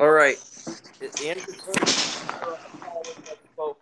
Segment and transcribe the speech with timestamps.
[0.00, 0.38] All right.
[3.54, 3.80] Folks.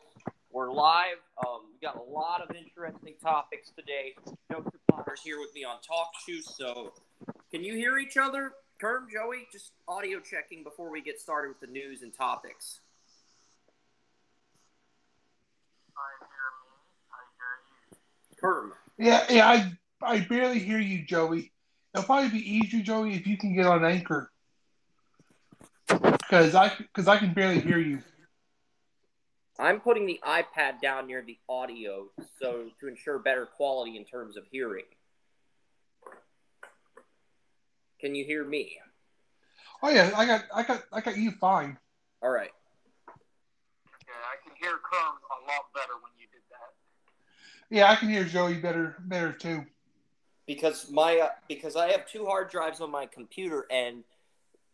[0.50, 1.18] We're live.
[1.46, 4.16] Um, we got a lot of interesting topics today.
[4.50, 6.42] Joseph Potter's here with me on Talk Shoe.
[6.42, 6.92] So,
[7.52, 8.50] can you hear each other?
[8.82, 12.80] Kerm, Joey, just audio checking before we get started with the news and topics.
[15.96, 16.72] I hear me.
[17.10, 17.22] Hi
[18.34, 18.42] here.
[18.42, 18.72] Kerm.
[18.98, 19.72] Yeah, yeah, I
[20.16, 21.52] I barely hear you, Joey.
[21.94, 24.32] It'll probably be easier, Joey, if you can get on Anchor,
[26.28, 28.00] because I because I can barely hear you.
[29.58, 32.06] I'm putting the iPad down near the audio
[32.40, 34.84] so to ensure better quality in terms of hearing.
[38.00, 38.78] Can you hear me?
[39.82, 41.76] Oh yeah, I got I got I got you fine.
[42.22, 42.50] All right.
[43.08, 47.76] Yeah, I can hear Kerm a lot better when you did that.
[47.76, 49.64] Yeah, I can hear Joey better better too.
[50.46, 54.04] Because my uh, because I have two hard drives on my computer and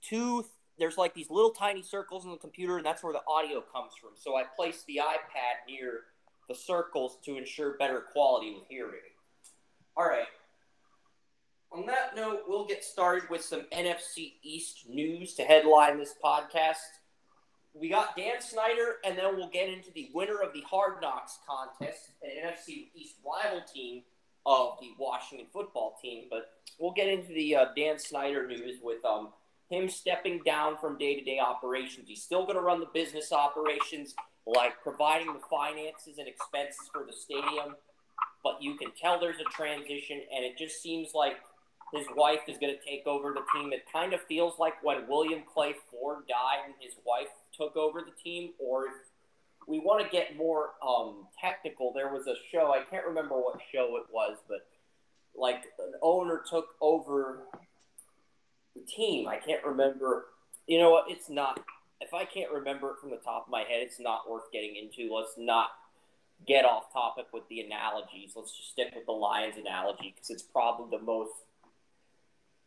[0.03, 0.45] two
[0.79, 3.93] there's like these little tiny circles in the computer and that's where the audio comes
[4.01, 4.11] from.
[4.17, 6.01] So I placed the iPad near
[6.49, 9.01] the circles to ensure better quality with hearing.
[9.97, 10.27] All right.
[11.73, 16.77] On that note, we'll get started with some NFC East news to headline this podcast.
[17.75, 21.39] We got Dan Snyder, and then we'll get into the winner of the Hard Knocks
[21.49, 24.03] contest, an NFC East rival team
[24.47, 26.27] of the Washington football team.
[26.31, 29.31] But we'll get into the uh, Dan Snyder news with um,
[29.71, 32.09] him stepping down from day to day operations.
[32.09, 34.15] He's still going to run the business operations,
[34.47, 37.77] like providing the finances and expenses for the stadium.
[38.43, 41.37] But you can tell there's a transition, and it just seems like
[41.95, 43.73] his wife is going to take over the team.
[43.73, 48.01] It kind of feels like when William Clay Ford died and his wife took over
[48.01, 48.93] the team, or if
[49.67, 53.59] we want to get more um, technical, there was a show, I can't remember what
[53.73, 54.67] show it was, but
[55.37, 57.45] like an owner took over
[58.81, 59.29] team.
[59.29, 60.27] I can't remember.
[60.67, 61.05] You know what?
[61.09, 61.61] It's not.
[62.01, 64.77] If I can't remember it from the top of my head, it's not worth getting
[64.77, 65.15] into.
[65.15, 65.69] Let's not
[66.47, 68.33] get off topic with the analogies.
[68.37, 71.33] Let's just stick with the Lions analogy because it's probably the most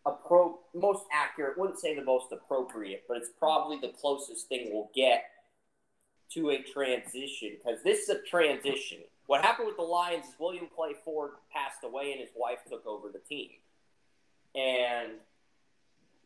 [0.06, 1.58] appro- most accurate.
[1.58, 5.24] Wouldn't say the most appropriate, but it's probably the closest thing we'll get
[6.34, 9.00] to a transition because this is a transition.
[9.28, 12.86] What happened with the Lions is William Clay Ford passed away and his wife took
[12.86, 13.50] over the team.
[14.56, 15.14] And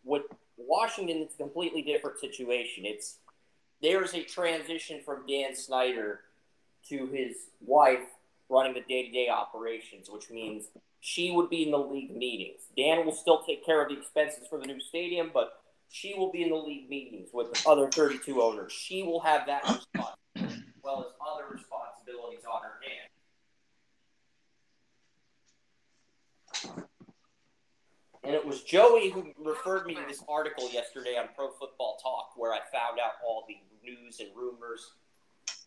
[0.03, 0.23] with
[0.57, 2.85] Washington, it's a completely different situation.
[2.85, 3.17] It's
[3.81, 6.22] there's a transition from Dan Snyder
[6.89, 8.00] to his wife
[8.50, 10.66] running the day to day operations, which means
[11.00, 12.61] she would be in the league meetings.
[12.78, 15.53] Dan will still take care of the expenses for the new stadium, but
[15.90, 18.72] she will be in the league meetings with the other 32 owners.
[18.72, 23.09] She will have that responsibility as well as other responsibilities on her hand.
[28.23, 32.33] And it was Joey who referred me to this article yesterday on Pro Football Talk
[32.37, 34.91] where I found out all the news and rumors.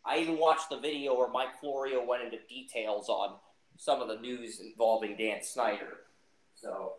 [0.04, 3.36] I even watched the video where Mike Florio went into details on
[3.76, 6.06] some of the news involving Dan Snyder.
[6.54, 6.94] So,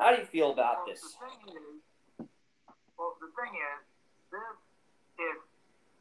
[0.00, 1.00] how do you feel about well, this?
[1.00, 2.28] The is,
[2.98, 3.80] well, the thing is,
[4.34, 4.56] this,
[5.20, 5.38] if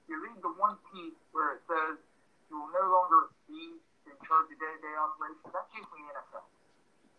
[0.09, 2.01] you read the one piece where it says
[2.49, 3.77] you will no longer be
[4.09, 6.54] in charge of day-to-day operations, that's usually NFL.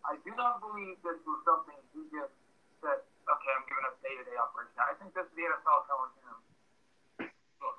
[0.07, 2.31] I do not believe this was something he just
[2.79, 4.79] said, okay, I'm giving up day-to-day operations.
[4.79, 6.37] I think this is the NFL telling him,
[7.59, 7.77] look,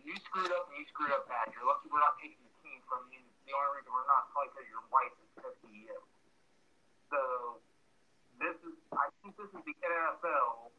[0.00, 1.52] you screwed up and you screwed up bad.
[1.52, 3.20] You're lucky we're not taking the team from you.
[3.44, 6.00] The only reason we're not is probably because your wife is the CEO.
[7.12, 7.20] So
[8.40, 10.72] this is, I think this is the NFL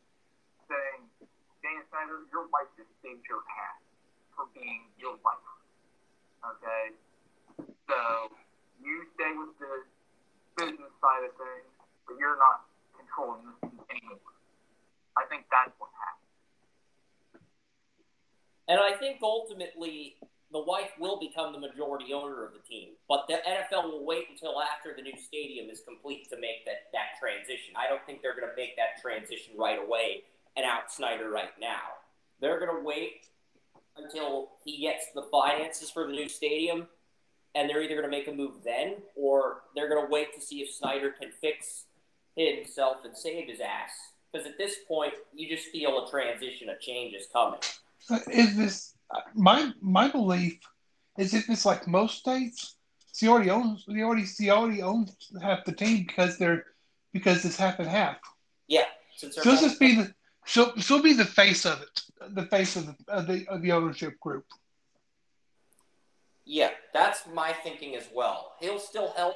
[0.66, 1.06] saying,
[1.62, 3.78] Dan Snyder, your wife just saved your ass
[4.34, 5.46] for being your wife.
[6.42, 6.98] Okay?
[7.86, 8.34] So
[8.82, 9.86] you stay with the
[10.58, 11.70] business side of things,
[12.08, 14.36] but you're not controlling this team anymore.
[15.18, 16.22] I think that's what happened.
[18.68, 20.16] And I think ultimately
[20.52, 24.26] the wife will become the majority owner of the team, but the NFL will wait
[24.30, 27.74] until after the new stadium is complete to make that, that transition.
[27.76, 30.24] I don't think they're going to make that transition right away
[30.56, 32.00] and out Snyder right now.
[32.42, 33.28] They're going to wait
[33.98, 36.88] until he gets the finances for the new stadium,
[37.56, 40.42] and they're either going to make a move then, or they're going to wait to
[40.42, 41.86] see if Snyder can fix
[42.36, 43.92] himself and save his ass.
[44.32, 47.60] Because at this point, you just feel a transition, a change is coming.
[48.32, 48.94] Is this
[49.36, 50.60] my my belief?
[51.18, 52.76] Is if it's like most states,
[53.16, 56.66] he already owns he already he already owns half the team because they're
[57.12, 58.18] because it's half and half.
[58.68, 58.86] Yeah,
[59.18, 60.14] since they're She'll just be the
[60.46, 62.02] she'll she'll be the face of it,
[62.34, 64.46] the face of the of the, of the ownership group.
[66.52, 68.60] Yeah, that's my thinking as well.
[68.60, 69.36] He'll still help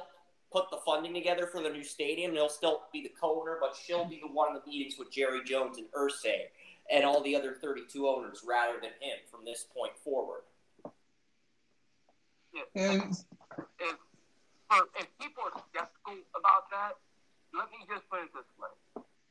[0.52, 2.32] put the funding together for the new stadium.
[2.32, 5.40] He'll still be the co-owner, but she'll be the one in the meetings with Jerry
[5.40, 6.52] Jones and Irsay
[6.92, 10.44] and all the other 32 owners rather than him from this point forward.
[12.52, 12.68] Yeah.
[12.76, 13.16] And
[13.80, 13.96] if,
[14.68, 17.00] for, if people are skeptical about that,
[17.56, 18.76] let me just put it this way.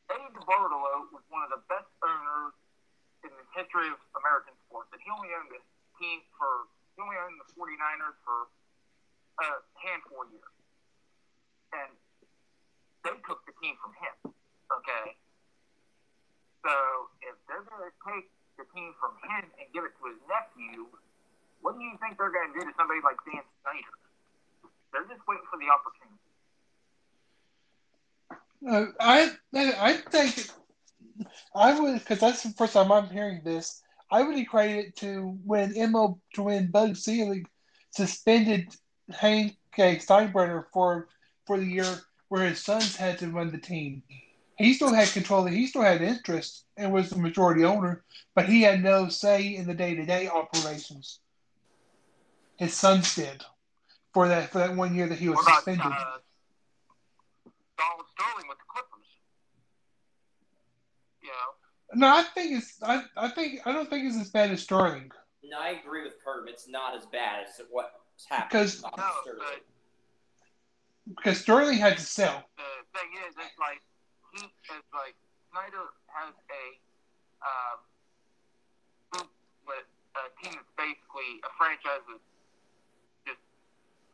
[0.09, 2.57] Eddie DeBartolo was one of the best owners
[3.21, 5.61] in the history of American sports, and he only owned this
[6.01, 6.65] team for,
[6.95, 8.47] he only owned the 49ers for
[9.43, 9.47] a
[9.83, 10.55] handful of years.
[11.75, 11.91] And
[13.03, 14.15] they took the team from him,
[14.71, 15.19] okay?
[16.63, 16.73] So
[17.21, 20.87] if they're going to take the team from him and give it to his nephew,
[21.61, 23.95] what do you think they're going to do to somebody like Dan Snyder?
[24.95, 26.23] They're just waiting for the opportunity.
[28.67, 30.49] uh, I I think
[31.55, 33.81] I would because that's the first time I'm hearing this.
[34.11, 37.47] I would equate it to when Mo to when Bud Selig
[37.91, 38.75] suspended
[39.11, 39.97] Hank K.
[39.97, 41.07] Steinbrenner for
[41.45, 44.03] for the year where his sons had to run the team.
[44.57, 45.45] He still had control.
[45.45, 48.03] He still had interest and was the majority owner,
[48.35, 51.19] but he had no say in the day to day operations.
[52.57, 53.43] His sons did
[54.13, 55.85] for that for that one year that he was about suspended.
[55.85, 56.19] uh,
[57.77, 59.07] Donald Sterling with the Clippers?
[61.21, 64.51] You know, No, I think it's I, I think I don't think it's as bad
[64.51, 65.11] as Sterling.
[65.43, 66.47] And I agree with Kerm.
[66.49, 68.47] It's not as bad as what's happening.
[68.49, 68.89] Because- no,
[69.21, 69.39] Sterling.
[69.39, 72.43] but because Sterling had to sell.
[72.57, 72.63] the
[72.97, 73.81] thing is, it's like
[74.33, 75.13] he is like
[75.53, 76.65] Snyder has a
[77.45, 77.77] um,
[79.13, 79.29] group
[79.69, 79.85] with
[80.17, 82.25] a team that's basically a franchise that's
[83.29, 83.43] just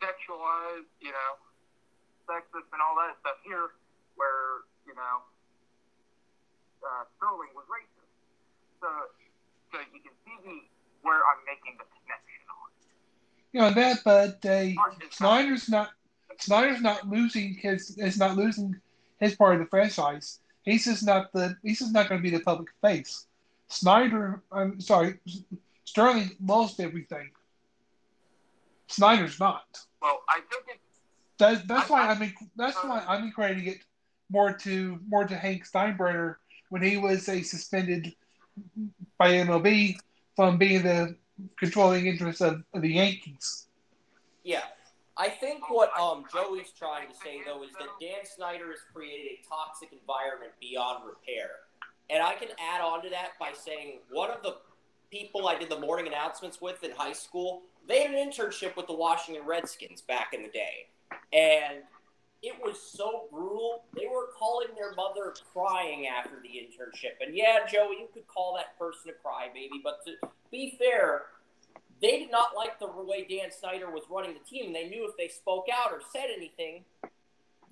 [0.04, 1.32] sexualized, you know,
[2.28, 3.40] sexist and all that stuff.
[3.48, 3.72] Here,
[4.20, 5.24] where you know,
[6.84, 8.12] uh, Sterling was racist,
[8.82, 8.90] so
[9.72, 10.58] so you can see the
[11.02, 12.70] where I'm making the connection on.
[13.54, 14.72] You know that, but uh,
[15.12, 15.92] Snyder's not
[16.40, 18.76] Snyder's not losing his is not losing
[19.20, 20.40] his part of the franchise.
[20.64, 23.28] He's just not the he's just not going to be the public face.
[23.68, 25.20] Snyder, I'm sorry,
[25.86, 27.30] Sterling lost everything.
[28.88, 29.80] Snyder's not.
[30.02, 31.00] Well, I think it's
[31.40, 33.80] That, that's why I mean that's why I'm equating it
[34.30, 36.36] more to more to Hank Steinbrenner
[36.72, 38.16] when he was a suspended
[39.18, 39.98] by MLB
[40.38, 41.16] from being the
[41.60, 43.68] controlling interest of, of the Yankees.
[44.46, 44.64] Yeah.
[45.18, 49.32] I think what um, Joey's trying to say, though, is that Dan Snyder has created
[49.34, 51.50] a toxic environment beyond repair.
[52.10, 54.56] And I can add on to that by saying one of the
[55.12, 58.88] people I did the morning announcements with in high school, they had an internship with
[58.88, 60.88] the Washington Redskins back in the day.
[61.34, 61.84] And
[62.44, 63.84] it was so brutal.
[63.96, 67.26] They were calling their mother crying after the internship.
[67.26, 70.14] And yeah, Joey, you could call that person a crybaby, but to
[70.50, 71.24] be fair,
[72.02, 74.74] they did not like the way Dan Snyder was running the team.
[74.74, 76.84] They knew if they spoke out or said anything,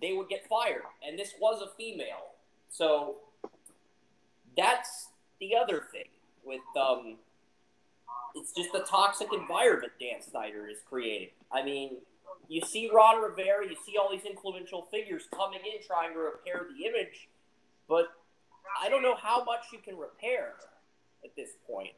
[0.01, 0.83] they would get fired.
[1.06, 2.36] And this was a female.
[2.69, 3.18] So
[4.56, 6.10] that's the other thing
[6.45, 7.16] with um
[8.36, 11.30] it's just the toxic environment Dan Snyder is creating.
[11.51, 11.98] I mean,
[12.49, 16.65] you see Ron Rivera, you see all these influential figures coming in trying to repair
[16.67, 17.29] the image,
[17.87, 18.07] but
[18.81, 20.55] I don't know how much you can repair
[21.23, 21.93] at this point.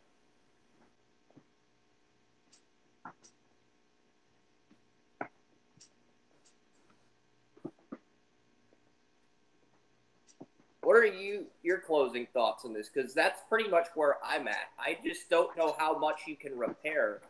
[10.83, 12.89] What are you your closing thoughts on this?
[12.93, 14.71] Because that's pretty much where I'm at.
[14.77, 17.21] I just don't know how much you can repair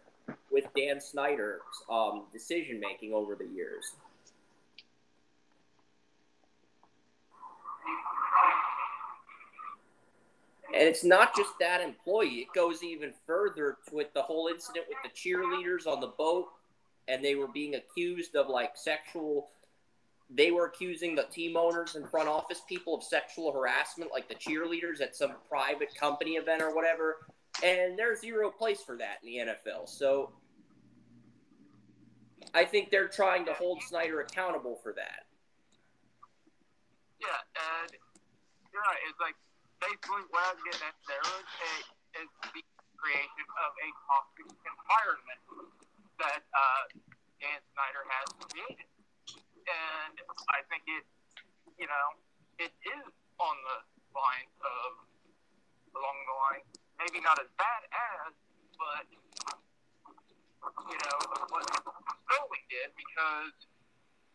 [0.51, 3.95] with Dan Snyder's um, decision making over the years.
[10.73, 14.97] And it's not just that employee; it goes even further with the whole incident with
[15.03, 16.47] the cheerleaders on the boat,
[17.07, 19.49] and they were being accused of like sexual
[20.33, 24.35] they were accusing the team owners and front office people of sexual harassment, like the
[24.35, 27.17] cheerleaders at some private company event or whatever.
[27.63, 29.87] And there's zero place for that in the NFL.
[29.87, 30.31] So
[32.53, 35.29] I think they're trying to hold Snyder accountable for that.
[37.21, 37.37] Yeah,
[37.85, 37.91] and
[38.73, 39.01] you're right.
[39.05, 39.37] It's like
[39.77, 41.73] basically what I'm getting at there is, a,
[42.25, 42.63] is the
[42.97, 45.41] creation of a toxic environment
[46.17, 46.83] that uh,
[47.41, 48.89] Dan Snyder has created.
[49.65, 50.15] And
[50.49, 51.05] I think it,
[51.77, 52.07] you know,
[52.57, 53.05] it is
[53.41, 53.77] on the
[54.13, 54.89] lines of,
[55.97, 56.65] along the line,
[57.01, 58.31] maybe not as bad as,
[58.77, 59.05] but,
[60.85, 61.17] you know,
[61.49, 63.57] what Sterling did because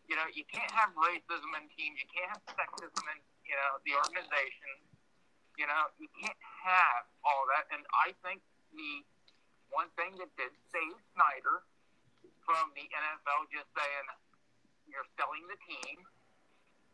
[0.07, 1.99] you know, you can't have racism in teams.
[1.99, 4.73] You can't have sexism in, you know, the organization.
[5.59, 7.67] You know, you can't have all that.
[7.75, 8.39] And I think
[8.71, 9.03] the
[9.67, 11.67] one thing that did save Snyder
[12.47, 14.05] from the NFL just saying,
[14.87, 16.07] you're selling the team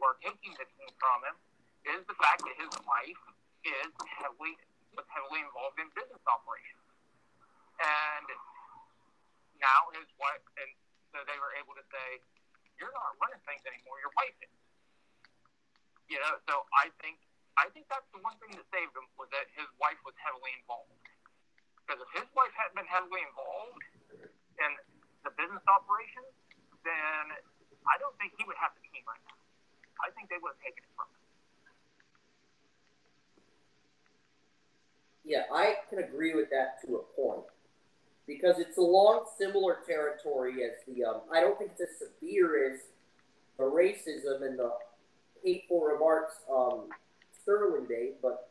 [0.01, 1.38] or taking the team from him
[1.94, 3.24] is the fact that his wife
[3.62, 4.58] is heavily
[4.95, 6.85] was heavily involved in business operations.
[7.81, 8.27] And
[9.57, 10.69] now his wife and
[11.13, 12.21] so they were able to say,
[12.81, 14.53] You're not running things anymore, your wife is.
[16.09, 17.21] You know, so I think
[17.53, 20.57] I think that's the one thing that saved him was that his wife was heavily
[20.57, 20.89] involved.
[21.85, 23.83] Because if his wife hadn't been heavily involved
[24.57, 24.71] in
[25.21, 26.33] the business operations,
[26.81, 27.23] then
[27.85, 29.38] I don't think he would have the team right now.
[30.01, 31.23] I think they would have taken it from him.
[35.25, 37.46] Yeah, I can agree with that to a point
[38.27, 41.06] because it's along similar territory as the.
[41.06, 42.80] Um, I don't think it's as severe as
[43.58, 44.72] the racism and the
[45.44, 46.89] hateful remarks um,
[47.42, 48.50] Sterling made, but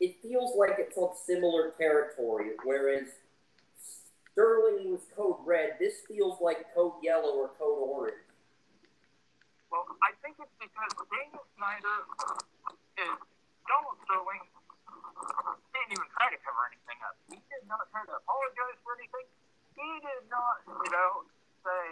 [0.00, 2.50] it feels like it's on similar territory.
[2.64, 3.08] Whereas
[4.32, 8.16] Sterling was code red, this feels like code yellow or code orange.
[9.72, 11.96] Well, I think it's because Daniel Snyder
[13.00, 13.16] is
[13.66, 14.44] Donald Sterling
[15.74, 17.14] didn't even try to cover anything up.
[17.30, 19.26] He did not try to apologize for anything.
[19.78, 21.10] He did not, you know,
[21.62, 21.84] say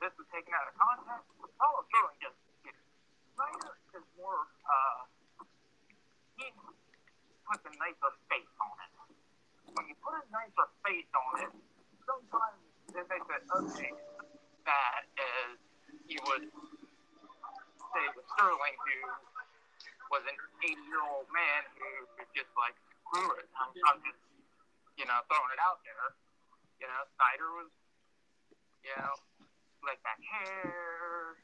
[0.00, 1.28] this was taken out of context.
[1.60, 2.76] Donald Sterling just did.
[3.36, 5.00] Snyder is more, uh,
[6.40, 6.48] he
[7.44, 8.92] puts a nicer face on it.
[9.76, 11.52] When you put a nicer face on it,
[12.08, 12.60] sometimes
[12.96, 13.92] it makes it okay.
[14.64, 15.58] That is,
[16.06, 18.96] he would say with Sterling, who
[20.14, 22.76] was an 80 year old man who was just like,
[23.10, 23.46] screw it.
[23.58, 24.20] I'm, I'm just,
[25.00, 26.12] you know, throwing it out there.
[26.76, 27.72] You know, Snyder was,
[28.84, 29.16] you know,
[29.80, 31.40] like that hair,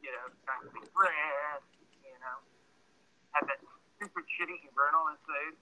[0.00, 2.38] you know, to be dressed, you know,
[3.36, 3.60] had that
[4.00, 5.60] stupid shitty grin on his face,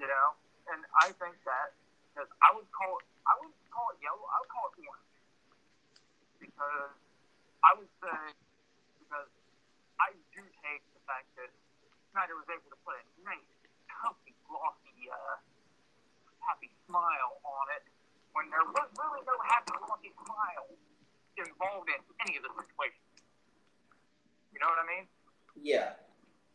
[0.00, 0.26] you know,
[0.72, 1.76] and I think that
[2.08, 5.20] because I would call it, I would call it yellow, I would call it orange
[6.40, 6.96] because
[7.60, 8.18] I would say
[9.04, 9.28] because
[10.00, 11.52] I do take the fact that
[12.14, 13.44] Snyder was able to put a nice,
[13.90, 14.77] comfy, glossy, uh,
[16.48, 17.84] happy smile on it
[18.32, 20.72] when there was really no happy, glossy smile
[21.36, 23.20] involved in any of the situations.
[24.50, 25.04] You know what I mean?
[25.60, 26.00] Yeah.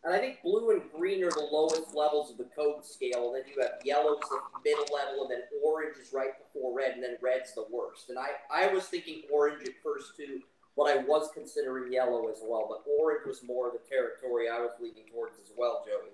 [0.03, 3.39] And I think blue and green are the lowest levels of the code scale, and
[3.39, 7.03] then you have yellow's the middle level, and then orange is right before red, and
[7.03, 8.09] then red's the worst.
[8.09, 10.43] And I, I was thinking orange at first too,
[10.75, 12.67] but I was considering yellow as well.
[12.67, 16.11] But orange was more of the territory I was leaning towards as well, Joey.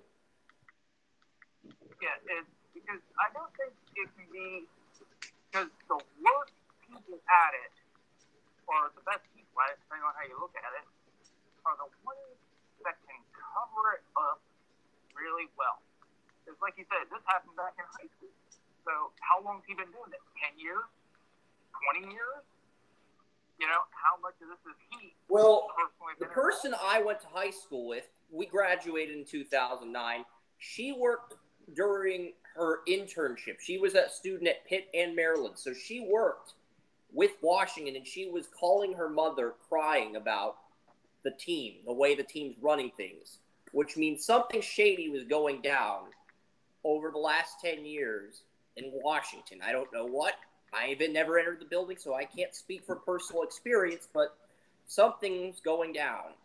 [1.98, 2.14] Yeah,
[2.90, 4.66] because I don't think it can be
[5.54, 7.74] because the worst people at it,
[8.66, 10.86] or the best people at it, depending on how you look at it,
[11.70, 12.38] are the ones
[12.82, 14.42] that can cover it up
[15.14, 15.78] really well.
[16.42, 18.34] Because, like you said, this happened back in high school.
[18.82, 20.26] So, how long has he been doing this?
[20.50, 20.90] 10 years?
[21.94, 22.42] 20 years?
[23.62, 25.70] You know, how much of this is he Well,
[26.18, 29.94] the person I went to high school with, we graduated in 2009.
[30.58, 31.36] She worked
[31.76, 33.60] during her internship.
[33.60, 35.56] She was a student at Pitt and Maryland.
[35.58, 36.54] So she worked
[37.14, 40.58] with Washington and she was calling her mother crying about
[41.24, 43.40] the team, the way the team's running things,
[43.72, 46.06] which means something shady was going down
[46.84, 48.44] over the last 10 years
[48.78, 49.60] in Washington.
[49.64, 50.36] I don't know what.
[50.74, 54.38] I even never entered the building, so I can't speak for personal experience, but
[54.86, 56.36] something's going down.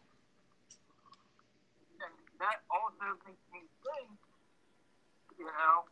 [2.39, 4.11] that also makes me think,
[5.39, 5.85] you know,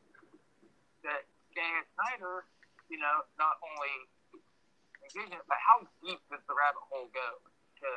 [1.53, 2.45] Dan Snyder,
[2.89, 3.95] you know, not only
[5.05, 7.29] engaging, but how deep does the rabbit hole go
[7.83, 7.89] to,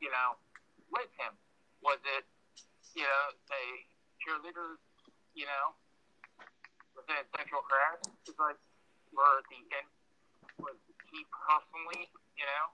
[0.00, 0.36] you know,
[0.92, 1.34] with him?
[1.82, 2.24] Was it,
[2.94, 3.64] you know, say
[4.22, 4.80] cheerleaders,
[5.34, 5.74] you know,
[6.94, 8.16] was it sexual harassment?
[8.36, 8.60] Like,
[9.12, 9.88] were the end,
[10.60, 10.76] was
[11.10, 12.64] he personally, you know,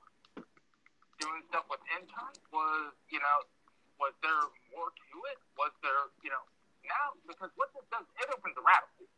[1.19, 2.39] doing stuff with interns?
[2.55, 3.39] Was, you know,
[3.99, 5.39] was there more to it?
[5.59, 6.45] Was there, you know,
[6.87, 9.18] now, because what this does, it opens a rabbit hole.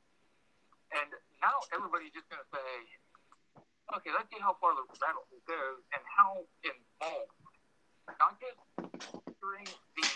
[0.91, 2.71] And now everybody's just going to say,
[3.95, 7.39] okay, let's see how far the battle goes and how involved,
[8.19, 8.59] not just
[9.39, 10.09] during the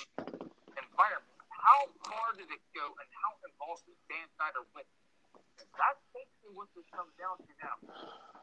[0.74, 5.00] environment, how far did it go and how involved is Dan Snyder with it?
[5.78, 7.76] That's basically what this comes down to now.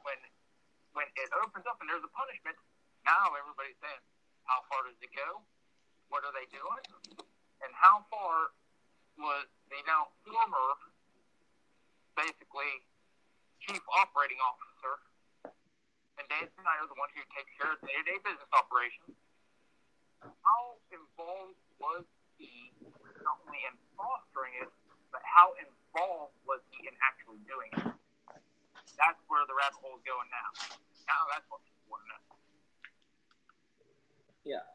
[0.03, 0.19] When
[0.91, 2.59] when it opens up and there's a punishment,
[3.07, 4.03] now everybody's saying,
[4.43, 5.39] how far does it go?
[6.11, 6.83] What are they doing?
[7.63, 8.51] And how far
[9.15, 10.67] was the now former,
[12.21, 12.85] basically,
[13.65, 14.93] chief operating officer,
[16.21, 19.17] and Dan Snyder, the one who takes care of day-to-day business operations,
[20.21, 22.05] how involved was
[22.37, 22.69] he
[23.25, 24.69] not only in fostering it,
[25.09, 27.89] but how involved was he in actually doing it?
[29.01, 30.77] That's where the rabbit hole is going now.
[31.09, 32.21] Now that's what people want to know.
[34.45, 34.65] Yeah.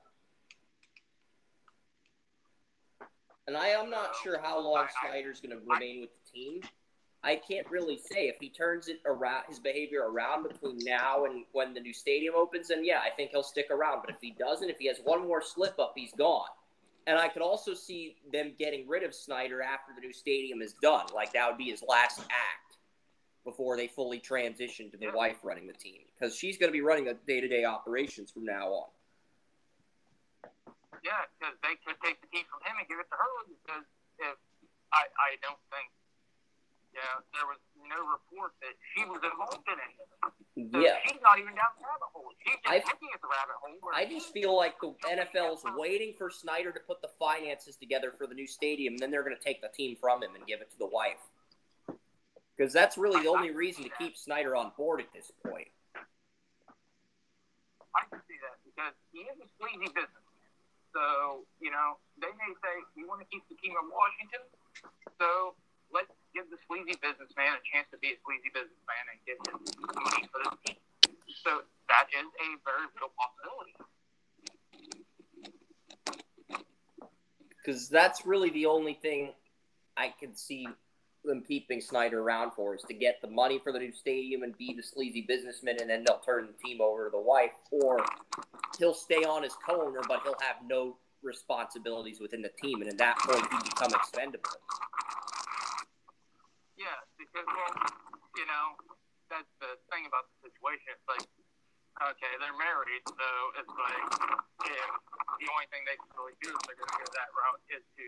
[3.47, 6.31] And I am not sure how long I- I- Snyder's going to remain with the
[6.31, 6.63] team.
[7.25, 11.45] I can't really say if he turns it around, his behavior around between now and
[11.53, 12.71] when the new stadium opens.
[12.71, 14.03] And yeah, I think he'll stick around.
[14.03, 16.47] But if he doesn't, if he has one more slip up, he's gone.
[17.07, 20.75] And I could also see them getting rid of Snyder after the new stadium is
[20.75, 21.07] done.
[21.15, 22.67] Like that would be his last act
[23.45, 26.83] before they fully transition to the wife running the team because she's going to be
[26.83, 28.89] running the day to day operations from now on.
[31.07, 33.87] Yeah, because they could take the team from him and give it to her because
[34.19, 34.37] if
[34.91, 35.95] I, I don't think,
[36.97, 40.73] yeah, there was no report that she was involved in it.
[40.73, 40.97] So Yeah.
[41.05, 42.33] she's not even down the rabbit hole.
[42.41, 43.91] She's just I- looking at the rabbit hole.
[43.93, 48.27] I just feel like the NFL's waiting for Snyder to put the finances together for
[48.27, 50.63] the new stadium, and then they're going to take the team from him and give
[50.63, 51.21] it to the wife.
[52.57, 55.69] Because that's really the only reason to keep Snyder on board at this point.
[57.95, 60.23] I can see that because he is a sleazy businessman.
[60.95, 64.41] So, you know, they may say, we want to keep the team in Washington,
[65.21, 65.55] so
[65.93, 69.59] let's give the sleazy businessman a chance to be a sleazy businessman and get him
[69.97, 70.77] money for the team.
[71.45, 73.75] So that is a very real possibility.
[77.65, 79.33] Because that's really the only thing
[79.97, 80.69] I can see
[81.25, 84.57] them keeping Snyder around for is to get the money for the new stadium and
[84.57, 87.99] be the sleazy businessman, and then they'll turn the team over to the wife, or
[88.79, 92.99] he'll stay on as co-owner, but he'll have no responsibilities within the team, and at
[92.99, 94.51] that point, he become expendable.
[96.77, 97.73] Yeah, because, well,
[98.37, 98.77] you know,
[99.33, 100.93] that's the thing about the situation.
[100.93, 101.25] It's like,
[102.13, 104.07] okay, they're married, so it's like,
[104.69, 104.91] if
[105.41, 107.85] the only thing they can really do if they're going to go that route is
[107.97, 108.07] to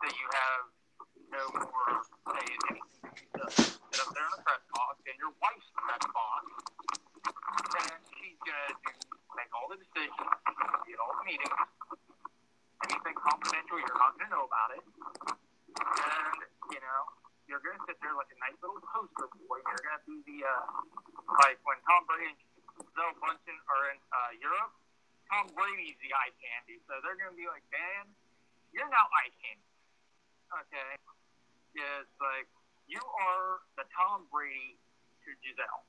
[0.00, 0.64] say you have
[1.28, 2.00] no more
[2.32, 6.42] say in you up there in a press box, and your wife's press box,
[7.76, 8.72] and she's going to
[9.36, 10.32] make all the decisions,
[10.88, 11.60] be at all the meetings.
[12.88, 14.84] Anything confidential, you're not going to know about it.
[15.76, 16.40] And,
[16.72, 17.00] you know,
[17.46, 19.62] you're going to sit there like a nice little poster boy.
[19.62, 20.66] You're going to be the, uh,
[21.42, 22.38] like when Tom Brady and
[22.82, 24.74] Gisele Bundchen are in uh, Europe,
[25.30, 26.82] Tom Brady's the eye candy.
[26.86, 28.10] So they're going to be like, Dan,
[28.74, 29.70] you're now eye candy.
[30.66, 30.92] Okay?
[31.74, 32.46] Yeah, it's like,
[32.86, 34.78] you are the Tom Brady
[35.26, 35.82] to Gisele.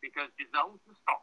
[0.00, 1.20] Because Gisele's the star.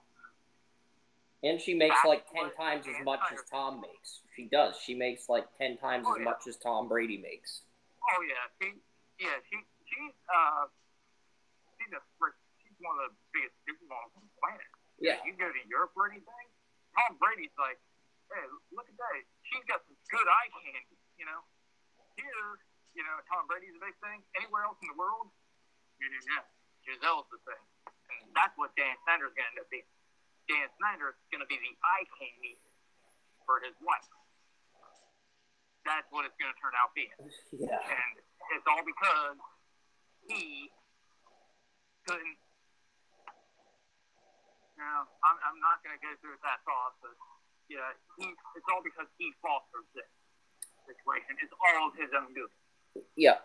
[1.45, 4.21] And she makes That's like ten times as much as Tom makes.
[4.35, 4.73] She does.
[4.81, 6.25] She makes like ten times Oh, as yeah.
[6.25, 7.61] much as Tom Brady makes.
[8.01, 8.73] Oh yeah, she
[9.17, 10.65] yeah she she's uh
[11.77, 12.01] she's a
[12.61, 14.69] she's one of the biggest supermodels on the planet.
[14.97, 15.21] Yeah.
[15.25, 16.45] You go to Europe or anything,
[16.97, 17.77] Tom Brady's like,
[18.33, 19.13] hey, look at that.
[19.45, 21.41] She's got some good eye candy, you know.
[22.17, 22.57] Here,
[22.97, 24.25] you know, Tom Brady's a big thing.
[24.41, 25.29] Anywhere else in the world,
[26.01, 26.45] you know, yeah,
[26.81, 27.63] Gisele's the thing,
[28.09, 29.85] and that's what Dan Snyder's gonna end up being.
[30.49, 32.57] Dan Snyder's gonna be the eye candy
[33.45, 34.09] for his wife.
[35.85, 37.13] That's what it's gonna turn out being.
[37.53, 37.77] Yeah.
[37.85, 38.17] And
[38.53, 39.37] it's all because
[40.27, 40.71] he
[42.07, 42.39] couldn't.
[44.77, 47.17] No, I'm, I'm not going to go through that thought, but
[47.67, 50.07] yeah, he, it's all because he fostered this
[50.85, 51.33] situation.
[51.41, 52.53] It's all his own doing.
[53.17, 53.41] Yeah.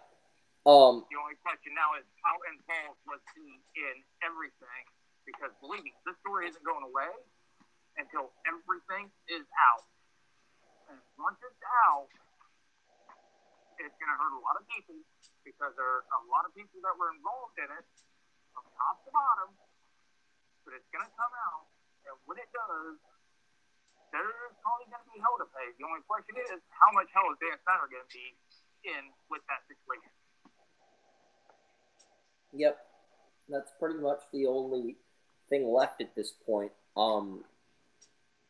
[0.62, 1.02] Um.
[1.10, 4.84] The only question now is how involved was he in everything?
[5.26, 7.10] Because believe me, this story isn't going away
[7.98, 9.86] until everything is out.
[10.92, 12.10] And once it's out,
[13.80, 14.98] it's going to hurt a lot of people
[15.46, 17.86] because there are a lot of people that were involved in it
[18.52, 19.50] from top to bottom.
[20.62, 21.66] But it's going to come out,
[22.06, 22.94] and when it does,
[24.14, 25.74] there's probably going to be hell to pay.
[25.74, 28.30] The only question is, how much hell is Dan Snyder going to be
[28.86, 30.12] in with that situation?
[32.54, 32.78] Yep.
[33.50, 35.02] That's pretty much the only
[35.50, 36.70] thing left at this point.
[36.94, 37.42] Um.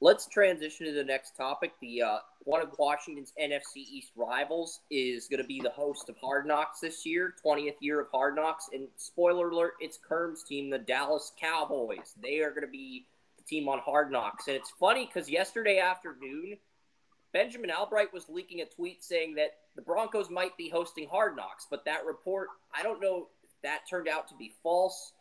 [0.02, 1.74] Let's transition to the next topic.
[1.80, 6.16] The uh, one of Washington's NFC East rivals is going to be the host of
[6.20, 8.68] Hard Knocks this year, 20th year of Hard Knocks.
[8.72, 12.14] And spoiler alert, it's Kerm's team, the Dallas Cowboys.
[12.20, 13.06] They are going to be
[13.38, 14.48] the team on Hard Knocks.
[14.48, 16.56] And it's funny because yesterday afternoon,
[17.32, 21.68] Benjamin Albright was leaking a tweet saying that the Broncos might be hosting Hard Knocks,
[21.70, 25.12] but that report, I don't know if that turned out to be false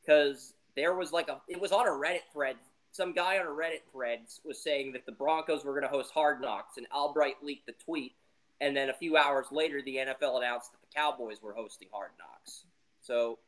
[0.00, 2.56] because there was like a, it was on a Reddit thread.
[2.94, 6.12] Some guy on a Reddit thread was saying that the Broncos were going to host
[6.12, 8.14] Hard Knocks, and Albright leaked the tweet.
[8.60, 12.12] And then a few hours later, the NFL announced that the Cowboys were hosting Hard
[12.20, 12.64] Knocks.
[13.02, 13.40] So,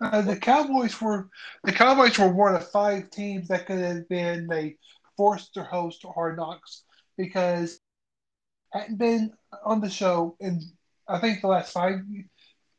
[0.00, 1.28] Uh, the Cowboys were
[1.64, 4.76] the Cowboys were one of five teams that could have been they
[5.16, 6.84] forced to host Hard Knocks
[7.16, 7.80] because
[8.72, 9.32] hadn't been
[9.64, 10.60] on the show in
[11.08, 12.00] I think the last five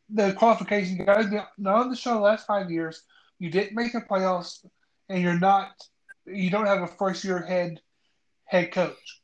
[0.10, 3.02] the qualification guys not on the show the last five years
[3.40, 4.66] you didn't make the playoffs,
[5.10, 5.72] and you're not,
[6.26, 7.80] you don't have a first year head
[8.46, 9.22] head coach.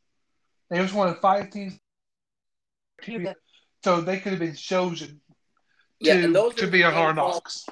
[0.69, 1.79] They was one of five teams,
[3.83, 5.21] so they could have been chosen
[5.99, 7.65] Yeah, to, and those to be a hard knocks.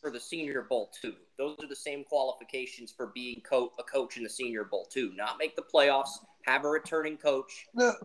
[0.00, 1.14] for the Senior Bowl too.
[1.38, 5.12] Those are the same qualifications for being co- a coach in the Senior Bowl too.
[5.14, 6.10] Not make the playoffs,
[6.44, 7.66] have a returning coach.
[7.74, 7.96] The-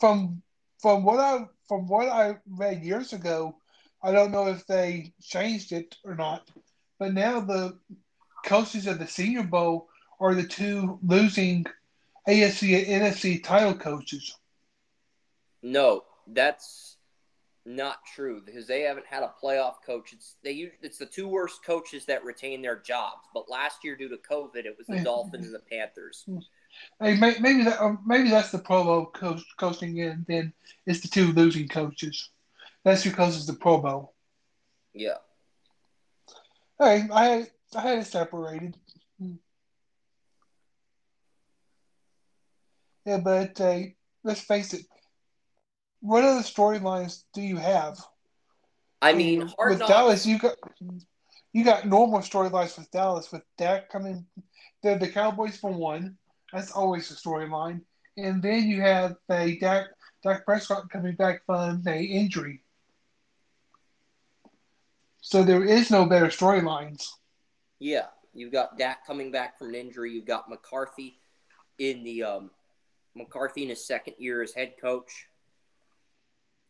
[0.00, 0.42] From
[0.80, 3.56] from what I from what I read years ago,
[4.02, 6.50] I don't know if they changed it or not,
[6.98, 7.78] but now the
[8.44, 9.88] coaches of the Senior Bowl
[10.20, 11.66] are the two losing
[12.28, 14.36] AFC and NFC title coaches.
[15.62, 16.96] No, that's
[17.66, 20.12] not true because they haven't had a playoff coach.
[20.12, 23.22] It's they it's the two worst coaches that retain their jobs.
[23.32, 25.04] But last year, due to COVID, it was the Yeah.
[25.04, 26.26] Dolphins and the Panthers.
[27.00, 30.24] Hey, maybe that um, maybe that's the Pro Bowl coach coaching in.
[30.28, 30.52] Then
[30.86, 32.30] it's the two losing coaches.
[32.84, 34.14] That's because it's the Pro Bowl.
[34.92, 35.16] Yeah,
[36.78, 38.76] Hey, I had I had it separated.
[43.04, 43.80] Yeah, but uh,
[44.22, 44.86] let's face it.
[46.00, 47.98] What other storylines do you have?
[49.02, 49.78] I mean, with.
[49.80, 50.56] Dallas, you got
[51.52, 54.26] you got normal storylines with Dallas with Dak coming.
[54.82, 56.16] The the Cowboys for one.
[56.52, 57.82] That's always a storyline,
[58.16, 59.88] and then you have a Dak
[60.22, 62.63] Dak Prescott coming back from a injury.
[65.26, 67.08] So there is no better storylines.
[67.78, 70.12] Yeah, you've got Dak coming back from an injury.
[70.12, 71.18] You've got McCarthy
[71.78, 72.50] in the um,
[73.16, 75.28] McCarthy in his second year as head coach.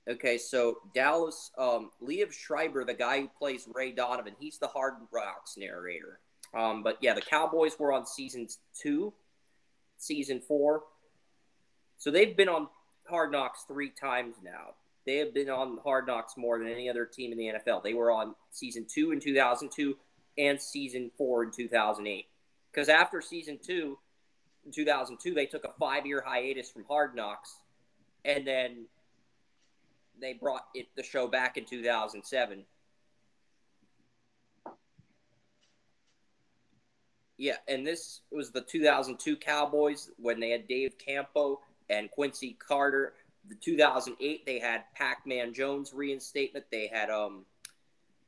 [0.08, 4.94] Okay, so Dallas, um, Liev Schreiber, the guy who plays Ray Donovan, he's the Hard
[5.12, 6.20] Knocks narrator.
[6.56, 8.46] Um, but yeah, the Cowboys were on season
[8.80, 9.12] two,
[9.98, 10.84] season four,
[11.98, 12.68] so they've been on
[13.08, 14.74] Hard Knocks three times now.
[15.06, 17.82] They have been on Hard Knocks more than any other team in the NFL.
[17.82, 19.96] They were on season two in 2002
[20.38, 22.26] and season four in 2008.
[22.72, 23.98] Because after season two,
[24.64, 27.58] in 2002, they took a five year hiatus from Hard Knocks,
[28.24, 28.86] and then
[30.20, 32.64] they brought it the show back in 2007.
[37.36, 43.14] Yeah, and this was the 2002 Cowboys when they had Dave Campo and Quincy Carter.
[43.48, 46.66] The 2008 they had Pac-Man Jones reinstatement.
[46.70, 47.44] They had um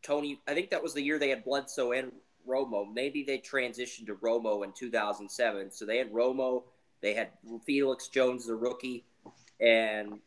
[0.03, 0.41] Tony.
[0.47, 2.13] I think that was the year they had Bledsoe and
[2.49, 2.93] Romo.
[2.93, 5.71] Maybe they transitioned to Romo in 2007.
[5.71, 6.65] So they had Romo.
[7.01, 7.29] They had
[7.65, 9.05] Felix Jones, the rookie,
[9.61, 10.19] and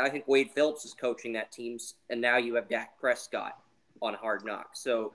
[0.00, 1.78] I think Wade Phillips is coaching that team.
[2.08, 3.58] And now you have Dak Prescott
[4.00, 4.80] on Hard Knocks.
[4.80, 5.14] So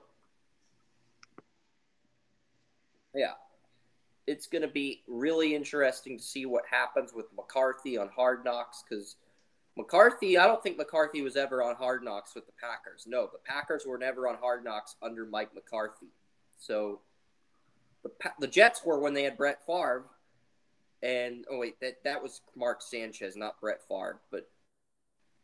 [3.14, 3.32] yeah,
[4.26, 8.82] it's going to be really interesting to see what happens with McCarthy on Hard Knocks
[8.88, 9.16] because
[9.76, 13.04] McCarthy, I don't think McCarthy was ever on Hard Knocks with the Packers.
[13.06, 16.08] No, the Packers were never on Hard Knocks under Mike McCarthy.
[16.58, 17.00] So
[18.02, 18.10] the
[18.40, 20.04] the Jets were when they had Brett Favre,
[21.02, 24.48] and oh wait, that that was Mark Sanchez, not Brett Favre, but.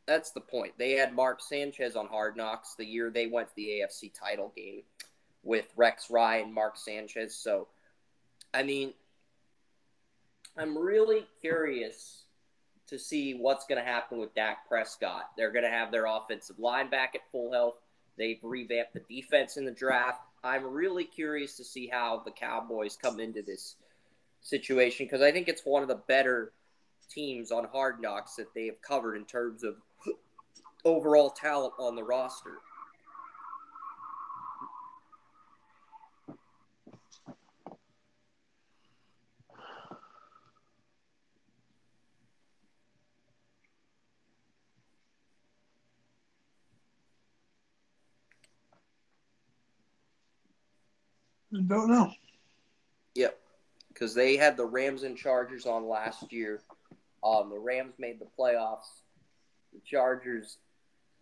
[0.06, 0.72] That's the point.
[0.76, 4.52] They had Mark Sanchez on Hard Knocks the year they went to the AFC title
[4.56, 4.82] game
[5.44, 7.36] with Rex Ryan, and Mark Sanchez.
[7.36, 7.68] So,
[8.52, 8.92] I mean,
[10.56, 12.24] I'm really curious
[12.88, 15.30] to see what's going to happen with Dak Prescott.
[15.36, 17.76] They're going to have their offensive line back at full health.
[18.18, 20.20] They've revamped the defense in the draft.
[20.42, 23.76] I'm really curious to see how the Cowboys come into this
[24.40, 26.52] situation because I think it's one of the better
[27.10, 29.76] teams on Hard Knocks that they have covered in terms of
[30.84, 32.58] overall talent on the roster.
[51.52, 52.12] Don't know.
[53.14, 53.38] Yep,
[53.88, 56.62] because they had the Rams and Chargers on last year.
[57.24, 59.02] Um, the Rams made the playoffs.
[59.72, 60.58] The Chargers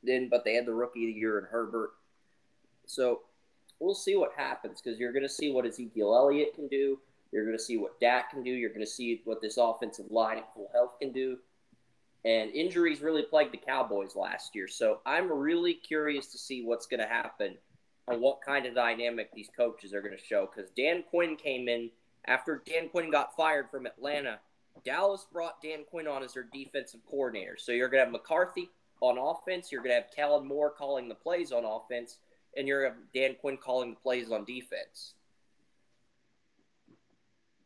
[0.04, 1.90] didn't, but they had the rookie of the year in Herbert.
[2.86, 3.20] So
[3.80, 6.98] we'll see what happens because you're going to see what Ezekiel Elliott can do.
[7.32, 8.50] You're going to see what Dak can do.
[8.50, 11.38] You're going to see what this offensive line at full health can do.
[12.24, 14.68] And injuries really plagued the Cowboys last year.
[14.68, 17.56] So I'm really curious to see what's going to happen
[18.10, 20.48] and what kind of dynamic these coaches are going to show.
[20.54, 21.90] Because Dan Quinn came in
[22.26, 24.38] after Dan Quinn got fired from Atlanta.
[24.84, 27.56] Dallas brought Dan Quinn on as their defensive coordinator.
[27.58, 29.70] So you're going to have McCarthy on offense.
[29.72, 32.18] You're going to have Kellen Moore calling the plays on offense.
[32.56, 35.14] And you're going to have Dan Quinn calling the plays on defense.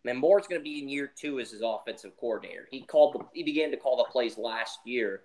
[0.04, 2.66] And Moore's going to be in year two as his offensive coordinator.
[2.70, 5.20] He called the, he began to call the plays last year.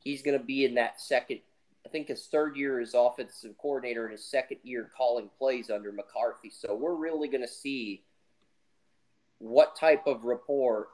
[0.00, 1.40] He's going to be in that second
[1.86, 5.92] I think his third year as offensive coordinator and his second year calling plays under
[5.92, 6.50] McCarthy.
[6.50, 8.02] So we're really going to see
[9.38, 10.88] what type of rapport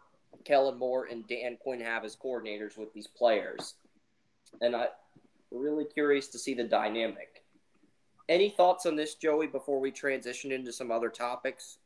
[0.45, 3.75] Kellen Moore and Dan Quinn have as coordinators with these players.
[4.61, 4.89] And I'm
[5.51, 7.43] really curious to see the dynamic.
[8.29, 11.79] Any thoughts on this, Joey, before we transition into some other topics?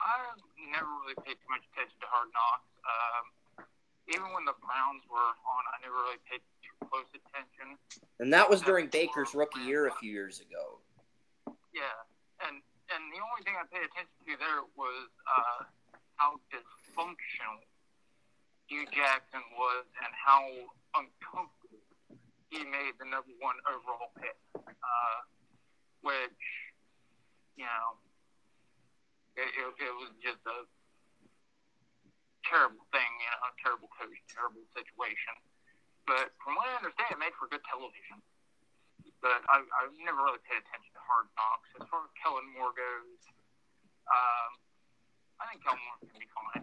[0.00, 0.38] I
[0.70, 2.70] never really paid too much attention to Hard Knocks.
[2.86, 3.66] Um,
[4.14, 6.42] even when the Browns were on, I never really paid
[6.88, 7.78] close attention.
[8.20, 10.80] And that was during Baker's rookie year a few years ago.
[11.74, 11.96] Yeah,
[12.48, 15.58] and and the only thing I paid attention to there was uh,
[16.16, 17.60] how dysfunctional
[18.66, 20.42] Hue Jackson was and how
[20.96, 21.82] uncomfortable
[22.48, 25.18] he made the number one overall pick, uh,
[26.02, 26.42] which
[27.58, 28.00] you know
[29.36, 30.64] it, it, it was just a
[32.46, 35.34] terrible thing, you know, terrible coach, terrible situation.
[36.06, 38.22] But from what I understand, it made for good television.
[39.18, 41.68] But I, I never really paid attention to Hard Knocks.
[41.82, 43.20] As far as Kellen Moore goes,
[44.06, 44.50] um,
[45.42, 46.62] I think Kellen Moore can be fine.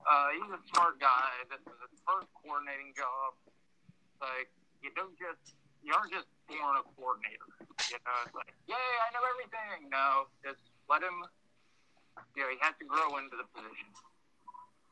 [0.00, 1.28] Uh, he's a smart guy.
[1.52, 3.36] This is his first coordinating job.
[4.16, 4.48] Like,
[4.80, 5.52] you don't just,
[5.84, 7.48] you aren't just born a coordinator.
[7.92, 9.92] You know, it's like, yay, I know everything.
[9.92, 11.20] No, just let him,
[12.32, 13.92] you know, he has to grow into the position.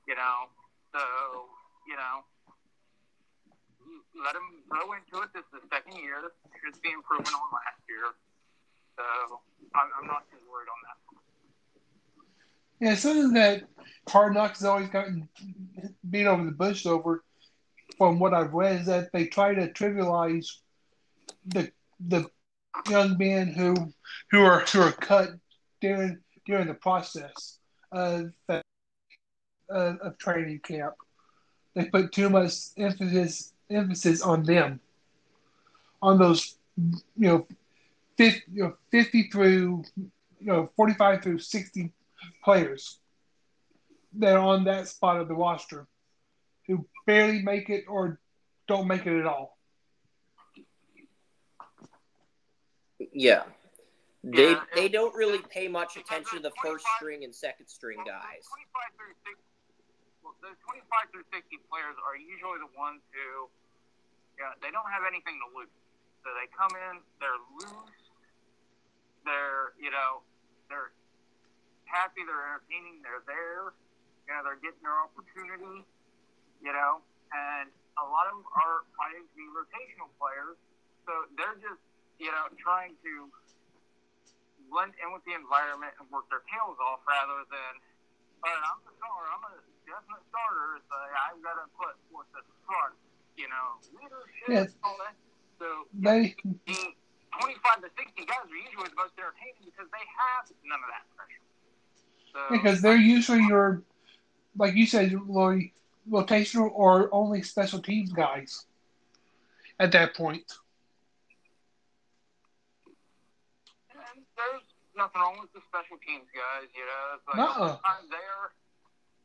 [0.04, 0.52] You know,
[0.92, 1.02] so,
[1.88, 2.24] you know,
[4.24, 5.30] let him grow into it.
[5.34, 6.32] This is the second year.
[6.64, 8.12] Should be improvement on last year.
[8.96, 9.04] So
[9.74, 10.98] I'm, I'm not too worried on that.
[12.80, 13.64] Yeah, something that
[14.08, 15.28] Hard Knocks has always gotten
[16.10, 17.24] beat over the bush over,
[17.96, 20.46] from what I've read, is that they try to trivialize
[21.46, 21.70] the
[22.08, 22.28] the
[22.88, 23.74] young men who
[24.30, 25.30] who are who are cut
[25.80, 27.58] during during the process
[27.90, 28.60] of uh,
[29.70, 30.94] of training camp.
[31.74, 34.80] They put too much emphasis emphasis on them,
[36.02, 37.46] on those you know,
[38.16, 41.92] 50, you know, 50 through you know 45 through 60
[42.44, 42.98] players
[44.14, 45.86] that are on that spot of the roster
[46.66, 48.20] who barely make it or
[48.66, 49.56] don't make it at all.
[53.12, 53.42] Yeah.
[54.24, 58.44] They they don't really pay much attention to the first string and second string guys.
[58.50, 59.42] 25 through 60,
[60.22, 63.50] well, those 25 through 60 players are usually the ones who,
[64.38, 65.72] yeah, they don't have anything to lose.
[66.22, 67.94] So they come in, they're loose,
[69.26, 70.22] they're, you know,
[70.70, 70.94] they're
[71.86, 73.72] happy, they're entertaining, they're there,
[74.26, 75.86] you know, they're getting their opportunity,
[76.60, 77.00] you know,
[77.32, 80.58] and a lot of them are fighting to be rotational players.
[81.06, 81.82] So they're just,
[82.20, 83.12] you know, trying to
[84.68, 87.72] blend in with the environment and work their tails off rather than,
[88.44, 89.54] all right, I'm the star, I'm a
[89.88, 92.94] definite starter, so I've got to put the front,
[93.40, 94.68] you know, leadership, Yes.
[94.84, 95.16] all that.
[95.58, 96.36] So They
[96.68, 96.94] the
[97.40, 101.04] 25 to 60 guys are usually the most entertaining because they have none of that
[101.16, 101.44] pressure.
[102.32, 103.82] So, because they're usually your,
[104.56, 105.72] like you said, Lori,
[106.10, 108.66] rotational or only special teams guys.
[109.80, 110.42] At that point,
[113.92, 117.14] And there's nothing wrong with the special teams guys, you know.
[117.14, 117.78] It's like Nuh-uh.
[117.78, 118.42] sometimes there,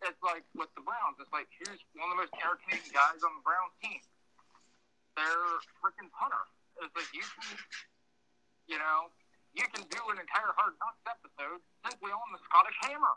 [0.08, 1.18] it's like with the Browns.
[1.20, 4.02] It's like here's one of the most entertaining guys on the Browns team.
[5.16, 6.44] They're freaking punter.
[6.82, 7.54] It's like you can,
[8.66, 9.13] you know,
[9.54, 13.13] you can do an entire Hard Knocks episode simply on the Scottish Hammer.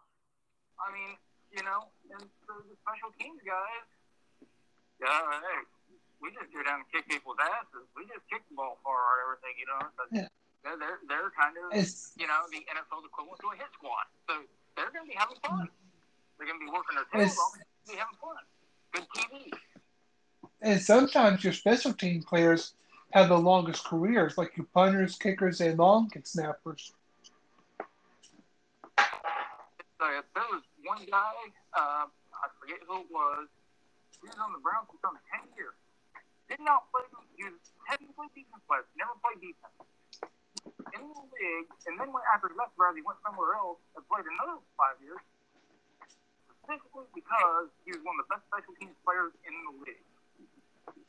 [0.77, 1.17] I mean,
[1.57, 3.87] you know, and so the special teams guys,
[5.01, 5.61] yeah, hey,
[6.21, 7.89] we just go down and kick people's asses.
[7.97, 9.81] We just kick the ball far or everything, you know.
[9.97, 10.29] But Yeah.
[10.65, 14.05] they're, they're they're kind of it's you know, the NFL's equivalent to a hit squad.
[14.29, 14.45] So
[14.77, 15.73] they're going to be having fun.
[16.39, 17.53] They're going to be working their tails off.
[17.55, 18.37] To be having fun.
[18.93, 19.53] Good TV.
[20.63, 22.75] and sometimes your special team players
[23.13, 26.93] have the longest careers, like your punters, kickers, and long kick snappers.
[28.99, 31.33] So if there was one guy,
[31.73, 33.49] uh, I forget who it was,
[34.21, 35.77] he was on the Browns for some 10 years.
[36.49, 37.03] Did not play,
[37.37, 37.57] he was
[37.89, 39.77] technically defense player, never played defense.
[40.95, 44.05] In the league, and then when, after he left Browns, he went somewhere else and
[44.07, 45.19] played another five years,
[46.67, 50.07] specifically because he was one of the best special teams players in the league.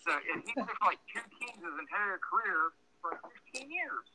[0.05, 3.17] So if he for like two teams his entire career for
[3.57, 4.05] 15 years,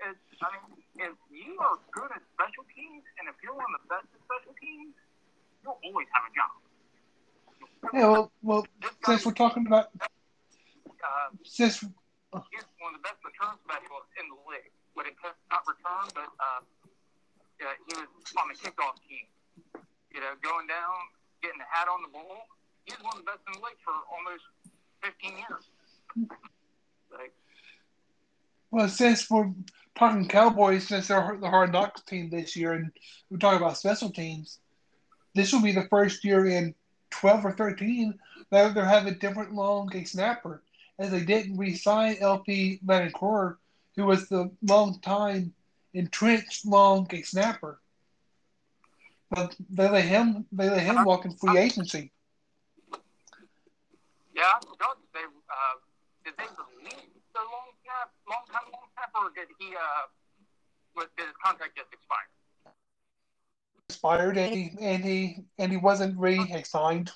[0.00, 3.84] it's, I mean, if you are good at special teams, and if you're one of
[3.84, 4.96] the best at special teams,
[5.60, 6.52] you'll always have a job.
[7.92, 8.62] Yeah, well, well,
[9.04, 14.40] since we're talking about uh, since he's one of the best return specialists in the
[14.48, 14.72] league.
[14.96, 15.14] When it
[15.48, 16.60] not return, but uh,
[17.60, 19.28] yeah, he was on the kickoff team.
[20.12, 20.96] You know, going down,
[21.42, 22.48] getting the hat on the ball.
[22.84, 24.44] He's one of the best in the league for almost
[25.02, 25.64] 15 years.
[27.12, 27.32] Like,
[28.70, 29.50] Well, since we're
[29.94, 32.90] talking Cowboys, since they're the hard knocks team this year, and
[33.30, 34.58] we're talking about special teams,
[35.34, 36.74] this will be the first year in
[37.10, 38.18] 12 or 13
[38.50, 40.62] that they're having a different long kick snapper,
[40.98, 43.56] as they didn't re-sign LP Ladouceur,
[43.96, 45.52] who was the long time
[45.94, 47.80] entrenched long kick snapper.
[49.30, 52.12] But they let him they let him walk in free agency.
[54.34, 55.76] yeah, I forgot they uh,
[56.24, 60.08] did they release their long snap, long time long snap, or did he uh,
[60.96, 62.30] was, did his contract just expire?
[63.88, 67.12] Expired and he and he and he wasn't re-signed.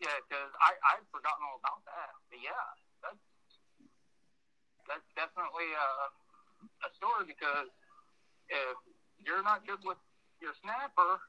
[0.00, 2.12] Yeah, because I I'd forgotten all about that.
[2.30, 2.64] But yeah,
[3.02, 3.24] that's
[4.86, 5.88] that's definitely a,
[6.86, 7.68] a story because
[8.48, 8.76] if
[9.24, 9.98] you're not good with
[10.40, 11.20] your snapper,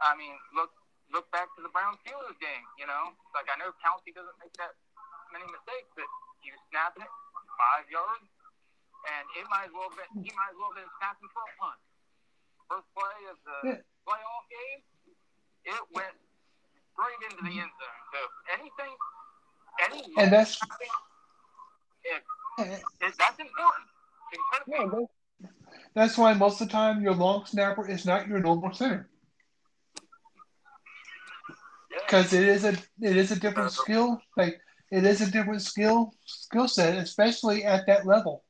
[0.00, 0.72] I mean, look
[1.12, 2.64] look back to the Brown Steelers game.
[2.78, 4.74] You know, like I know Pouncey doesn't make that
[5.32, 6.08] many mistakes, but
[6.42, 7.12] he was snapping it
[7.56, 8.26] five yards,
[9.16, 11.52] and it might as well been he might as well have been snapping for a
[11.60, 11.80] punt.
[12.68, 13.80] First play of the Yeah.
[14.06, 14.80] playoff game,
[15.64, 16.16] it went
[16.92, 18.00] straight into the end zone.
[18.12, 18.20] So
[18.58, 18.92] anything,
[19.86, 20.58] any And that's
[22.04, 22.22] if,
[23.00, 23.86] if that's important.
[24.32, 25.15] It's incredibly
[25.96, 29.08] that's why most of the time your long snapper is not your normal center.
[32.06, 34.60] because it is a it is a different skill like
[34.92, 38.44] it is a different skill skill set especially at that level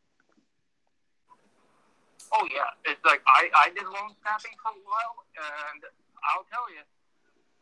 [2.37, 5.81] Oh yeah, it's like I I did long snapping for a while, and
[6.21, 6.85] I'll tell you,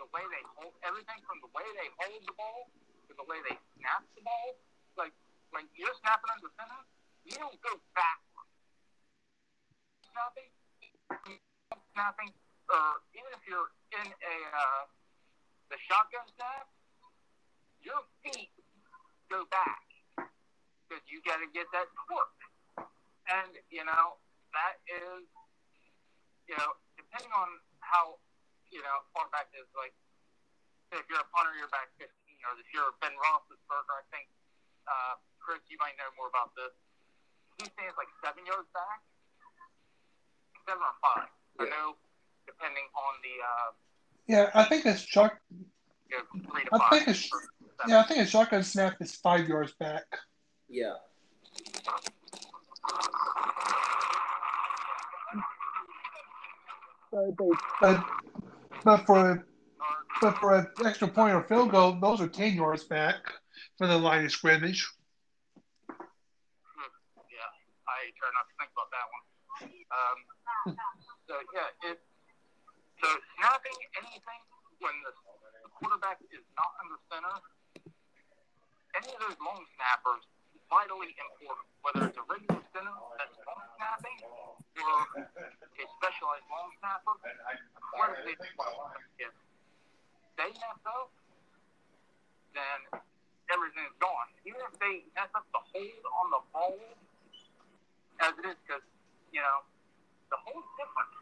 [0.03, 2.67] the way they hold everything from the way they hold the ball
[3.07, 4.59] to the way they snap the ball,
[4.99, 5.15] like
[5.55, 6.81] when you're snapping under center,
[7.23, 8.24] you don't go backwards.
[10.15, 10.51] Snapping,
[11.91, 12.31] snapping,
[12.71, 14.83] or even if you're in a uh,
[15.75, 16.71] the shotgun snap,
[17.83, 18.55] your feet
[19.27, 19.83] go back
[20.87, 22.43] because you got to get that torque.
[23.27, 24.23] And you know
[24.55, 25.27] that is,
[26.47, 27.51] you know, depending on
[27.83, 28.23] how,
[28.71, 29.93] you know, far back is like,
[30.95, 32.07] if you're a punter, you're back 15,
[32.47, 34.31] or if you're a Ben Roethlisberger, I think,
[34.87, 36.71] uh, Chris, you might know more about this.
[37.59, 39.03] He stands like seven yards back,
[40.67, 41.29] seven or five.
[41.61, 41.95] I know,
[42.47, 43.71] depending on the, uh,
[44.27, 45.65] yeah i think a shot you
[46.17, 47.29] know, three to I think it's-
[47.87, 50.05] yeah i think a shotgun snap is five yards back
[50.69, 50.95] Yeah.
[57.81, 58.05] but
[58.85, 59.45] but for
[60.21, 63.17] but for an extra point or field goal those are 10 yards back
[63.79, 64.87] for the line of scrimmage
[65.89, 65.95] Yeah,
[67.89, 69.25] I try not to think about that one.
[69.95, 70.19] Um,
[70.65, 72.01] so yeah, it
[73.05, 74.41] so snapping anything
[74.81, 75.13] when the,
[75.61, 77.37] the quarterback is not under center,
[78.97, 80.25] any of those long snappers
[80.57, 81.69] is vitally important.
[81.85, 87.15] Whether it's a regular center that's long snapping or a specialized long snapper,
[88.01, 88.37] whether they
[89.21, 89.33] if
[90.41, 91.13] they mess up,
[92.57, 93.05] then
[93.53, 94.29] everything's gone.
[94.49, 96.81] Even if they mess up the hold on the ball,
[98.25, 98.85] as it is, because
[99.29, 99.61] you know
[100.35, 101.15] the hold's different.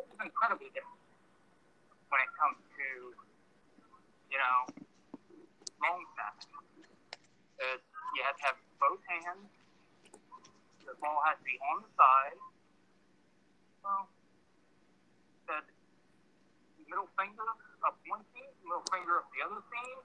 [0.00, 1.04] Is incredibly different
[2.08, 2.86] when it comes to
[4.32, 4.58] you know
[5.84, 6.48] long snapping.
[7.60, 7.84] It's,
[8.16, 9.52] you have to have both hands.
[10.88, 12.40] The ball has to be on the side.
[13.84, 14.08] Well,
[15.48, 15.60] the
[16.88, 17.48] middle finger
[17.84, 19.98] of one seam, middle finger of the other seam.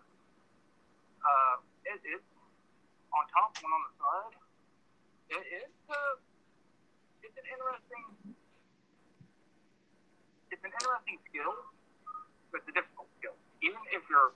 [1.24, 1.56] Uh,
[1.88, 2.28] it, it's
[3.16, 4.36] on top, one on the side.
[5.32, 6.31] It, it's uh,
[7.32, 8.36] it's an interesting,
[10.52, 11.56] it's an interesting skill,
[12.52, 13.40] but it's a difficult skill.
[13.64, 14.36] Even if you're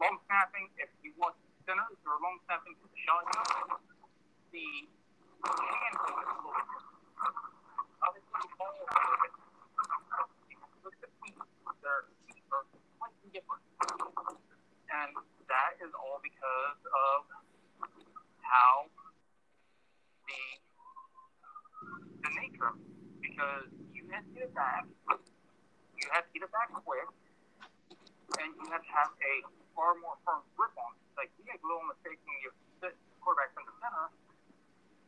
[0.00, 1.36] long snapping, if you want
[1.68, 3.84] centers or long snapping to the shotgun,
[4.48, 4.64] the
[5.44, 6.56] hand is a little.
[8.00, 9.32] Obviously, the ball is a little bit.
[10.88, 11.36] At the feet;
[11.84, 12.64] their feet are
[12.96, 13.64] slightly different,
[14.88, 15.12] and
[15.52, 17.28] that is all because of
[18.40, 18.88] how
[20.24, 20.61] the
[22.70, 22.76] it.
[23.22, 24.86] Because you have to get it back,
[25.98, 27.08] you have to get it back quick,
[28.38, 29.34] and you have to have a
[29.74, 31.02] far more firm grip on it.
[31.16, 32.50] Like you make a little mistake when you
[32.82, 34.06] sit quarterback in the center,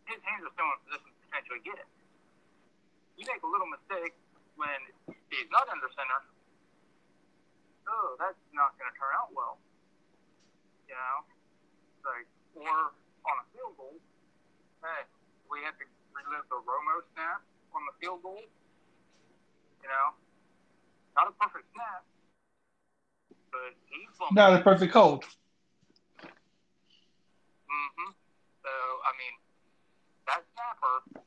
[0.06, 1.88] his hands are still in position to potentially get it.
[3.18, 4.14] You make a little mistake
[4.54, 4.78] when
[5.30, 6.20] he's not under center.
[7.84, 9.60] Oh, that's not going to turn out well.
[10.88, 11.16] You know,
[12.04, 12.94] like or
[13.24, 13.96] on a field goal,
[14.84, 15.02] hey,
[15.50, 15.86] we have to
[16.24, 17.44] accident, the Romo snap
[17.76, 18.40] on the field goal.
[18.40, 20.16] You know,
[21.12, 22.04] not a perfect snap,
[23.52, 25.28] but he's not a perfect hold.
[27.68, 28.10] Mm-hmm.
[28.64, 29.34] So I mean,
[30.24, 31.20] that snapper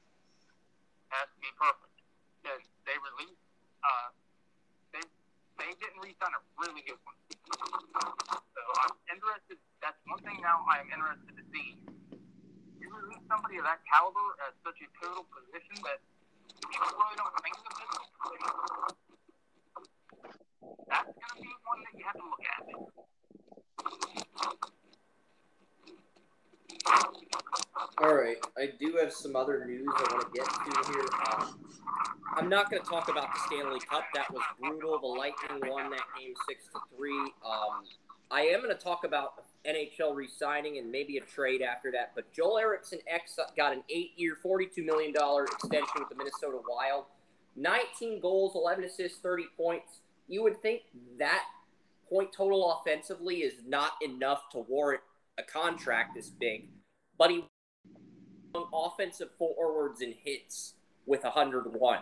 [1.14, 1.94] has to be perfect.
[2.50, 3.46] And they released.
[3.86, 4.10] Uh,
[4.98, 5.06] they
[5.62, 7.14] they didn't resign a really good one.
[7.54, 9.62] So I'm interested.
[9.86, 11.78] That's one thing now I'm interested to see
[12.88, 16.00] you release somebody of that caliber at such a total position that
[16.56, 17.68] people really don't think of.
[20.88, 22.64] That's going to be one that you have to look at.
[28.00, 31.10] All right, I do have some other news I want to get to here.
[31.28, 31.60] Um,
[32.38, 34.06] I'm not going to talk about the Stanley Cup.
[34.16, 34.98] That was brutal.
[35.00, 37.34] The Lightning won that game six to three.
[37.44, 37.84] Um,
[38.32, 42.12] I am going to talk about NHL re-signing and maybe a trade after that.
[42.16, 43.24] But Joel Eriksson Ek
[43.56, 47.06] got an eight-year, $42 million extension with the Minnesota Wild.
[47.56, 50.00] 19 goals, 11 assists, 30 points.
[50.28, 50.82] You would think
[51.18, 51.44] that
[52.10, 55.02] point total offensively is not enough to warrant
[55.38, 56.70] a contract this big,
[57.18, 57.44] but he
[58.74, 60.74] offensive forwards and hits
[61.06, 62.00] with 101.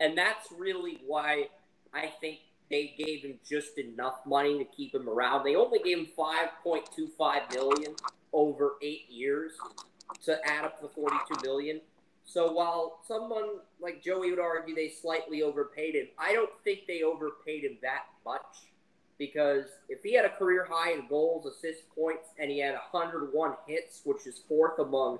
[0.00, 1.48] And that's really why
[1.94, 2.38] I think
[2.70, 5.44] they gave him just enough money to keep him around.
[5.44, 7.94] They only gave him 5.25 million
[8.32, 9.52] over 8 years
[10.24, 11.80] to add up the 42 million.
[12.24, 17.02] So while someone like Joey would argue they slightly overpaid him, I don't think they
[17.02, 18.42] overpaid him that much
[19.18, 23.52] because if he had a career high in goals, assists, points, and he had 101
[23.66, 25.18] hits, which is fourth among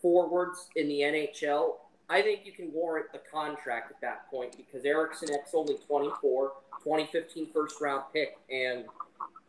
[0.00, 1.74] forwards in the NHL,
[2.12, 6.52] I think you can warrant the contract at that point because Eriksson Ek only 24,
[6.84, 8.84] 2015 first round pick, and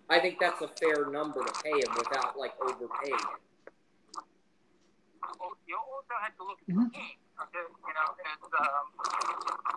[0.07, 3.36] I think that's a fair number to pay him without like overpaying him.
[5.43, 7.20] Well, you also have to look at the team.
[7.36, 7.68] Okay?
[7.68, 8.88] You know, it's um,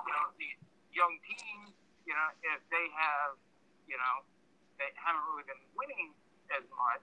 [0.07, 0.63] you know these
[0.95, 1.75] young teams.
[2.07, 3.35] You know, if they have,
[3.91, 4.15] you know,
[4.79, 6.15] they haven't really been winning
[6.55, 7.03] as much.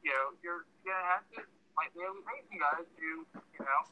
[0.00, 1.44] You know, you're gonna have to
[1.76, 2.24] like the other
[2.56, 3.84] guys to, you know,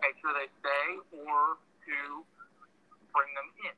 [0.00, 0.86] make sure they stay
[1.18, 2.24] or to
[3.12, 3.74] bring them in.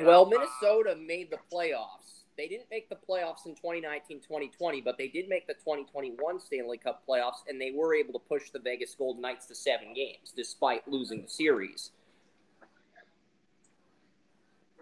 [0.00, 2.24] You Well, know, uh, Minnesota made the playoffs.
[2.36, 6.76] They didn't make the playoffs in 2019 2020, but they did make the 2021 Stanley
[6.76, 10.32] Cup playoffs, and they were able to push the Vegas Golden Knights to seven games
[10.36, 11.92] despite losing the series.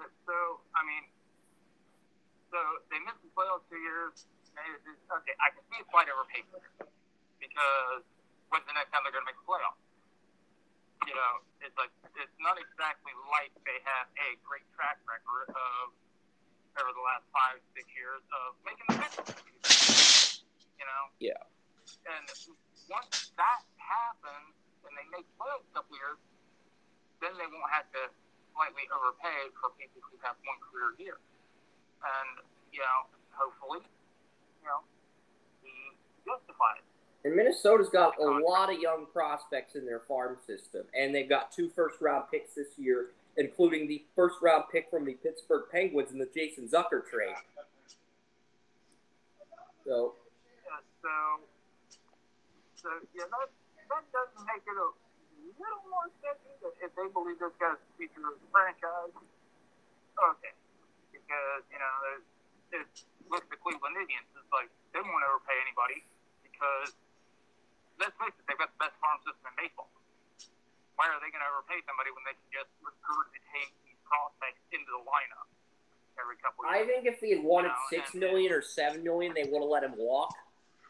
[0.00, 0.34] uh, so
[0.74, 1.04] I mean,
[2.50, 2.58] so
[2.90, 4.26] they missed the playoffs two years.
[4.54, 6.42] Maybe it's just- Okay, I can see a slight overpay
[7.38, 8.02] because
[8.50, 9.78] when's the next time they're going to make the playoffs?
[11.04, 15.92] You know, it's like it's not exactly like they have a great track record of
[16.80, 20.42] over the last five, six years of making the playoffs.
[20.78, 21.02] You know.
[21.20, 21.42] Yeah.
[22.08, 22.24] And
[22.88, 24.54] once that happens,
[24.86, 26.20] and they make playoffs a couple years,
[27.20, 28.02] then they won't have to
[28.54, 31.18] slightly overpay for people who have one career year.
[32.00, 33.84] And you know, hopefully,
[34.62, 34.80] you know,
[35.60, 35.72] he
[36.24, 36.86] justifies.
[37.24, 41.50] And Minnesota's got a lot of young prospects in their farm system, and they've got
[41.50, 46.12] two first round picks this year, including the first round pick from the Pittsburgh Penguins
[46.12, 47.32] in the Jason Zucker trade.
[49.88, 50.12] So,
[51.00, 51.12] so,
[52.76, 53.48] so yeah, that
[53.88, 54.88] that does make it a
[55.56, 56.52] little more sketchy.
[56.60, 60.52] That if they believe this guy's the future of the franchise, okay,
[61.08, 62.26] because you know, there's,
[62.68, 62.92] there's
[63.32, 64.28] look the Cleveland Indians.
[64.36, 66.04] It's like they won't overpay anybody
[66.44, 66.92] because
[68.00, 69.90] let's face it, they've got the best farm system in baseball.
[70.96, 74.86] Why are they going to overpay somebody when they can just regurgitate these prospects into
[74.94, 75.50] the lineup
[76.22, 76.78] every couple of years?
[76.78, 79.58] I think if he had wanted No, six and- million or seven million, they would
[79.62, 80.30] have let him walk.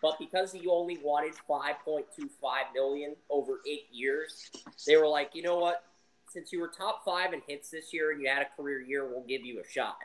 [0.05, 4.51] But because he only wanted five point two five million over eight years,
[4.87, 5.85] they were like, you know what?
[6.29, 9.09] Since you were top five in hits this year and you had a career year,
[9.09, 9.97] we'll give you a shot.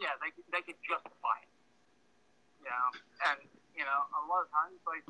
[0.00, 1.48] yeah, they they could justify it.
[2.64, 2.86] You know,
[3.30, 3.38] and
[3.80, 5.08] you know, a lot of times, like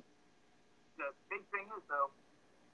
[0.95, 2.15] the big thing is though,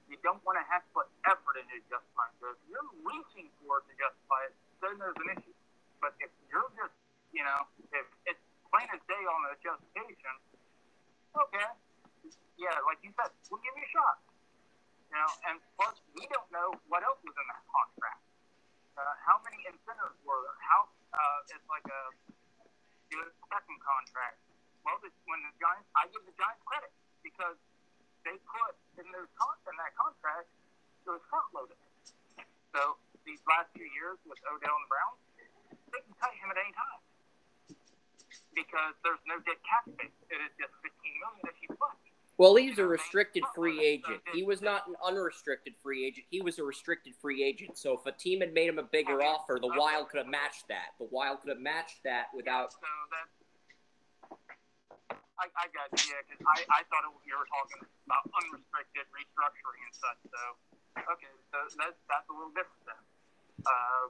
[0.05, 2.37] you don't want to have to put effort into justifying.
[2.37, 5.57] So if you're reaching for it to justify it, then there's an issue.
[5.97, 6.93] But if you're just,
[7.33, 10.33] you know, if it's plain as day on the justification,
[11.33, 11.65] okay,
[12.61, 14.21] yeah, like you said, we'll give you a shot.
[15.09, 18.21] You know, and plus we don't know what else was in that contract.
[19.01, 20.61] Uh, how many incentives were there?
[20.61, 22.03] How uh, it's like a
[23.09, 24.37] good second contract.
[24.87, 27.59] Well, this, when the Giants, I give the Giants credit because
[28.23, 30.47] they put in those con- in that contract
[31.03, 31.75] it was front loaded.
[32.71, 32.95] So
[33.27, 35.19] these last few years with Odell and the Browns,
[35.91, 36.99] they can cut him at any time
[38.55, 40.15] because there's no dead cap space.
[40.31, 41.95] It is just 15 million that he put.
[42.37, 44.21] Well, he's a restricted free agent.
[44.31, 46.27] He was not an unrestricted free agent.
[46.29, 47.77] He was a restricted free agent.
[47.77, 50.67] So if a team had made him a bigger offer, the Wild could have matched
[50.69, 50.93] that.
[50.99, 52.73] The Wild could have matched that without.
[52.73, 52.79] So
[53.09, 53.25] that
[55.39, 59.05] I, I got you, yeah, because I, I thought it, you were talking about unrestricted
[59.13, 60.19] restructuring and such.
[60.33, 60.41] So
[61.17, 63.03] okay, so that's that's a little different then.
[63.65, 64.05] Uh,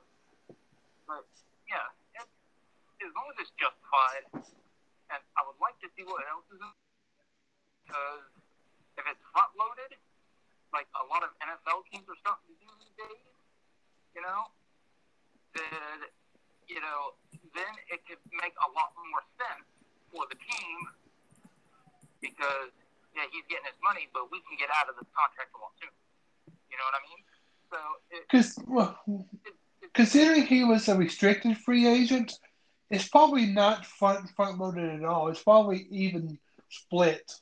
[1.08, 1.28] But
[1.68, 1.88] yeah,
[2.20, 2.28] it,
[3.04, 4.26] as long as it's justified,
[5.14, 6.72] and I would like to see what else is in
[7.88, 8.26] because
[9.00, 9.96] if it's front loaded,
[10.76, 13.28] like a lot of NFL teams are starting to do these days,
[14.16, 14.52] you know,
[15.56, 15.98] then
[16.68, 17.16] you know,
[17.56, 19.68] then it could make a lot more sense
[20.12, 20.78] for the team
[22.22, 22.72] because
[23.16, 25.74] yeah, he's getting his money, but we can get out of this contract a lot
[25.82, 25.94] sooner.
[26.70, 27.22] You know what I mean?
[27.72, 27.80] So
[28.30, 28.94] because well,
[29.94, 32.38] considering he was a restricted free agent,
[32.90, 35.28] it's probably not front front loaded at all.
[35.30, 36.38] It's probably even
[36.70, 37.34] split.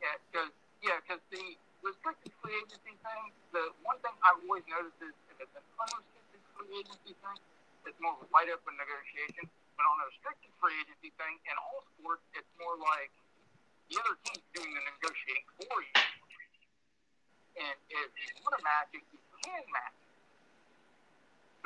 [0.00, 0.50] Yeah, because
[0.82, 1.44] yeah, because the
[1.82, 6.42] restricted free agency thing, the one thing I've always noticed is if it's an unrestricted
[6.56, 7.38] free agency thing,
[7.86, 9.46] it's more wide open negotiation.
[9.82, 13.10] But on a restricted free agency thing, in all sports, it's more like
[13.90, 15.94] the other team's doing the negotiating for you.
[17.58, 19.02] And if you want to match you
[19.42, 19.98] can match.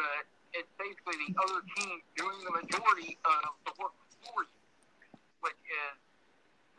[0.01, 0.25] But
[0.57, 3.93] it's basically the other team doing the majority of the work
[4.25, 4.57] for you,
[5.45, 6.01] which is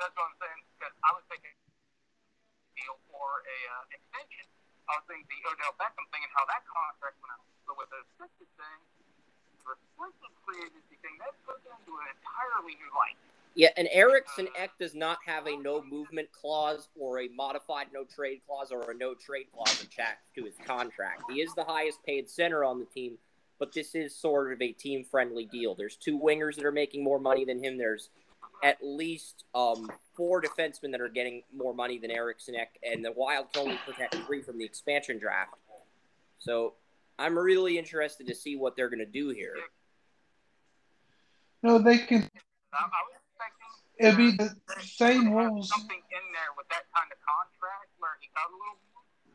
[0.01, 0.61] that's what I'm saying.
[0.73, 1.53] Because I was thinking
[2.73, 4.49] deal for a uh, extension.
[4.89, 7.45] I was thinking the Odell Beckham thing and how that contract went out.
[7.69, 8.96] So with the restricted thing,
[9.75, 13.17] the free agency thing, that puts into an entirely new light.
[13.55, 18.03] Yeah, and Eriksson Ek does not have a no movement clause or a modified no
[18.03, 21.23] trade clause or a no trade clause attached to his contract.
[21.31, 23.17] He is the highest paid center on the team,
[23.57, 25.73] but this is sort of a team friendly deal.
[25.73, 27.79] There's two wingers that are making more money than him.
[27.79, 28.09] There's
[28.63, 33.11] at least um, four defensemen that are getting more money than Eriksson Ek, and the
[33.11, 35.55] Wild can only protect three from the expansion draft.
[36.37, 36.73] So
[37.19, 39.55] I'm really interested to see what they're going to do here.
[41.63, 42.29] No, they can.
[42.73, 45.69] I, I was expecting It'd be the same rules.
[45.69, 48.77] Something in there with that kind of contract where he got a little.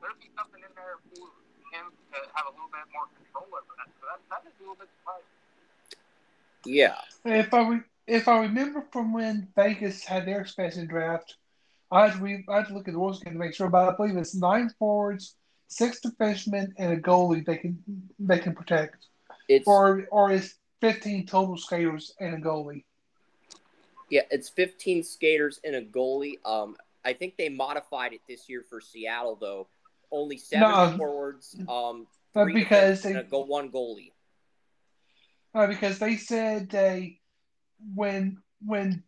[0.01, 1.27] There'd be something in there for
[1.75, 3.91] him to have a little bit more control over that.
[3.99, 5.27] So that, that is a little bit surprising.
[6.65, 6.99] Yeah.
[7.25, 11.37] If I re- if I remember from when Vegas had their expansion draft,
[11.91, 13.69] I had to, re- I had to look at the rules again to make sure,
[13.69, 15.37] but I believe it's nine forwards,
[15.73, 17.83] six defensemen, and a goalie they can
[18.19, 19.07] they can protect,
[19.49, 22.85] It's or or is fifteen total skaters and a goalie.
[24.11, 26.39] yeah, it's 15 skaters and a goalie.
[26.45, 29.69] Um, I think they modified it this year for Seattle though.
[30.11, 30.97] Only seven No.
[30.99, 34.13] forwards, um, But because they go one goalie.
[35.55, 37.19] uh, because they said they
[37.95, 39.03] when when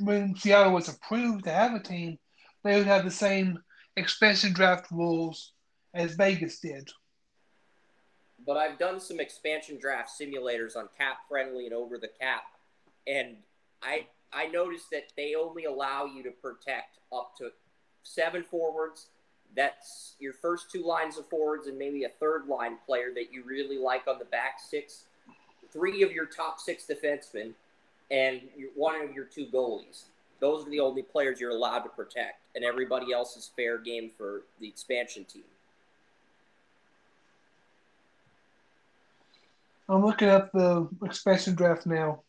[0.00, 2.18] when Seattle was approved to have a team,
[2.64, 3.58] they would have the same
[3.96, 5.52] expansion draft rules
[5.96, 6.90] as Vegas did.
[8.46, 12.44] But I've done some expansion draft simulators on Cap Friendly and Over the Cap,
[13.06, 13.36] and
[13.82, 17.50] I I noticed that they only allow you to protect up to
[18.02, 19.06] seven forwards.
[19.56, 23.42] That's your first two lines of forwards and maybe a third line player that you
[23.44, 25.04] really like on the back six,
[25.72, 27.52] three of your top six defensemen,
[28.10, 28.42] and
[28.74, 30.04] one of your two goalies.
[30.40, 34.10] Those are the only players you're allowed to protect, and everybody else is fair game
[34.16, 35.44] for the expansion team.
[39.88, 42.22] I'm looking up the expansion draft now.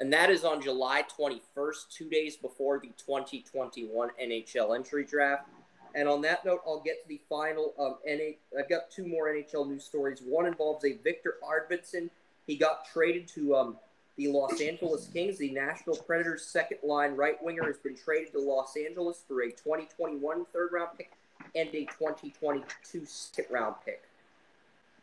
[0.00, 5.48] and that is on July 21st, two days before the 2021 NHL entry draft.
[5.94, 7.74] And on that note, I'll get to the final.
[7.78, 10.20] Um, NA, I've got two more NHL news stories.
[10.24, 12.08] One involves a Viktor Arvidsson.
[12.46, 13.76] He got traded to um,
[14.16, 15.38] the Los Angeles Kings.
[15.38, 19.50] The Nashville Predators' second line right winger has been traded to Los Angeles for a
[19.50, 21.12] 2021 third round pick
[21.54, 24.02] and a 2022 second round pick.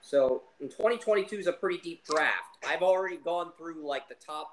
[0.10, 2.58] So in 2022 is a pretty deep draft.
[2.68, 4.50] I've already gone through like the top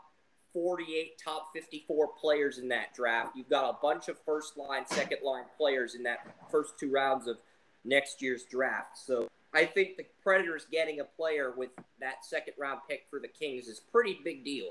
[0.53, 3.35] 48, top 54 players in that draft.
[3.35, 7.27] You've got a bunch of first line, second line players in that first two rounds
[7.27, 7.39] of
[7.87, 8.99] next year's draft.
[8.99, 13.29] So I think the Predators getting a player with that second round pick for the
[13.29, 14.69] Kings is pretty big deal.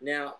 [0.00, 0.36] Now,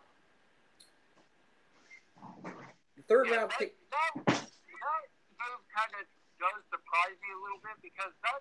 [2.42, 3.74] the third Yeah, round that, pick.
[3.90, 6.06] that, that move kind of
[6.40, 8.40] does surprise me a little bit because that.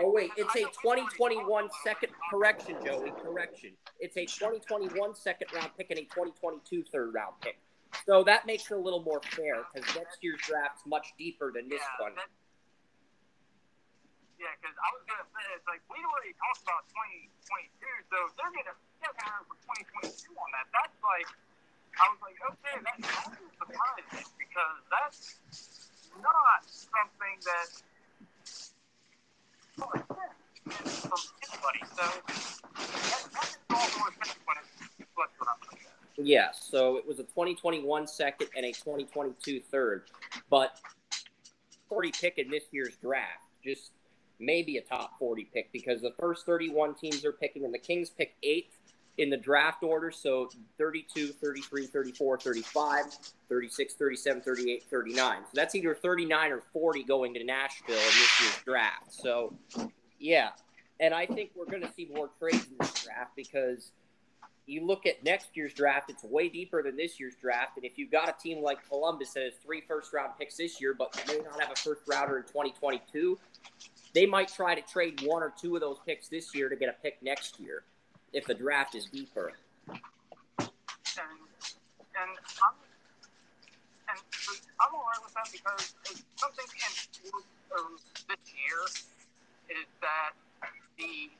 [0.00, 3.12] Oh wait, it's a know we've already 2021 talked about second correction, Joey.
[3.22, 3.72] Correction.
[4.00, 7.58] It's a 2021 second round pick and a 2022 third round pick.
[8.06, 11.68] So that makes it a little more fair because next year's draft's much deeper than
[11.68, 12.14] this yeah, one.
[12.14, 12.30] that-
[14.38, 17.74] yeah, because I was gonna say it's like we already talked about 2022,
[18.06, 19.58] so if they're gonna get one for
[19.98, 20.66] 2022 on that.
[20.70, 21.26] That's like
[21.98, 25.42] I was like, okay, that that is surprising because that's
[26.22, 27.66] not something that
[36.16, 40.04] Yeah, so it was a 2021 second and a 2022 third,
[40.50, 40.80] but
[41.88, 43.44] 40 pick in this year's draft.
[43.64, 43.92] Just
[44.40, 48.10] maybe a top 40 pick because the first 31 teams are picking, and the Kings
[48.10, 48.77] pick eighth
[49.18, 50.10] in the draft order.
[50.10, 50.48] So
[50.78, 53.04] 32, 33, 34, 35,
[53.48, 55.38] 36, 37, 38, 39.
[55.42, 59.12] So that's either 39 or 40 going to Nashville in this year's draft.
[59.12, 59.54] So,
[60.18, 60.50] yeah.
[61.00, 63.92] And I think we're going to see more trades in this draft because
[64.66, 67.76] you look at next year's draft, it's way deeper than this year's draft.
[67.76, 70.80] And if you've got a team like Columbus that has three first round picks this
[70.80, 73.38] year, but may not have a first rounder in 2022,
[74.12, 76.88] they might try to trade one or two of those picks this year to get
[76.88, 77.84] a pick next year
[78.32, 79.52] if the draft is deeper.
[79.88, 79.98] And,
[80.58, 82.76] and I'm,
[84.08, 84.18] and
[84.80, 85.94] I'm all right with that because
[86.36, 86.92] something in
[87.76, 87.98] um,
[88.28, 88.80] this year
[89.70, 90.32] is that
[90.98, 91.30] the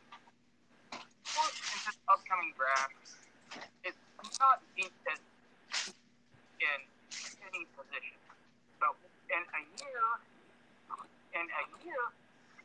[1.39, 2.95] in this upcoming draft,
[3.84, 3.99] it's
[4.41, 5.20] not deep as
[6.59, 6.80] in
[7.47, 8.18] any position.
[8.82, 8.95] So
[9.30, 10.05] in a year,
[11.39, 12.03] in a year,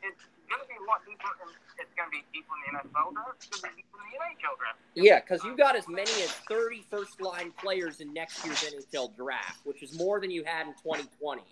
[0.02, 1.50] it's going to be a lot deeper, and
[1.82, 3.42] it's going to be deeper in the NFL draft.
[3.42, 4.78] It's going to be deeper in the NHL draft.
[4.94, 9.16] Yeah, because you got as many as 30 first line players in next year's NHL
[9.16, 11.42] draft, which is more than you had in 2020.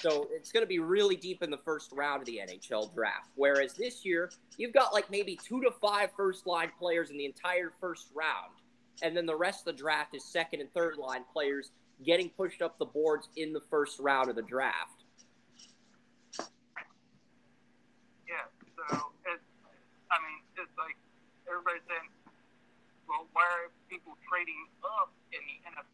[0.00, 3.30] So it's going to be really deep in the first round of the NHL draft.
[3.36, 7.24] Whereas this year, you've got like maybe two to five first line players in the
[7.24, 8.52] entire first round.
[9.02, 11.70] And then the rest of the draft is second and third line players
[12.04, 15.04] getting pushed up the boards in the first round of the draft.
[18.26, 19.44] Yeah, so it's,
[20.10, 20.96] I mean, it's like
[21.64, 22.08] everybody's saying,
[23.08, 25.88] well, why are people trading up in the NFL?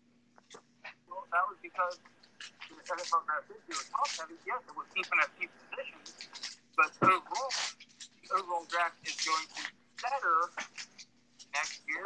[1.06, 1.94] Well, that was because
[2.42, 4.34] the NFL draft this year was top heavy.
[4.42, 7.54] Yes, it was deep in a few positions, but overall,
[8.18, 9.70] the overall draft is going to be
[10.02, 10.36] better
[11.54, 12.02] next year.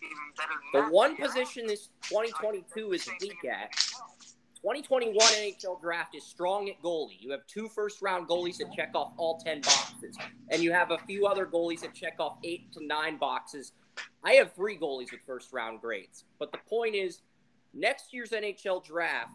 [0.00, 1.28] Even better than The one year.
[1.28, 3.68] position this 2022 is weak in at.
[4.62, 4.76] The NFL.
[4.76, 7.20] 2021 NHL draft is strong at goalie.
[7.20, 10.16] You have two first round goalies that check off all 10 boxes,
[10.50, 13.72] and you have a few other goalies that check off eight to nine boxes.
[14.24, 16.24] I have three goalies with first round grades.
[16.38, 17.22] But the point is,
[17.74, 19.32] next year's NHL draft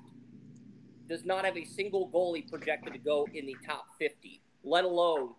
[1.10, 5.32] does not have a single goalie projected to go in the top 50, let alone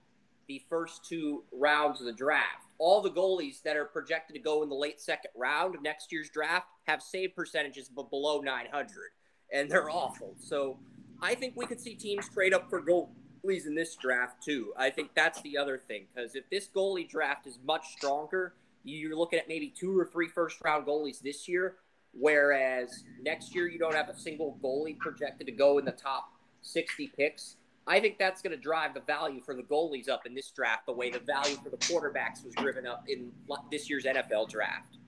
[0.48, 2.66] the first two rounds of the draft.
[2.78, 6.10] All the goalies that are projected to go in the late second round of next
[6.10, 9.12] year's draft have save percentages but below 900
[9.52, 10.34] and they're awful.
[10.38, 10.78] So
[11.20, 14.72] I think we could see teams trade up for goalies in this draft too.
[14.76, 19.16] I think that's the other thing because if this goalie draft is much stronger, you're
[19.16, 21.76] looking at maybe two or three first round goalies this year,
[22.12, 26.32] whereas next year you don't have a single goalie projected to go in the top
[26.62, 27.56] 60 picks.
[27.86, 30.86] I think that's going to drive the value for the goalies up in this draft
[30.86, 33.32] the way the value for the quarterbacks was driven up in
[33.70, 34.98] this year's NFL draft.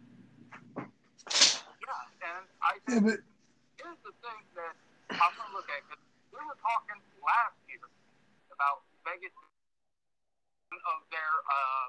[0.76, 0.86] Yeah,
[2.38, 3.18] and I Yeah, think but
[3.84, 4.74] here's the thing that
[5.12, 5.84] I'm going to look at.
[5.88, 6.00] 'cause
[6.32, 7.84] we were talking last year
[8.50, 9.32] about Vegas
[10.72, 11.88] of their uh.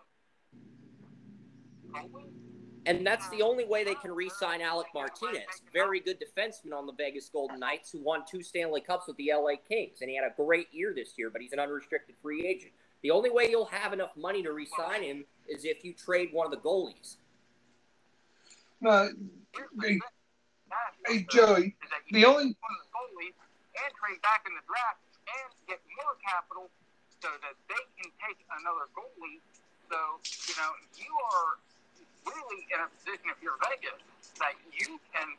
[2.88, 6.94] And that's the only way they can re-sign Alec Martinez, very good defenseman on the
[6.94, 10.26] Vegas Golden Knights, who won two Stanley Cups with the LA Kings, and he had
[10.26, 11.32] a great year this year.
[11.32, 12.74] But he's an unrestricted free agent.
[13.02, 16.46] The only way you'll have enough money to re-sign him is if you trade one
[16.46, 17.18] of the goalies.
[18.82, 19.10] no,
[19.54, 20.00] Here's the
[21.06, 21.78] Hey, Joey,
[22.10, 24.98] the only and trade back in the draft
[25.30, 26.66] and get more capital
[27.22, 29.38] so that they can take another goalie.
[29.86, 30.00] So,
[30.50, 31.62] you know, you are
[32.26, 34.02] really in a position if you're Vegas
[34.42, 35.30] that you can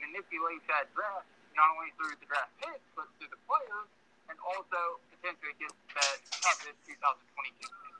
[0.00, 3.90] manipulate that draft not only through the draft picks but through the players
[4.32, 7.97] and also potentially get that coveted 2022 pick.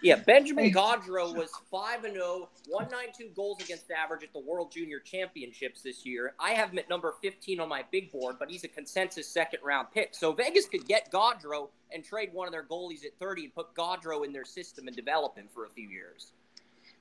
[0.00, 0.70] Yeah, Benjamin.
[0.72, 6.06] Gaudreau was 5 and 0, 192 goals against average at the World Junior Championships this
[6.06, 6.34] year.
[6.38, 9.58] I have him at number 15 on my big board, but he's a consensus second
[9.64, 10.10] round pick.
[10.14, 13.74] So Vegas could get Gaudreau and trade one of their goalies at 30 and put
[13.74, 16.32] Gaudreau in their system and develop him for a few years.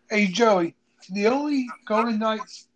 [0.10, 0.74] hey Joey,
[1.12, 2.68] the only Golden Knights,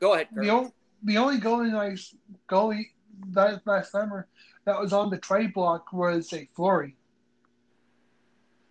[0.00, 0.42] Go ahead, Kerm.
[0.44, 0.70] the only
[1.02, 2.14] the only Golden Knights
[2.48, 2.86] goalie
[3.32, 4.28] that last summer
[4.64, 6.94] that was on the trade block was a Fleury,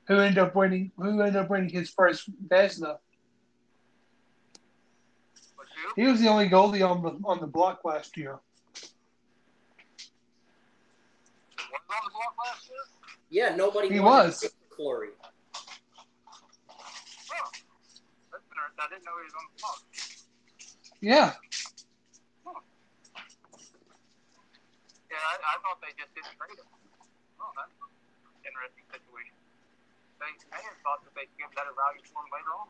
[0.08, 2.98] who ended up winning who ended up winning his first Vezina.
[5.96, 8.40] He was the only goalie on the on the block last year.
[11.58, 12.78] was on the block last year?
[13.30, 14.40] Yeah, nobody He was.
[14.40, 15.04] to pick Oh.
[18.80, 19.80] I didn't know he was on the block.
[21.02, 21.34] Yeah,
[25.10, 26.68] Yeah, I, I thought they just didn't trade him.
[27.42, 27.90] Oh, that's an
[28.46, 29.47] interesting situation.
[30.20, 32.68] They may have thought that they could get better value for him later on.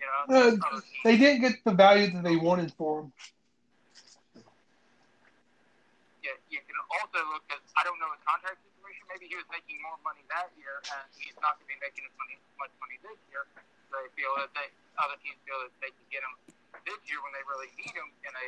[0.00, 3.12] You know, Uh, they didn't get the value that they wanted for him.
[6.24, 9.06] yeah, you can also look at, I don't know his contract situation.
[9.06, 12.02] Maybe he was making more money that year, and he's not going to be making
[12.02, 13.46] as money, much money this year.
[13.94, 14.66] They feel that they,
[14.98, 16.34] other teams feel that they can get him
[16.82, 18.46] this year when they really need him in a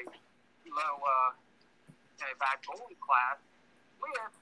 [0.75, 1.31] low, uh,
[2.19, 3.39] in a bad goalie class
[4.03, 4.35] with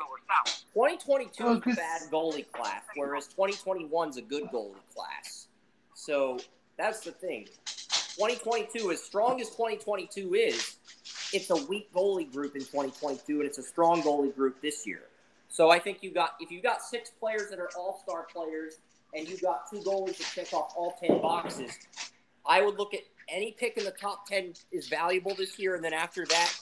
[0.00, 0.98] lower salary.
[0.98, 5.48] 2022 Well, is a bad goalie class, whereas 2021 is a good goalie class.
[5.94, 6.38] So
[6.76, 7.46] that's the thing.
[8.16, 10.76] 2022, as strong as 2022 is,
[11.32, 15.02] it's a weak goalie group in 2022, and it's a strong goalie group this year.
[15.48, 18.78] So I think you got if you got six players that are all star players,
[19.14, 21.72] and you got two goalies that check off all 10 boxes,
[22.46, 25.84] I would look at any pick in the top 10 is valuable this year, and
[25.84, 26.52] then after that,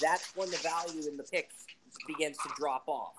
[0.00, 1.66] that's when the value in the picks
[2.06, 3.14] begins to drop off.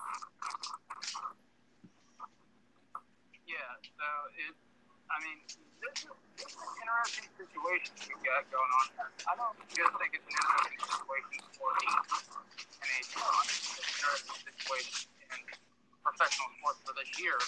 [3.46, 4.06] Yeah, so
[4.38, 4.54] it,
[5.10, 5.38] I mean,
[5.82, 8.86] this is, this is an interesting situation we've got going on.
[9.28, 13.28] I don't just think it's an interesting situation for the NHL.
[13.28, 15.38] I think it's an interesting situation in
[16.02, 17.38] professional sports for this year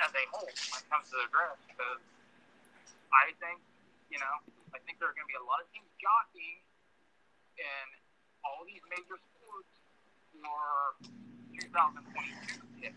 [0.00, 2.00] as a whole when it comes to the draft because
[3.10, 3.58] I think,
[4.08, 4.34] you know,
[4.72, 6.62] I think there are going to be a lot of teams jockeying
[7.58, 7.86] in
[8.46, 9.39] all these major sports
[10.42, 11.08] for
[11.60, 12.96] 2022 picks.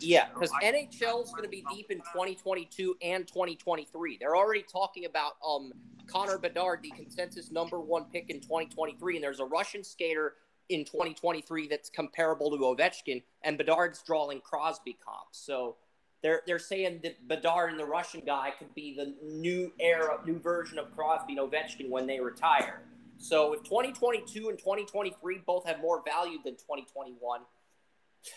[0.00, 4.18] Yeah, because NHL is going to be deep in 2022 and 2023.
[4.20, 5.72] They're already talking about um
[6.06, 10.34] Connor Bedard, the consensus number one pick in 2023, and there's a Russian skater
[10.68, 15.38] in 2023 that's comparable to Ovechkin, and Bedard's drawing Crosby comps.
[15.38, 15.76] So
[16.22, 20.38] they're they're saying that Bedard and the Russian guy could be the new era, new
[20.38, 22.82] version of Crosby and Ovechkin when they retire.
[23.18, 27.40] So if 2022 and 2023 both have more value than 2021.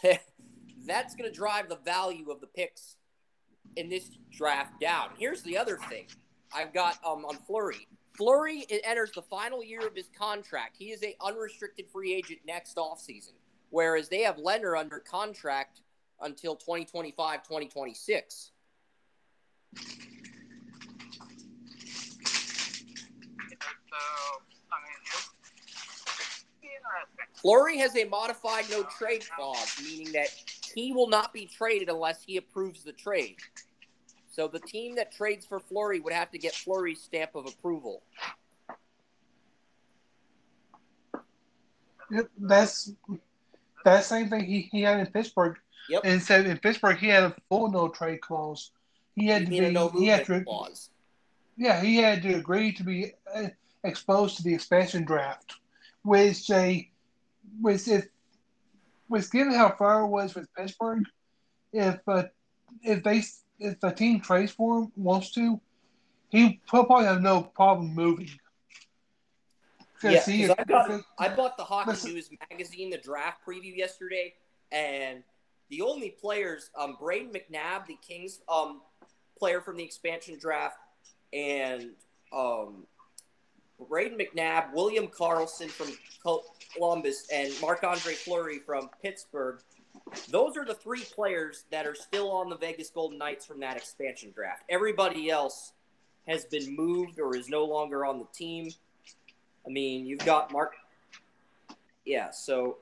[0.85, 2.95] that's going to drive the value of the picks
[3.75, 5.09] in this draft down.
[5.17, 6.05] Here's the other thing
[6.53, 7.87] I've got um, on Fleury.
[8.15, 10.75] Fleury enters the final year of his contract.
[10.77, 13.33] He is a unrestricted free agent next offseason,
[13.69, 15.81] whereas they have Lehner under contract
[16.21, 18.51] until 2025, 2026.
[23.89, 23.97] So,
[24.71, 25.29] I mean, it's
[26.61, 27.41] interesting.
[27.41, 30.27] Fleury has a modified no trade clause, meaning that
[30.73, 33.37] he will not be traded unless he approves the trade.
[34.29, 38.03] So the team that trades for Fleury would have to get Fleury's stamp of approval.
[42.39, 42.91] That's
[43.85, 45.57] that same thing he, he had in Pittsburgh.
[45.89, 46.01] Yep.
[46.03, 48.71] And so in Pittsburgh he had a full no trade clause.
[49.15, 50.89] He had to You mean a no be, he had to, clause.
[51.57, 53.49] yeah, he had to agree to be uh,
[53.83, 55.55] exposed to the expansion draft,
[56.03, 56.89] which a
[57.61, 58.07] which if
[59.07, 61.03] was given how far it was with Pittsburgh,
[61.73, 62.23] if uh,
[62.83, 63.23] if they
[63.59, 65.59] if a team trades for him wants to,
[66.29, 68.29] he probably have no problem moving.
[70.01, 74.33] Yeah, he I got I bought the Hockey Listen- News magazine, the draft preview yesterday,
[74.71, 75.23] and
[75.69, 78.81] the only players, um, Brayden McNabb, the Kings um
[79.37, 80.77] player from the expansion draft,
[81.33, 81.91] and
[82.33, 82.85] um,
[83.87, 85.87] Brayden McNabb, William Karlsson from
[86.75, 89.59] Columbus, and Marc Andre Fleury from Pittsburgh.
[90.29, 93.77] Those are the three players that are still on the Vegas Golden Knights from that
[93.77, 94.63] expansion draft.
[94.69, 95.73] Everybody else
[96.27, 98.71] has been moved or is no longer on the team.
[99.65, 100.75] I mean, you've got Mark.
[102.05, 102.77] Yeah, so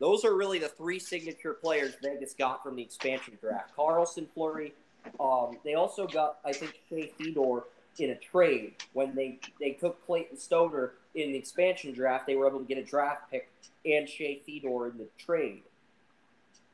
[0.00, 4.74] those are really the three signature players Vegas got from the expansion draft: Karlsson, Fleury.
[5.20, 7.64] Um, they also got, I think, Shea Theodore
[8.00, 12.26] in a trade when they they took Clayton Stoner in the expansion draft.
[12.26, 13.50] They were able to get a draft pick
[13.84, 15.62] and Shea Theodore in the trade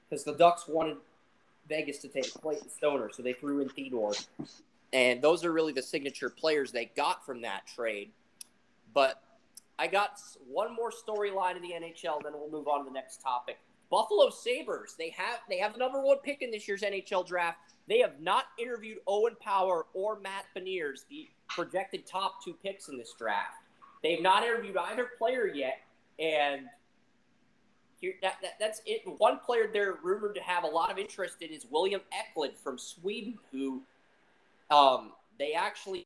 [0.09, 0.97] because the Ducks wanted
[1.69, 4.13] Vegas to take Clayton Stoner, so they threw in Theodore.
[4.93, 8.11] And those are really the signature players they got from that trade.
[8.93, 9.23] But
[9.79, 13.23] I got one more storyline in the NHL, then we'll move on to the next
[13.23, 13.59] topic.
[13.89, 17.59] Buffalo Sabres, they have they have the number one pick in this year's NHL draft.
[17.91, 22.97] They have not interviewed Owen Power or Matt Beniers, the projected top two picks in
[22.97, 23.65] this draft.
[24.05, 25.81] They've not interviewed either player yet,
[26.21, 26.67] and
[28.01, 29.03] here, that, that, that's it.
[29.19, 32.79] One player they're rumored to have a lot of interest in is William Eklund from
[32.79, 33.83] Sweden, who
[34.71, 35.11] um,
[35.41, 36.05] they actually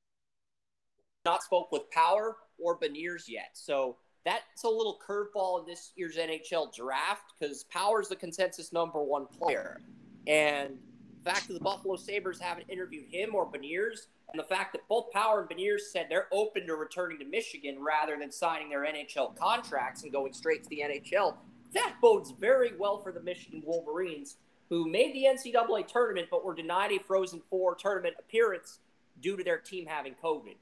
[1.26, 3.50] not spoke with Power or Beniers yet.
[3.52, 9.02] So that's a little curveball in this year's NHL draft because Power's the consensus number
[9.02, 9.82] one player.
[10.26, 10.78] And
[11.24, 14.86] the fact that the Buffalo Sabres haven't interviewed him or Beniers, and the fact that
[14.88, 18.84] both Power and Beniers said they're open to returning to Michigan rather than signing their
[18.84, 21.36] NHL contracts and going straight to the NHL,
[21.72, 24.36] that bodes very well for the Michigan Wolverines,
[24.68, 28.80] who made the NCAA tournament but were denied a Frozen Four tournament appearance
[29.20, 30.56] due to their team having COVID.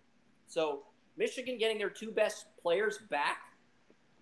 [0.46, 0.82] So
[1.16, 3.38] Michigan getting their two best players back,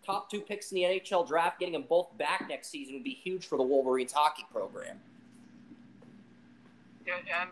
[0.05, 3.11] top two picks in the NHL draft, getting them both back next season would be
[3.11, 5.01] huge for the Wolverines hockey program.
[7.11, 7.50] And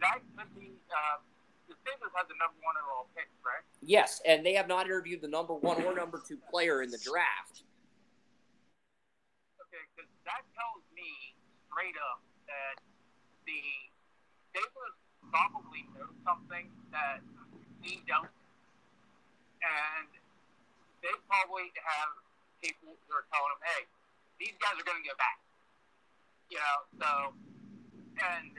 [0.00, 0.72] that could be.
[0.88, 1.20] Uh,
[1.68, 3.64] the Sabres had the number one overall pick, right?
[3.80, 7.00] Yes, and they have not interviewed the number one or number two player in the
[7.00, 7.64] draft.
[9.60, 11.08] Okay, because that tells me
[11.72, 12.76] straight up that
[13.48, 13.64] the
[14.52, 14.96] Sabres
[15.32, 17.24] probably know something that
[17.80, 18.28] we don't,
[19.64, 20.08] and
[21.00, 22.12] they probably have
[22.60, 23.88] people who are telling them, "Hey,
[24.36, 25.40] these guys are going to go back."
[26.52, 27.10] You know, so
[28.20, 28.52] and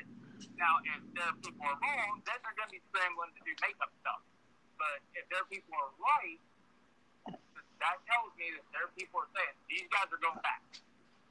[0.58, 3.92] now if their people are wrong, then they're going to be scrambling to do makeup
[4.02, 4.22] stuff.
[4.78, 6.40] But if their people are right,
[7.80, 10.62] that tells me that their people are saying these guys are going back.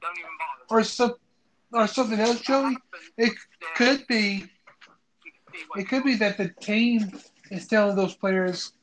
[0.01, 0.65] Don't even bother.
[0.69, 1.15] Or some,
[1.73, 2.77] or something else, Joey.
[3.17, 3.33] It
[3.75, 4.45] could be.
[5.77, 7.17] It could be that the team
[7.49, 8.73] is telling those players,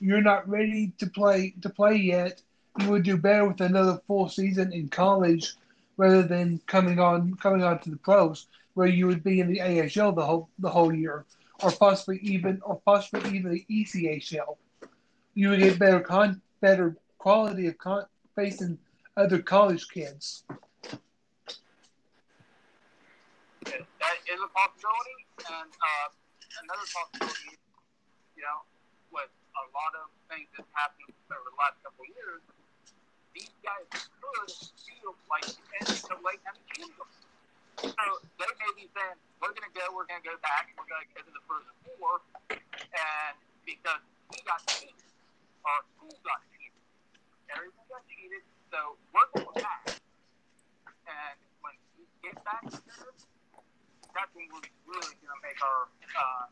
[0.00, 2.42] "You're not ready to play to play yet.
[2.80, 5.54] You would do better with another full season in college,
[5.96, 9.58] rather than coming on coming on to the pros, where you would be in the
[9.58, 11.24] AHL the whole the whole year,
[11.62, 14.58] or possibly even or possibly even the ECHL.
[15.32, 18.04] You would get better con better quality of con
[18.36, 18.76] facing
[19.16, 20.44] other college kids.
[23.64, 26.08] That is a possibility, and uh,
[26.60, 27.56] another possibility,
[28.36, 28.60] you know,
[29.08, 32.44] with a lot of things that's happened over the last couple of years,
[33.32, 33.88] these guys
[34.20, 34.52] could
[34.84, 35.48] feel like
[35.80, 37.25] NCAA kind of.
[37.76, 38.04] So
[38.40, 41.04] they may be saying, we're going to go, we're going to go back, we're going
[41.04, 43.34] to go to the first four, and
[43.68, 44.00] because
[44.32, 44.96] we got cheated,
[45.64, 46.80] our school got cheated,
[47.52, 50.00] everyone got cheated, so we're going back.
[51.04, 53.12] And when we get back here,
[54.16, 55.92] that's when we're really going to make our.
[56.16, 56.48] Uh,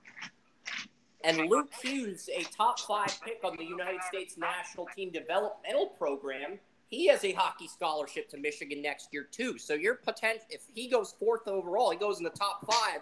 [1.24, 6.60] And Luke Hughes, a top five pick on the United States national team developmental program,
[6.94, 9.58] he has a hockey scholarship to Michigan next year too.
[9.58, 13.00] So your potential, if he goes fourth overall, he goes in the top five.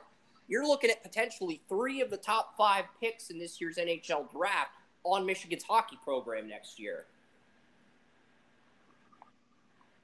[0.49, 4.71] You're looking at potentially three of the top five picks in this year's NHL draft
[5.05, 7.05] on Michigan's hockey program next year.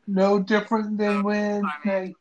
[0.06, 2.14] No different than um, when they,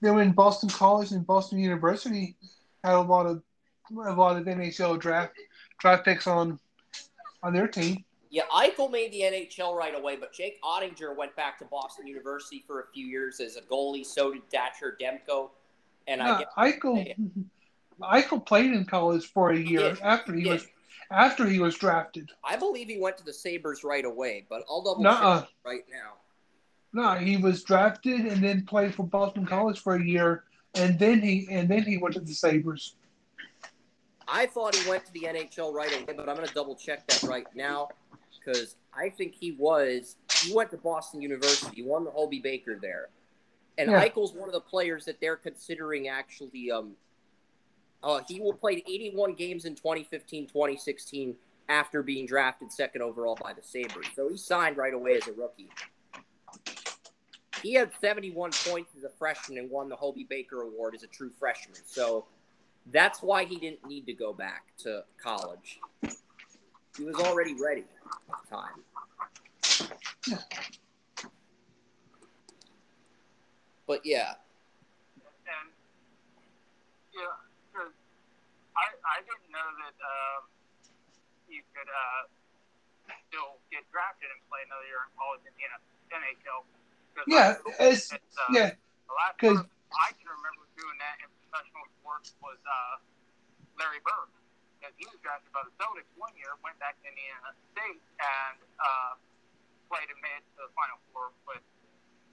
[0.00, 2.36] than when Boston College and Boston University
[2.84, 3.42] had a lot of
[3.90, 5.32] a lot of NHL draft
[5.78, 6.58] draft picks on
[7.42, 8.04] on their team.
[8.30, 12.62] Yeah, Eichel made the NHL right away, but Jake Oettinger went back to Boston University
[12.66, 14.04] for a few years as a goalie.
[14.04, 15.50] So did Thatcher Demko,
[16.06, 17.14] and No, I Eichel
[18.02, 20.00] Eichel played in college for a year did.
[20.00, 20.66] after he He was
[21.10, 22.30] after he was drafted.
[22.44, 24.44] I believe he went to the Sabres right away.
[24.48, 25.40] But I'll double Nuh-uh.
[25.40, 26.14] check right now.
[26.92, 31.20] No, he was drafted and then played for Boston College for a year, and then
[31.20, 32.94] he and then he went to the Sabres.
[34.28, 37.06] I thought he went to the NHL right away, but I'm going to double check
[37.08, 37.88] that right now
[38.38, 40.16] because I think he was.
[40.42, 41.76] He went to Boston University.
[41.76, 43.08] He won the Hobey Baker there,
[43.78, 44.06] and Yeah.
[44.06, 46.70] Eichel's one of the players that they're considering actually.
[46.70, 46.96] Um,
[48.02, 51.34] uh, he will played 81 games in 2015, 2016
[51.68, 54.06] after being drafted second overall by the Sabres.
[54.14, 55.68] So he signed right away as a rookie.
[57.60, 61.08] He had 71 points as a freshman and won the Hobey Baker Award as a
[61.08, 61.76] true freshman.
[61.84, 62.26] So
[62.92, 65.80] that's why he didn't need to go back to college.
[66.96, 67.84] He was already ready
[68.30, 68.82] at the time.
[73.86, 74.36] But yeah,
[75.48, 75.68] and
[77.16, 77.32] yeah,
[77.72, 77.92] because
[78.76, 80.40] I I didn't know that um,
[81.48, 82.28] you could uh,
[83.32, 85.64] still get drafted and play another year in college in the
[86.12, 86.68] NHL.
[87.16, 88.76] 'Cause Yeah, I- it's uh, yeah,
[89.08, 93.00] The last 'cause- person I can remember doing that in professional sports was uh,
[93.80, 94.28] Larry Bird.
[94.78, 98.56] Because he was drafted by the Celtics one year, went back to Indiana State, and
[98.78, 99.18] uh,
[99.90, 101.64] played and made it to the Final Four with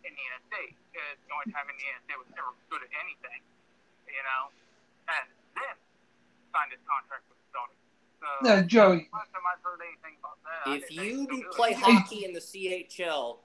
[0.06, 0.78] Indiana State.
[0.94, 3.42] It's the only time Indiana State was ever good at anything,
[4.06, 4.54] you know.
[5.10, 5.26] And
[5.58, 5.76] then
[6.54, 7.82] signed his contract with the Celtics.
[8.22, 9.10] So, no, Joey.
[9.10, 11.82] last time I've heard anything about that, if you he do still do play it.
[11.82, 13.42] hockey in the CHL,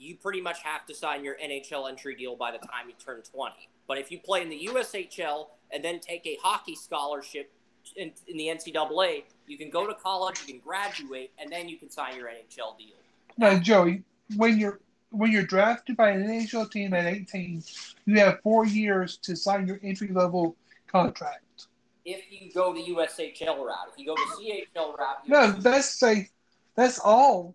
[0.00, 3.20] you pretty much have to sign your NHL entry deal by the time you turn
[3.20, 3.68] 20.
[3.88, 7.50] But if you play in the USHL and then take a hockey scholarship
[7.96, 11.78] in, in the NCAA, you can go to college, you can graduate, and then you
[11.78, 12.94] can sign your NHL deal.
[13.38, 14.04] No, Joey.
[14.36, 14.80] When you're
[15.10, 17.62] when you're drafted by an NHL team at 18,
[18.04, 20.54] you have four years to sign your entry level
[20.86, 21.66] contract.
[22.04, 25.88] If you go the USHL route, if you go the CHL route, you No, that's
[25.98, 26.28] say
[26.74, 27.54] that's all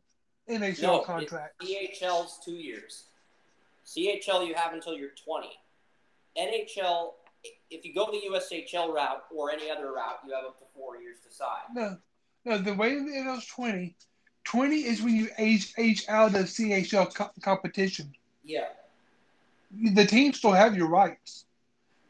[0.49, 1.63] NHL No, contracts.
[1.63, 3.03] CHL's two years.
[3.86, 5.49] CHL you have until you're 20.
[6.38, 7.13] NHL,
[7.69, 10.97] if you go the USHL route or any other route, you have up to four
[10.97, 11.47] years to sign.
[11.73, 11.97] No,
[12.45, 12.57] no.
[12.57, 13.95] The way it was twenty,
[14.45, 18.13] 20 is when you age age out of CHL co- competition.
[18.43, 18.67] Yeah.
[19.95, 21.45] The teams still have your rights,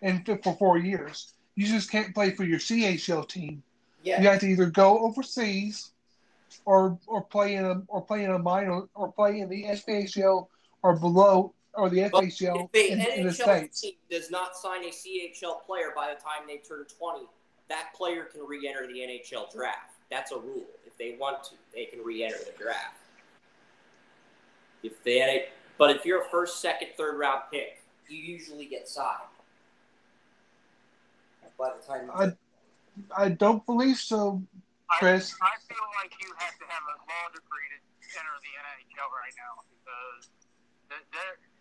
[0.02, 3.64] and for four years, you just can't play for your CHL team.
[4.04, 4.22] Yeah.
[4.22, 5.92] You have to either go overseas,
[6.66, 10.48] or or play in a or play in a minor or play in the SPHL
[10.82, 13.82] or below or the But FHL if the in, in the NHL states.
[13.82, 17.26] team does not sign a CHL player by the time they turn 20,
[17.70, 19.94] that player can re-enter the NHL draft.
[20.12, 20.66] That's a rule.
[20.86, 22.98] If they want to, they can re-enter the draft.
[24.84, 25.46] If they,
[25.78, 29.18] but if you're a first, second, third round pick, you usually get signed.
[31.58, 32.38] By the time you I-
[33.18, 34.38] I don't believe so,
[35.00, 35.34] Chris.
[35.42, 37.78] I, I feel like you have to have a law degree to
[38.14, 40.30] enter the NHL right now because
[40.94, 41.02] the,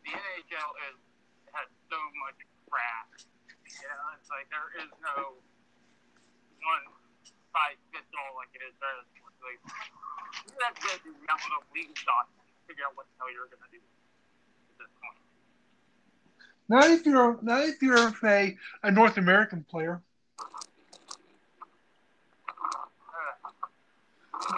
[0.02, 0.98] the, the NHL is
[1.52, 2.38] has so much
[2.68, 3.08] crap.
[3.68, 5.40] You know, it's like there is no
[6.62, 6.84] one
[7.52, 9.04] size fits all like it is there.
[9.42, 9.60] Like,
[10.48, 13.30] you have to go through mountain of legal documents to figure out what the hell
[13.32, 15.20] you're going to do at this point.
[16.70, 20.00] Not if you're not if you're say a North American player.
[23.02, 23.34] Uh,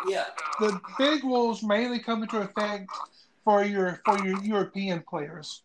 [0.06, 0.24] yeah,
[0.60, 2.90] The big rules mainly come into effect
[3.44, 5.62] for your for your European players.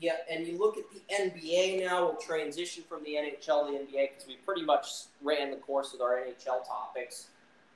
[0.00, 2.04] Yeah, and you look at the NBA now.
[2.04, 4.86] We'll transition from the NHL to the NBA because we pretty much
[5.22, 7.28] ran the course with our NHL topics.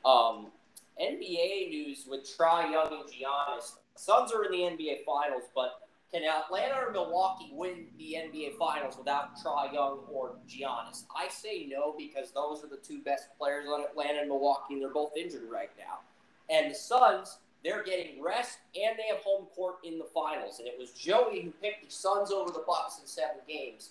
[0.04, 0.46] Um,
[1.00, 3.72] NBA news with Trae Young and Giannis.
[3.96, 5.81] Suns are in the NBA Finals, but
[6.12, 11.04] can Atlanta or Milwaukee win the NBA Finals without Trae Young or Giannis?
[11.16, 14.82] I say no because those are the two best players on Atlanta and Milwaukee, and
[14.82, 16.00] they're both injured right now.
[16.54, 20.58] And the Suns, they're getting rest and they have home court in the finals.
[20.58, 23.90] And it was Joey who picked the Suns over the Bucks in seven games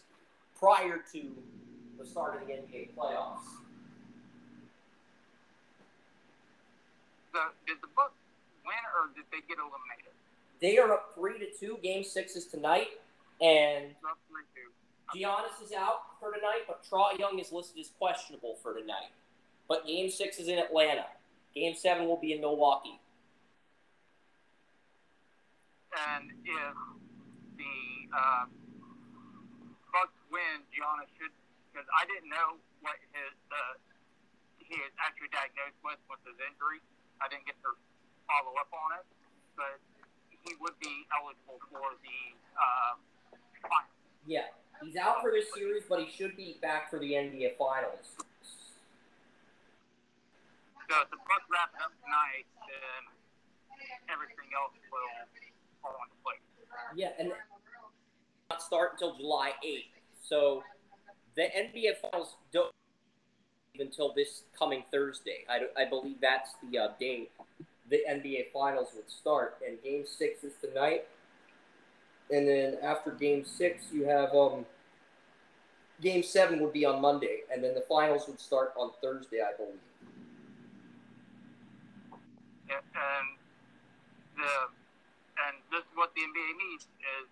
[0.60, 1.22] prior to
[1.98, 3.50] the start of the NBA playoffs.
[7.34, 8.14] So, did the Bucks
[8.66, 10.11] win or did they get eliminated?
[10.62, 11.78] They are up three to two.
[11.82, 12.88] Game six is tonight,
[13.42, 13.96] and.
[15.12, 19.12] Giannis is out for tonight, but Trae Young is listed as questionable for tonight.
[19.68, 21.04] But game six is in Atlanta.
[21.54, 23.00] Game seven will be in Milwaukee.
[25.92, 26.76] And if
[27.60, 27.76] the
[28.16, 28.48] uh,
[29.92, 31.36] Bucks win, Giannis should
[31.72, 33.76] because I didn't know what his uh,
[34.60, 36.80] he is actually diagnosed with with his injury.
[37.20, 37.76] I didn't get to
[38.32, 39.08] follow up on it,
[39.60, 39.80] but
[40.44, 42.20] he would be eligible for the
[42.58, 42.94] uh,
[43.62, 43.90] final.
[44.26, 44.50] Yeah,
[44.84, 48.18] he's out for this series, but he should be back for the NBA Finals.
[50.90, 53.02] So if the Bucks wrap it up tonight, then
[54.12, 55.16] everything else will
[55.82, 56.44] fall into place.
[56.96, 57.32] Yeah, and
[58.50, 59.96] not start until July 8th.
[60.22, 60.64] So
[61.36, 62.72] the NBA Finals don't
[63.80, 65.46] until this coming Thursday.
[65.50, 67.32] I, I believe that's the uh, date
[67.92, 69.58] the NBA Finals would start.
[69.68, 71.06] And Game Six is tonight.
[72.32, 74.66] And then after Game Six, you have um.
[76.02, 79.54] Game Seven would be on Monday, and then the finals would start on Thursday, I
[79.54, 79.78] believe.
[82.66, 83.28] Yeah, and
[84.34, 84.52] the
[85.46, 87.30] and this is what the NBA needs is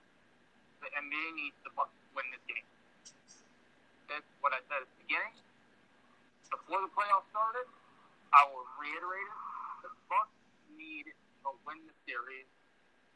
[0.85, 2.67] the NBA needs the Bucks to win this game.
[4.05, 5.33] That's what I said at the beginning.
[6.53, 7.65] Before the playoffs started,
[8.33, 9.37] I will reiterate it.
[9.85, 10.38] The Bucks
[10.89, 12.49] need to win the series.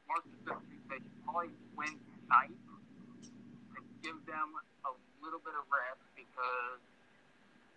[0.06, 2.54] More specifically, they should probably win tonight
[3.74, 4.54] to give them
[4.86, 4.92] a
[5.26, 6.78] little bit of rest because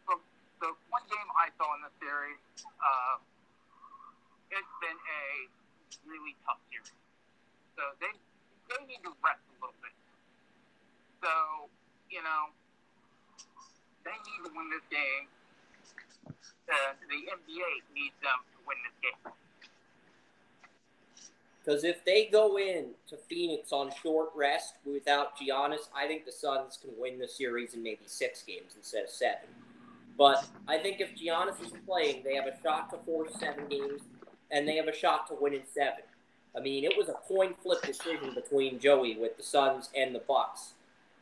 [0.04, 0.20] from
[0.60, 3.16] the one game I saw in the series, uh,
[4.52, 5.24] it's been a
[6.04, 6.92] really tough series.
[7.78, 8.12] So they
[8.68, 9.96] they need to rest a little bit.
[11.22, 11.32] So,
[12.10, 12.52] you know,
[14.04, 15.26] they need to win this game.
[16.66, 19.45] And the NBA needs them to win this game.
[21.66, 26.30] Because if they go in to Phoenix on short rest without Giannis, I think the
[26.30, 29.48] Suns can win the series in maybe six games instead of seven.
[30.16, 34.02] But I think if Giannis is playing, they have a shot to force seven games,
[34.52, 36.04] and they have a shot to win in seven.
[36.56, 40.20] I mean, it was a coin flip decision between Joey with the Suns and the
[40.20, 40.74] Bucks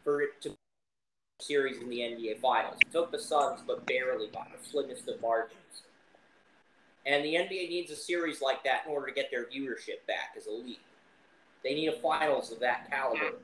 [0.05, 0.55] for it to
[1.41, 2.77] series in the NBA Finals.
[2.83, 5.83] It took the Suns, but barely by the slimmest of margins.
[7.07, 10.33] And the NBA needs a series like that in order to get their viewership back
[10.37, 10.81] as a league.
[11.63, 13.37] They need a finals of that caliber.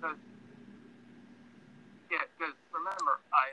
[2.11, 3.53] Yeah, because yeah, remember, I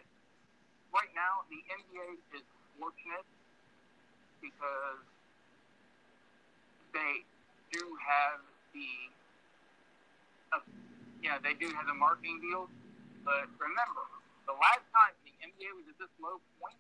[0.95, 2.43] right now the NBA is
[2.79, 3.27] fortunate
[4.41, 5.03] because
[6.93, 7.21] they
[7.71, 8.39] do have
[8.73, 8.89] the,
[10.55, 10.63] uh,
[11.29, 12.71] know, they do have the marketing deals,
[13.27, 14.07] but remember,
[14.47, 16.79] the last time the NBA was at this low point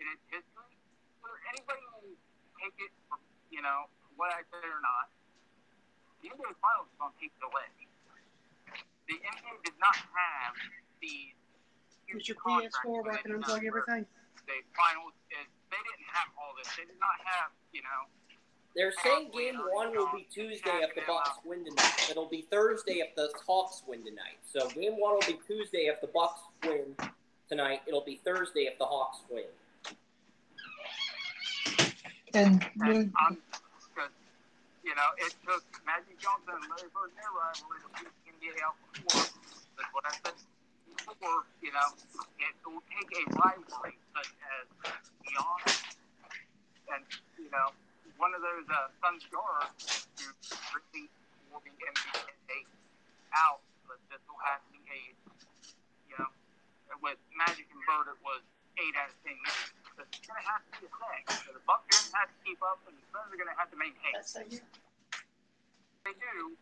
[0.00, 0.74] in its history,
[1.20, 2.16] whether anybody will
[2.62, 3.18] take it, for,
[3.50, 5.10] you know, what I say or not,
[6.22, 7.66] the NBA Finals is going to take delay.
[9.10, 10.54] The NBA did not have
[11.02, 14.06] the Is huge your contracts PS4 when where I they can did unplug everything?
[14.46, 16.70] The finals is they didn't have all this.
[16.78, 18.00] They did not have, you know,
[18.74, 22.08] They're saying game one will be Tuesday if the Bucks win tonight.
[22.10, 24.38] It'll be Thursday if the Hawks win tonight.
[24.46, 26.96] So game one will be Tuesday if the Bucks win
[27.48, 27.82] tonight.
[27.86, 29.44] It'll be Thursday if the Hawks win.
[32.34, 33.36] And and I'm
[34.82, 38.32] you know it took Magic Johnson and Larry Bird in their rivalry to beat the
[38.32, 39.28] NBA out before.
[39.76, 40.36] That's what I said
[40.96, 41.44] before.
[41.60, 41.88] You know,
[42.40, 44.64] it will take a rivalry such as
[45.28, 45.92] Giannis
[46.88, 47.04] and
[47.36, 47.68] you know
[48.16, 50.32] one of those uh, Suns guards who
[50.72, 51.12] really
[51.52, 52.64] will be NBA
[53.36, 55.00] out, but this will have to be a
[56.08, 56.32] you know
[57.04, 58.40] with Magic and Bird it was
[58.80, 59.81] eight out of ten years.
[59.96, 61.24] But it's gonna have to be a thing.
[61.44, 63.70] So the Bucks are gonna have to keep up, and the Suns are gonna have
[63.70, 64.14] to maintain.
[66.04, 66.56] They do,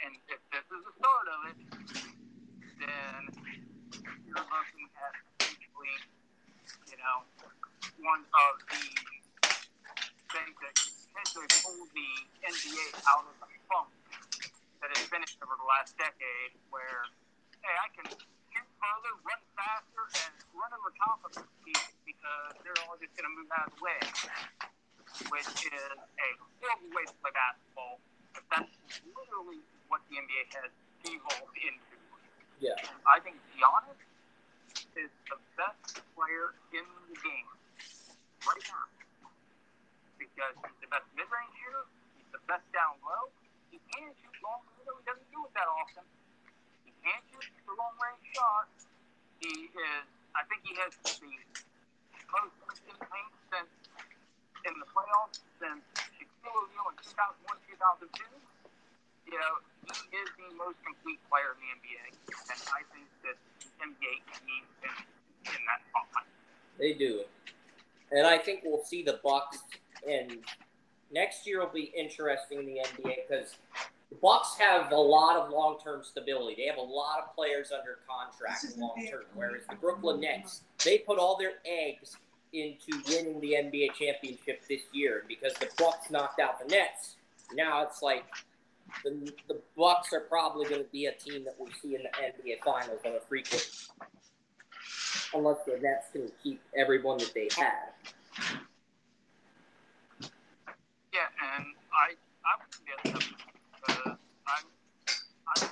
[0.00, 1.58] and if this is the start of it,
[2.80, 3.20] then
[4.24, 5.96] you're looking at potentially,
[6.88, 7.26] you know,
[8.00, 8.80] one of the
[10.32, 12.10] things that potentially pull the
[12.46, 13.90] NBA out of the funk
[14.80, 17.02] that has been over the last decade, where
[17.60, 18.06] hey, I can
[18.58, 23.14] shoot further, run faster, and run over top of these people because they're all just
[23.14, 24.00] going to move out of the way,
[25.30, 26.28] which is a
[26.58, 28.02] horrible way to play basketball.
[28.34, 28.74] But that's
[29.06, 30.74] literally what the NBA has
[31.06, 31.94] evolved into.
[32.58, 32.74] Yeah.
[33.06, 34.02] I think Giannis
[34.98, 37.50] is the best player in the game
[38.42, 38.90] right now
[40.18, 41.86] because he's the best mid-range shooter.
[42.18, 43.30] He's the best down low.
[43.70, 44.66] He can shoot long.
[44.74, 46.02] He doesn't do it that often.
[46.82, 48.68] He can shoot the long-range shot.
[49.40, 50.06] He is.
[50.34, 51.28] I think he has the
[52.28, 53.72] most paint since
[54.66, 58.24] in the playoffs since Shaquille O'Neal in 2001, 2002.
[59.28, 59.54] You know,
[59.88, 64.14] he is the most complete player in the NBA, and I think that the NBA
[64.44, 64.96] needs him
[65.52, 66.30] in that spotlight.
[66.78, 67.24] They do.
[68.10, 69.58] And I think we'll see the Bucks
[70.08, 70.38] and
[71.12, 73.56] next year will be interesting in the NBA because
[74.16, 76.54] Bucks have a lot of long-term stability.
[76.56, 81.18] They have a lot of players under contract long-term, whereas the Brooklyn Nets they put
[81.18, 82.16] all their eggs
[82.52, 85.24] into winning the NBA championship this year.
[85.28, 87.16] Because the Bucks knocked out the Nets,
[87.54, 88.24] now it's like
[89.04, 92.08] the the Bucks are probably going to be a team that we see in the
[92.08, 93.88] NBA Finals on a frequent,
[95.34, 97.92] unless the Nets can keep everyone that they have.
[101.12, 103.28] Yeah, and I I would be upset
[103.74, 104.64] because I'm
[105.56, 105.68] I'm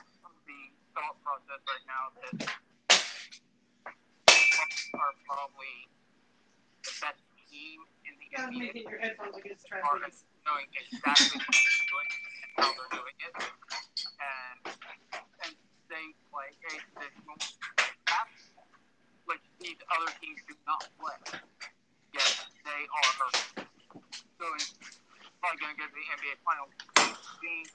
[1.27, 2.37] of the process right now that
[4.95, 5.89] are probably
[6.85, 8.77] the best team in the Gotta NBA.
[8.77, 9.65] it your headphones like it's
[10.45, 12.11] knowing exactly what they're doing
[12.45, 13.35] and how they're doing it,
[14.21, 14.59] and
[15.45, 15.53] and
[15.89, 17.37] they play a traditional
[18.05, 18.69] basketball,
[19.25, 21.41] which these other teams do not play.
[22.13, 22.33] Yet
[22.65, 23.13] they are
[24.41, 24.61] going
[25.41, 26.73] probably going to get to the NBA Finals.
[27.41, 27.69] Being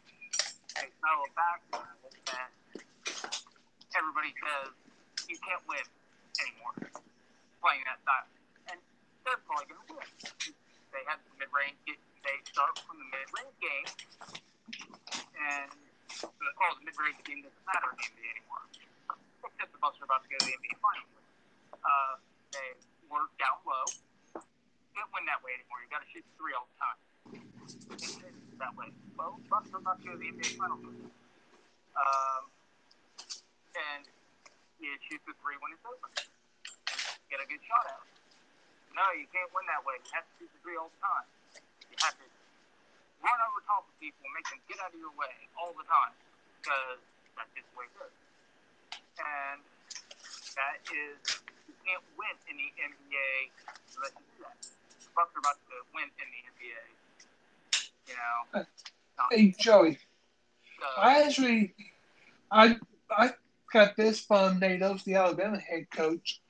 [0.77, 1.85] a of basketball
[2.31, 2.49] that
[3.95, 4.71] everybody says
[5.27, 5.85] you can't win
[6.39, 6.75] anymore
[7.61, 8.27] playing that style,
[8.73, 8.79] and
[9.23, 10.09] they're probably going to win
[10.91, 11.79] they have the mid-range.
[11.87, 13.87] They start from the mid-range game,
[15.39, 15.71] and
[16.11, 18.63] the, oh, the mid-range game doesn't matter in the NBA anymore.
[19.47, 21.11] Except the Bucks are about to go to the NBA Finals.
[21.81, 22.13] Uh,
[22.53, 22.77] they
[23.09, 23.87] work down low.
[24.93, 25.79] Can't win that way anymore.
[25.81, 26.99] You got to shoot three all the time.
[28.59, 28.93] That way.
[29.17, 30.85] Well, Bucks are about to go to the NBA Finals.
[31.97, 32.43] Um,
[33.75, 34.03] and
[34.81, 36.11] you shoot the three when it's open.
[37.29, 38.05] Get a good shot out.
[38.91, 39.95] No, you can't win that way.
[40.03, 41.27] You have to shoot the three all the time.
[41.87, 42.27] You have to
[43.23, 45.85] run over top of people and make them get out of your way all the
[45.87, 46.11] time
[46.59, 46.99] because
[47.37, 48.13] that's just the way it.
[49.21, 49.61] And
[50.57, 51.17] that is,
[51.69, 53.31] you can't win in the NBA
[53.95, 54.57] unless you do that.
[54.59, 56.83] The Bucks are about to win in the NBA.
[58.11, 58.65] You know?
[59.31, 59.95] hey Joey,
[60.79, 61.75] So, I actually,
[62.51, 62.75] I
[63.09, 63.31] I
[63.71, 66.41] got this from Oats, the Alabama head coach.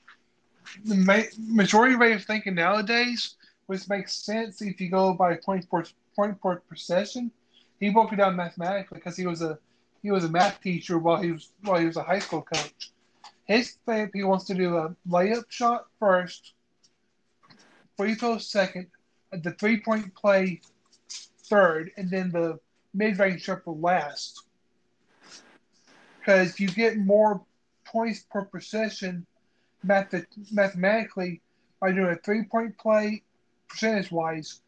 [0.86, 3.36] The ma- majority way of thinking nowadays,
[3.68, 5.84] which makes sense if you go by point per
[6.16, 7.32] point per possession.
[7.80, 9.58] He broke it down mathematically because he was a
[10.04, 12.92] he was a math teacher while he was while he was a high school coach.
[13.46, 16.54] His thing, he wants to do a layup shot first,
[17.98, 18.88] free throw second,
[19.32, 20.62] the three point play
[21.46, 22.60] third, and then the
[22.94, 24.44] mid-range jumper last
[26.24, 27.42] because you get more
[27.86, 29.26] points per possession
[29.84, 30.14] math-
[30.52, 31.42] mathematically
[31.80, 33.24] by doing a three-point play
[33.70, 34.62] percentage-wise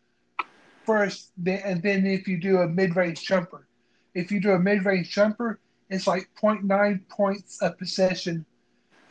[0.85, 3.67] first, then, and then if you do a mid-range jumper.
[4.15, 5.59] If you do a mid-range jumper,
[5.89, 8.45] it's like 0.9 points a possession,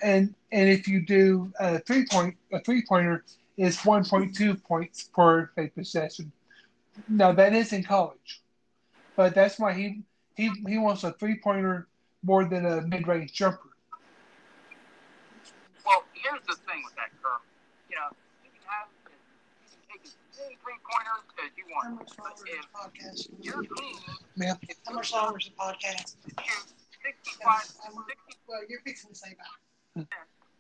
[0.03, 3.25] and and if you do a three-point a three-pointer,
[3.57, 6.33] it's 1.2 points per possession.
[7.09, 8.43] Now that is in college,
[9.17, 10.03] but that's why he
[10.35, 11.89] he he wants a three-pointer
[12.23, 13.71] more than a mid-range jumper.
[15.85, 17.43] Well, here's the thing with that, Kerm.
[17.91, 18.11] You know,
[18.47, 21.99] you can have you can take as many three pointers as you How want.
[21.99, 23.21] much But longer is if the podcast?
[23.43, 23.99] your team
[24.37, 26.15] Ma'am, if How much longer is the podcast?
[26.47, 26.73] shoots
[27.03, 30.07] 65, 60 Well, you're fixing to say that.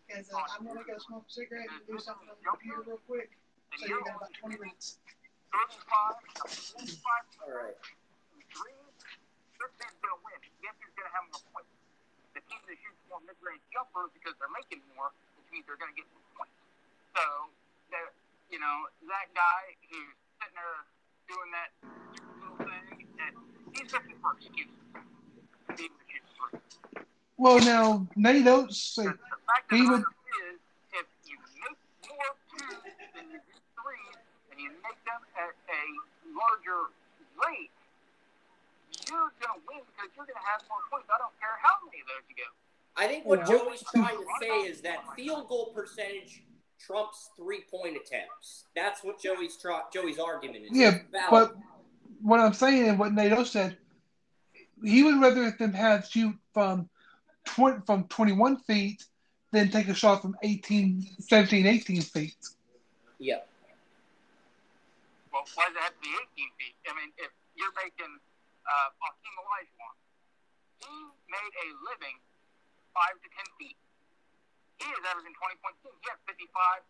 [0.06, 2.82] Because uh, I'm going to go smoke a cigarette and do something on the computer
[2.84, 3.30] real quick.
[3.78, 4.98] So you're you got about 20 minutes.
[5.54, 6.18] 35,
[6.74, 7.78] 45 All right.
[8.52, 8.92] threes,
[9.56, 10.41] their team's going to win.
[11.12, 11.72] Yes, who's going to have more points?
[12.32, 15.92] The team that shoots more mid-range jumpers because they're making more, which means they're going
[15.92, 16.56] to get more points.
[17.12, 17.24] So,
[17.92, 18.08] that,
[18.48, 20.78] you know, that guy who's sitting there
[21.28, 21.70] doing that
[22.40, 23.32] little thing, and
[23.76, 24.72] he's looking for excuses
[25.68, 27.04] to be able to shoot three.
[27.36, 30.58] well now Nate Oats say The fact of He would- matter is,
[30.92, 32.80] if you make more twos
[33.14, 34.16] than you do threes,
[34.50, 35.82] and you make them at a
[36.32, 36.92] larger
[37.44, 37.71] rate,
[39.12, 41.08] you're going to win because you're going to have more points.
[41.12, 42.48] I don't care how many of those you go.
[42.96, 46.42] I think what Well, Joey's trying to say is that field goal percentage
[46.80, 48.64] trumps three point attempts.
[48.74, 50.70] That's what Joey's try- Joey's argument is.
[50.72, 50.98] Yeah,
[51.30, 51.54] but
[52.20, 53.76] what I'm saying and what Nate Oats said,
[54.82, 56.88] he would rather them have shoot from
[57.44, 59.04] 20, from 21 feet
[59.52, 62.34] than take a shot from 18, 17, 18 feet.
[63.18, 63.36] yeah,
[65.32, 66.74] Well, why does it have to be 18 feet?
[66.88, 68.18] I mean, if you're making
[68.66, 69.94] uh, Akeem Olajuwon,
[70.82, 70.94] he
[71.30, 72.16] made a living
[72.94, 73.78] 5 to 10 feet.
[74.78, 75.90] He is averaging 20.2.
[76.02, 76.82] He has 55,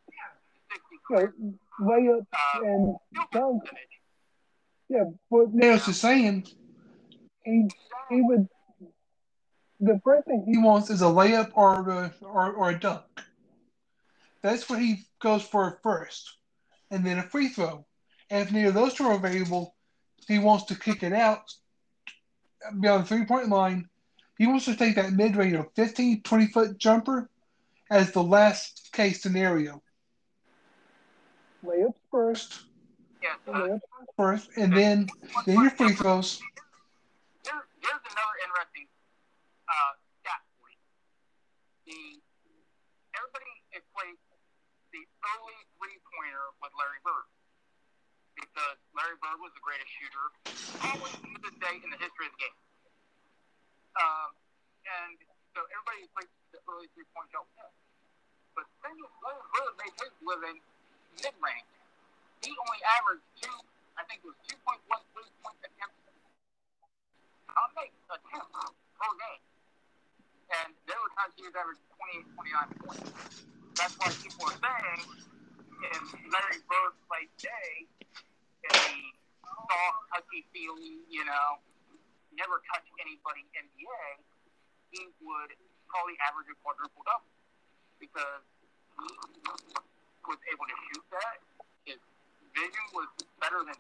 [0.73, 1.35] 60 career
[1.81, 3.33] layup uh, and field dunk.
[3.33, 3.97] goal percentage.
[4.89, 6.47] Yeah, what Nails is saying,
[7.45, 7.69] he
[8.11, 8.49] he would.
[9.81, 13.03] The first thing he wants is a layup or a, or, or a dunk.
[14.43, 16.37] That's what he goes for first,
[16.91, 17.85] and then a free throw.
[18.31, 19.75] And if neither of those two are available,
[20.29, 21.53] he wants to kick it out
[22.81, 23.89] beyond the three point line.
[24.39, 27.29] He wants to take that mid range, 15, 20 foot jumper
[27.91, 29.83] as the last case scenario.
[31.65, 32.67] Layups first,
[33.23, 33.81] Yeah, so layups
[34.17, 35.07] first, and then
[35.47, 36.43] then your free throws.
[37.47, 38.91] Here, here's another interesting
[39.69, 40.83] uh, stat for you.
[41.87, 42.19] The
[43.15, 44.27] everybody equates
[44.91, 47.31] the early three pointer with Larry Bird
[48.35, 50.27] because Larry Bird was the greatest shooter
[50.79, 52.59] always to this day in the history of the game.
[53.99, 54.31] Um,
[54.87, 55.19] and
[55.59, 57.43] so everybody equates the early three point shot.
[58.55, 59.11] But the thing is,
[59.83, 60.63] made his living
[61.19, 61.67] mid range.
[62.47, 63.59] He only averaged two,
[63.99, 65.99] I think it was 2.13 points attempts
[67.59, 69.43] I'll make attempts per game.
[70.63, 71.91] And there were times he was averaging
[72.39, 73.11] 28, 29 points.
[73.75, 75.03] That's why people are saying
[75.91, 77.91] if Larry Bird played today
[78.67, 78.79] the
[79.67, 81.59] soft, touchy feely, you know,
[82.35, 84.05] never touch anybody NBA,
[84.93, 85.53] he would
[85.89, 87.29] probably average a quadruple double
[88.01, 88.45] because
[88.97, 89.09] he
[90.25, 91.37] was able to shoot that.
[91.85, 92.01] His
[92.55, 93.09] vision was
[93.41, 93.77] better than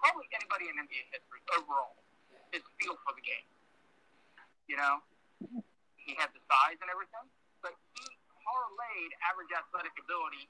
[0.00, 1.96] probably anybody in NBA history overall
[2.52, 3.48] his feel for the game.
[4.68, 5.00] You know,
[5.96, 7.26] he had the size and everything,
[7.64, 8.04] but he
[8.44, 10.46] parlayed average athletic ability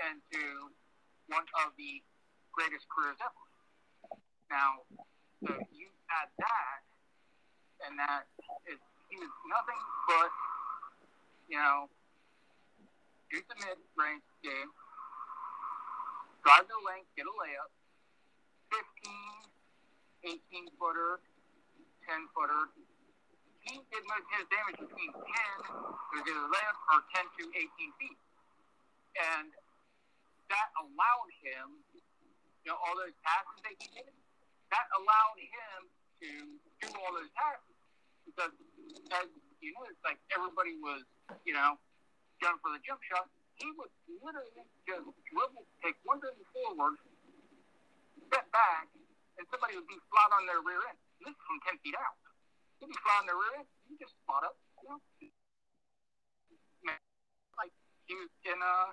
[0.00, 0.72] into
[1.28, 2.00] one of the
[2.52, 3.44] greatest careers ever.
[4.50, 4.82] Now,
[5.44, 6.80] so you add that,
[7.86, 8.26] and that
[8.66, 10.32] is he was nothing but,
[11.48, 11.88] you know,
[13.32, 14.70] shoot the mid range game,
[16.44, 17.72] drive the lane, get a layup,
[20.28, 21.20] 15, 18 footer,
[22.04, 22.72] 10 footer.
[23.64, 28.00] He did most of his damage between 10 to the layup or 10 to 18
[28.00, 28.18] feet.
[29.18, 29.52] And
[30.48, 31.84] that allowed him,
[32.68, 34.12] you know, all those passes that he did,
[34.68, 35.88] that allowed him
[36.20, 36.28] to
[36.84, 37.72] do all those passes.
[38.28, 38.52] Because,
[39.08, 39.24] as
[39.64, 41.00] you know, it's like everybody was,
[41.48, 41.80] you know,
[42.44, 43.24] going for the jump shot.
[43.56, 43.88] He would
[44.20, 47.00] literally just dribble, take one dribble forward,
[48.28, 48.92] step back,
[49.40, 51.00] and somebody would be flat on their rear end.
[51.24, 52.20] This is from 10 feet out.
[52.84, 53.68] He'd be flat on their rear end.
[53.88, 54.60] You just spot up.
[54.84, 55.00] You know?
[57.56, 57.72] Like
[58.04, 58.92] he was in, uh,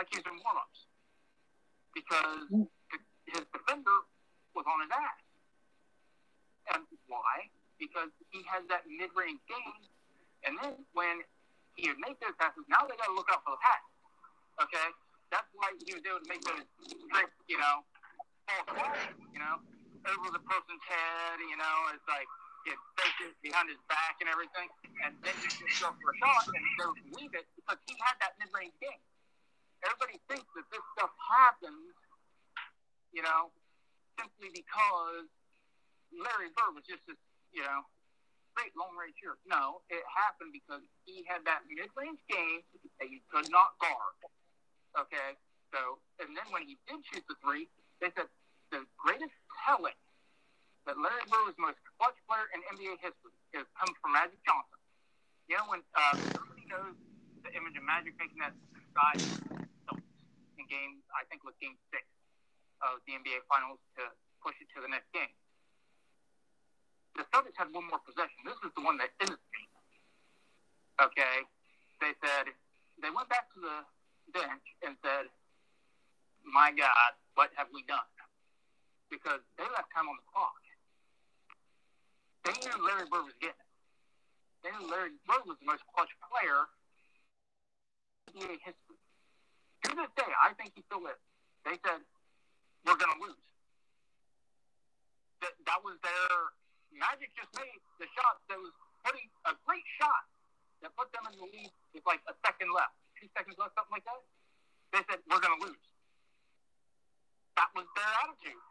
[0.00, 0.88] like he was in warm ups.
[1.92, 2.48] Because
[3.32, 3.98] his defender
[4.54, 5.20] was on his ass.
[6.74, 7.48] And why?
[7.80, 9.80] Because he has that mid-range game.
[10.44, 11.24] And then when
[11.76, 13.84] he would make those passes, now they got to look out for the pass.
[14.64, 14.88] Okay?
[15.30, 16.64] That's why he was able to make those
[17.12, 17.84] trick, you know,
[18.48, 19.60] false you know,
[20.08, 22.28] over the person's head, you know, it's like
[22.64, 24.68] it faces behind his back and everything.
[25.04, 28.16] And then you just go for a shot and don't believe it because he had
[28.24, 29.00] that mid-range game.
[29.84, 31.94] Everybody thinks that this stuff happens,
[33.12, 33.52] you know,
[34.18, 35.26] simply because
[36.12, 37.18] Larry Bird was just this,
[37.52, 37.84] you know,
[38.58, 39.38] great long range shooter.
[39.46, 42.66] No, it happened because he had that mid range game
[42.98, 44.18] that you could not guard.
[45.06, 45.38] Okay,
[45.70, 47.70] so and then when he did shoot the three,
[48.02, 48.26] they said
[48.74, 49.96] the greatest telling
[50.90, 54.40] that Larry Bird was the most clutch player in NBA history is comes from Magic
[54.42, 54.80] Johnson.
[55.46, 56.96] You know when uh, everybody knows
[57.46, 58.56] the image of Magic making that
[58.92, 59.22] side
[60.58, 62.04] in game, I think it was game six
[62.82, 64.08] of the NBA Finals to
[64.42, 65.32] push it to the next game.
[67.18, 68.38] The Celtics had one more possession.
[68.46, 69.72] This is the one that ended the game.
[70.98, 71.36] Okay,
[71.98, 72.50] they said
[73.02, 73.76] they went back to the
[74.34, 75.30] bench and said,
[76.42, 78.06] "My God, what have we done?"
[79.10, 80.62] Because they left time on the clock.
[82.44, 83.72] They knew Larry Bird was getting it.
[84.62, 86.68] They knew Larry Bird was the most clutch player
[88.34, 88.98] in NBA history.
[89.84, 91.18] To this day, I think he still is.
[91.64, 92.02] They said,
[92.88, 93.44] we're going to lose.
[95.44, 96.56] That, that was their
[96.88, 98.72] Magic just made the shot that was
[99.04, 100.24] putting a great shot
[100.80, 103.92] that put them in the lead with like a second left, two seconds left, something
[103.92, 104.24] like that.
[104.96, 105.84] They said, we're going to lose.
[107.60, 108.64] That was their attitude.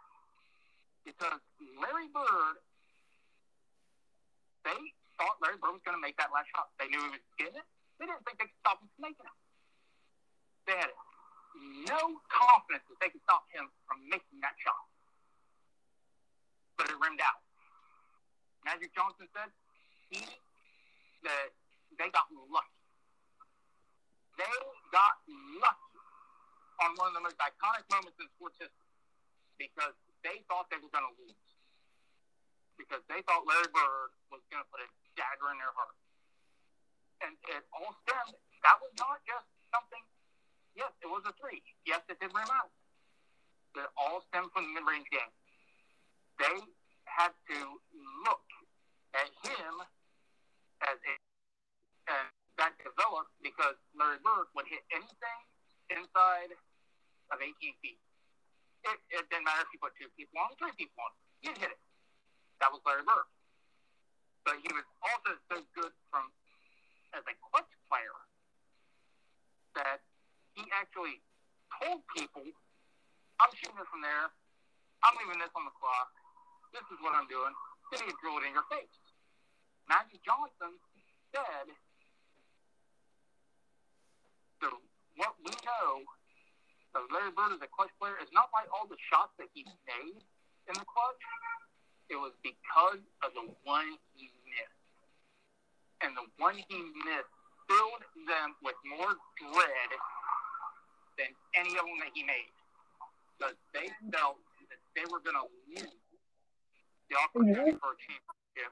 [1.06, 1.40] Because
[1.78, 2.58] Larry Bird,
[4.66, 4.82] they
[5.22, 6.74] thought Larry Bird was going to make that last shot.
[6.82, 7.68] They knew he was getting it.
[8.02, 9.38] They didn't think they could stop him from making it.
[10.66, 10.92] They had
[11.88, 14.86] no confidence that they could stop him from making that shot.
[16.78, 17.42] But it rimmed out.
[18.66, 19.50] Magic Johnson said
[20.12, 20.22] he
[21.24, 21.50] that
[21.98, 22.78] they got lucky.
[24.38, 24.56] They
[24.94, 25.16] got
[25.58, 25.98] lucky
[26.84, 28.92] on one of the most iconic moments in sports history
[29.58, 31.42] because they thought they were going to lose.
[32.78, 35.98] Because they thought Larry Bird was going to put a dagger in their heart.
[37.26, 40.06] And it all stemmed, that was not just something,
[40.78, 41.60] yes, it was a three.
[41.84, 42.72] Yes, it did rim out.
[43.76, 45.34] It all stemmed from the mid range game.
[46.38, 46.58] They
[47.06, 47.60] had to
[48.26, 48.48] look
[49.18, 49.74] at him
[50.86, 51.14] as a
[52.08, 52.28] and
[52.58, 55.40] that developed because Larry Bird would hit anything
[55.92, 56.56] inside
[57.30, 58.00] of 18 feet.
[58.88, 61.12] It, it didn't matter if you put two people on, three people on,
[61.44, 61.82] he'd hit it.
[62.64, 63.28] That was Larry Bird.
[64.48, 66.32] But he was also so good from
[67.12, 68.16] as a clutch player
[69.76, 70.07] that
[70.58, 71.22] he actually
[71.78, 72.44] told people,
[73.38, 74.34] "I'm shooting this from there.
[75.06, 76.10] I'm leaving this on the clock.
[76.74, 77.54] This is what I'm doing."
[77.94, 78.92] Then he drill it in your face.
[79.88, 80.76] Magic Johnson
[81.32, 81.72] said,
[84.60, 84.68] so
[85.16, 86.04] what we know
[86.96, 89.64] of Larry Bird as a clutch player is not by all the shots that he
[89.88, 90.20] made
[90.68, 91.24] in the clutch.
[92.10, 94.84] It was because of the one he missed.
[96.04, 97.36] And the one he missed
[97.72, 99.90] filled them with more dread
[101.18, 101.28] than
[101.58, 102.50] any of them that he made.
[103.38, 104.38] Because they felt
[104.70, 105.94] that they were going to lose
[107.10, 108.72] the opportunity for a championship.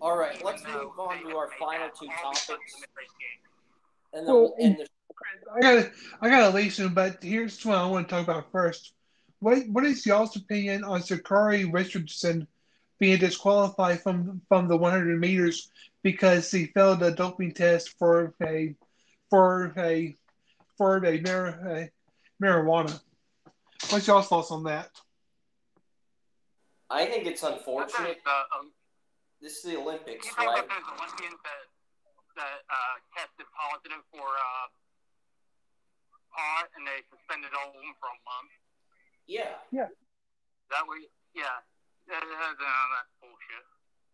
[0.00, 2.74] All right, let's move on to our final two topics,
[4.12, 4.86] and then we'll end the.
[5.54, 5.90] I got
[6.20, 8.94] I got a lesion, but here's what I want to talk about first.
[9.38, 12.46] What what is y'all's opinion on Sha'Carri Richardson
[12.98, 15.70] being disqualified from from the 100 meters
[16.02, 18.74] because he failed a doping test for a
[19.28, 20.14] for a
[20.80, 21.92] for a, mar, a
[22.40, 22.88] marijuana?
[23.92, 24.88] What's y'all's thoughts on that?
[26.88, 28.16] I think it's unfortunate.
[28.24, 28.72] Uh, um,
[29.44, 30.64] This is the Olympics, you think right?
[30.64, 31.64] that there's Olympians that,
[32.40, 34.66] that uh, tested positive for uh,
[36.32, 38.52] pot and they suspended all of them for a month?
[39.28, 39.92] Yeah, Yeah.
[40.72, 41.60] That way, yeah.
[42.08, 43.64] That, that, uh, that's bullshit.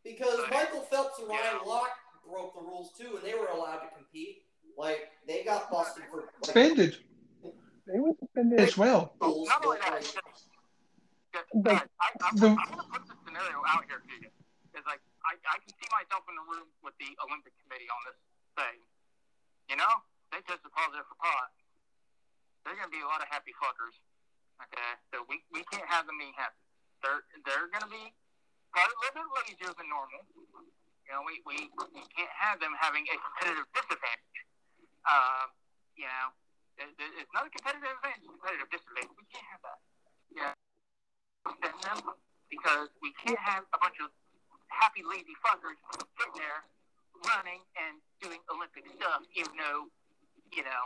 [0.02, 1.94] because Michael Phelps and Ryan Lochte
[2.26, 4.45] broke the rules too, and they were allowed to compete.
[4.76, 6.98] Like they got busted for like, Suspended.
[7.86, 9.14] They were suspended as well.
[9.22, 13.62] Not only that, like, just, But I, I'm, the- I'm going to put this scenario
[13.62, 14.26] out here to you.
[14.74, 18.00] It's like, I, I can see myself in the room with the Olympic Committee on
[18.10, 18.18] this
[18.58, 18.78] thing.
[19.70, 19.92] You know,
[20.34, 21.54] they tested positive for pot.
[22.66, 23.94] They're going to be a lot of happy fuckers.
[24.58, 26.56] Okay, so we, we can't have them being happy.
[27.04, 28.08] They're they're going to be
[28.72, 30.24] probably a little bit lazier than normal.
[31.04, 34.45] You know, we, we, we can't have them having a competitive disadvantage.
[35.06, 35.46] Uh,
[35.94, 36.26] you know,
[36.82, 39.14] it, it, it's not a competitive advantage, it's a competitive disadvantage.
[39.16, 39.80] We can't have that.
[40.34, 40.52] Yeah.
[41.62, 41.98] Send them
[42.50, 44.10] because we can't have a bunch of
[44.68, 45.78] happy lazy fuckers
[46.18, 46.66] sitting there
[47.24, 49.88] running and doing Olympic stuff, even though,
[50.52, 50.82] you know,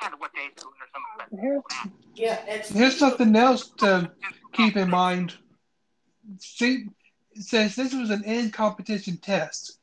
[0.00, 1.40] kind of what they do or something.
[1.40, 1.62] Here's,
[2.14, 4.10] Yeah, it's here's something else to
[4.52, 5.34] keep in mind.
[6.38, 6.86] See,
[7.34, 9.77] since this was an in competition test,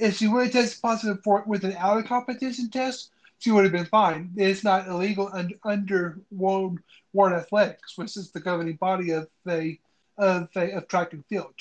[0.00, 3.50] if she would have tested positive for it with an out of competition test, she
[3.50, 4.30] would have been fine.
[4.36, 6.78] It's not illegal under, under World
[7.12, 9.78] World Athletics, which is the governing body of a
[10.18, 11.54] of a of track and field.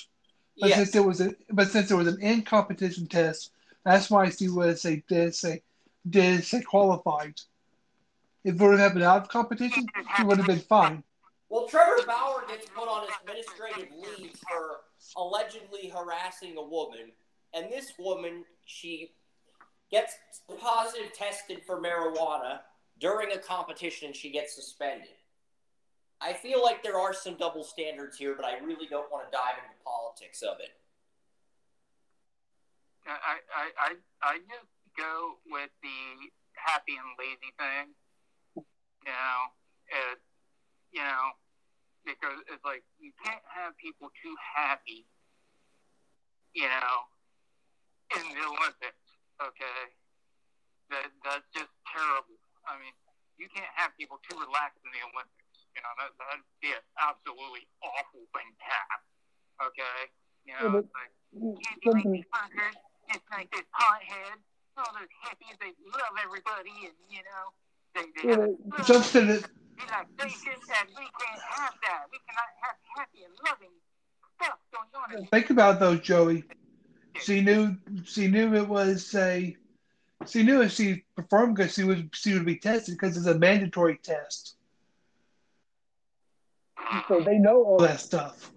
[0.60, 0.78] But yes.
[0.78, 3.52] since it was a but since it was an in competition test,
[3.86, 5.62] that's why she was a did say
[6.10, 7.36] did say qualified.
[8.44, 9.86] If it would have been out of competition,
[10.16, 11.04] she would have been fine.
[11.50, 14.82] Well, Trevor Bauer gets put on administrative leave for
[15.18, 17.12] allegedly harassing a woman,
[17.54, 19.12] and this woman she
[19.90, 20.14] gets
[20.62, 22.60] positive tested for marijuana
[23.00, 24.08] during a competition.
[24.08, 25.18] And she gets suspended.
[26.22, 29.32] I feel like there are some double standards here, but I really don't want to
[29.32, 30.76] dive into the politics of it.
[33.08, 33.90] I, I, I,
[34.22, 37.96] I just go with the happy and lazy thing.
[39.08, 39.40] You know,
[39.88, 40.20] it,
[40.92, 41.34] you know,
[42.06, 45.08] because it's like you can't have people too happy,
[46.54, 47.08] you know,
[48.16, 49.04] in the Olympics.
[49.40, 49.80] Okay,
[50.92, 52.38] that that's just terrible.
[52.68, 52.94] I mean,
[53.40, 55.68] you can't have people too relaxed in the Olympics.
[55.78, 59.02] You know, that that'd be an absolutely awful thing to have.
[59.70, 59.98] Okay,
[60.44, 61.14] you know, Yeah, it's like
[61.64, 62.78] can't be lazy fuckers.
[63.14, 64.38] It's like this pothead.
[64.80, 67.44] All those hippies, they love everybody, and you know,
[67.96, 69.44] they they have a Something that
[69.76, 72.08] relaxation, and we can't have that.
[72.12, 73.76] We cannot have happy and loving
[74.40, 75.26] stuff going on.
[75.28, 76.44] think about though, Joey.
[77.22, 77.76] She knew
[78.06, 79.56] she knew it was a
[80.28, 83.38] she knew if she performed good, she would she would be tested because it's a
[83.38, 84.56] mandatory test.
[87.08, 88.52] So they know all that stuff.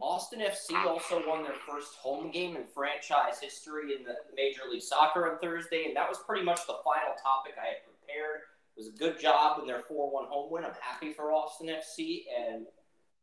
[0.00, 4.82] Austin FC also won their first home game in franchise history in the Major League
[4.82, 8.40] Soccer on Thursday, and that was pretty much the final topic I had prepared.
[8.76, 10.64] It was a good job in their 4-1 home win.
[10.64, 12.66] I'm happy for Austin FC, and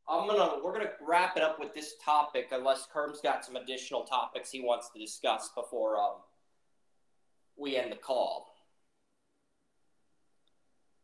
[0.10, 4.04] I'm gonna we're gonna wrap it up with this topic unless Kerm's got some additional
[4.04, 6.16] topics he wants to discuss before um,
[7.56, 8.56] we end the call.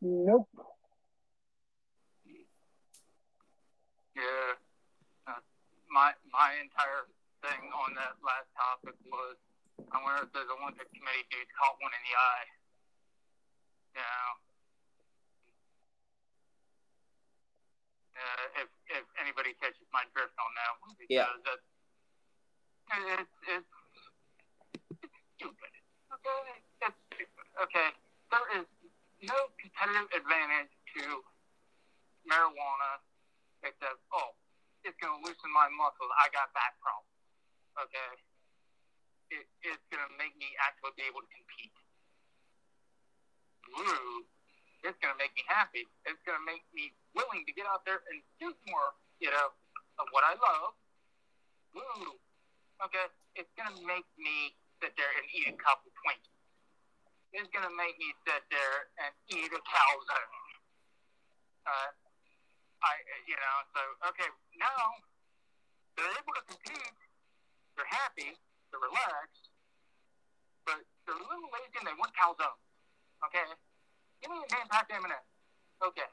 [0.02, 0.48] Nope.
[4.16, 4.58] Yeah.
[5.28, 5.38] Uh,
[5.88, 7.06] my my entire
[7.46, 9.36] thing on that last topic was
[9.92, 12.48] I wonder if those Olympic committee dudes caught one in the eye.
[13.94, 14.45] You know.
[18.16, 21.28] Uh, if if anybody catches my drift on that one, because Yeah.
[21.44, 21.66] that's
[22.96, 23.72] it's it's
[25.04, 25.72] it's stupid.
[26.16, 26.40] Okay,
[26.80, 27.46] it's stupid.
[27.60, 27.88] Okay,
[28.32, 28.66] there is
[29.20, 31.20] no competitive advantage to
[32.24, 33.00] marijuana
[33.64, 34.36] except, oh,
[34.84, 36.10] it's going to loosen my muscles.
[36.20, 37.10] I got that problem.
[37.80, 38.10] Okay?
[39.34, 41.74] It, it's going to make me actually be able to compete.
[43.66, 44.22] Blue,
[44.86, 45.82] it's going to make me happy.
[46.06, 49.50] It's going to make me willing to get out there and do more, you know,
[49.98, 50.78] of what I love.
[51.74, 52.14] Blue,
[52.86, 53.10] okay?
[53.34, 56.38] It's going to make me sit there and eat a couple Twinkies.
[57.34, 60.40] It's going to make me sit there and eat a calzone.
[61.66, 61.90] Uh,
[62.86, 62.92] I,
[63.26, 63.80] you know, so
[64.14, 64.80] okay, now
[65.98, 66.94] they're able to compete.
[67.74, 68.38] They're happy.
[68.70, 69.50] They're relaxed,
[70.62, 72.60] but they're a little lazy and they want calzone.
[73.26, 73.46] Okay,
[74.22, 75.10] give me a damn packed M&M.
[75.84, 76.08] Okay.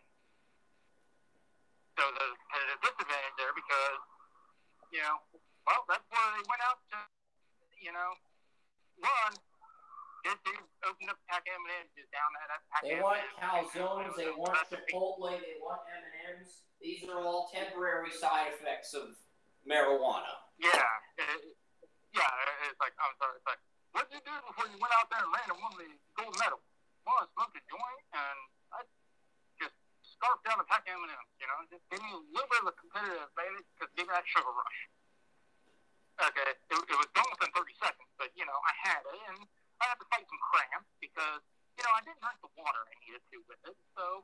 [1.98, 2.38] So there's
[2.74, 4.02] a disadvantage there because,
[4.90, 5.22] you know,
[5.64, 6.98] well, that's where they went out to,
[7.80, 8.10] you know,
[9.00, 9.32] run.
[10.24, 14.56] This dude opened up pack M&M's just down that pack They want calzones, they want
[14.72, 16.64] Chipotle, they want M&Ms.
[16.80, 19.20] These are all temporary side effects of
[19.68, 20.48] marijuana.
[20.56, 20.80] Yeah,
[21.20, 21.56] it,
[22.16, 22.68] yeah.
[22.72, 23.36] It's like I'm sorry.
[23.36, 23.60] It's like
[23.92, 26.36] what did you do before you went out there and ran and won the gold
[26.40, 26.64] medal?
[27.04, 28.40] Well, I smoked a joint and
[28.72, 28.80] I
[29.60, 31.28] just scarfed down a pack of M&Ms.
[31.40, 34.14] You know, just give me a little bit of a competitive advantage because give me
[34.16, 34.80] that sugar rush.
[36.30, 39.40] Okay, it, it was gone within 30 seconds, but you know I had it and
[39.82, 41.42] I had to fight some cramps because
[41.74, 43.76] you know I didn't drink the water I needed to with it.
[43.98, 44.22] So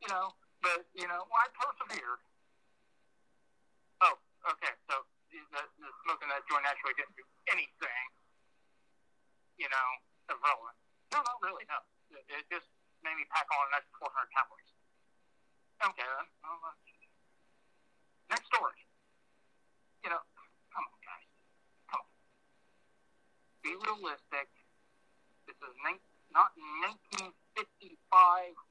[0.00, 0.34] you know,
[0.64, 2.22] but you know, I persevered.
[4.02, 4.16] Oh,
[4.56, 4.74] okay.
[4.88, 8.04] So the, the smoking that joint actually didn't do anything,
[9.60, 9.88] you know,
[10.32, 10.76] of relevant.
[11.12, 11.62] No, not really.
[11.68, 11.78] No,
[12.14, 12.68] it, just
[13.00, 14.72] made me pack on an extra 400 calories.
[15.82, 16.26] Okay, then.
[16.46, 16.72] Uh,
[18.30, 18.78] next story.
[20.06, 20.22] You know,
[20.70, 21.26] come on, guys.
[21.90, 22.12] Come on.
[23.64, 24.46] Be realistic.
[25.48, 25.74] This is
[26.30, 26.54] not
[27.12, 27.26] 1955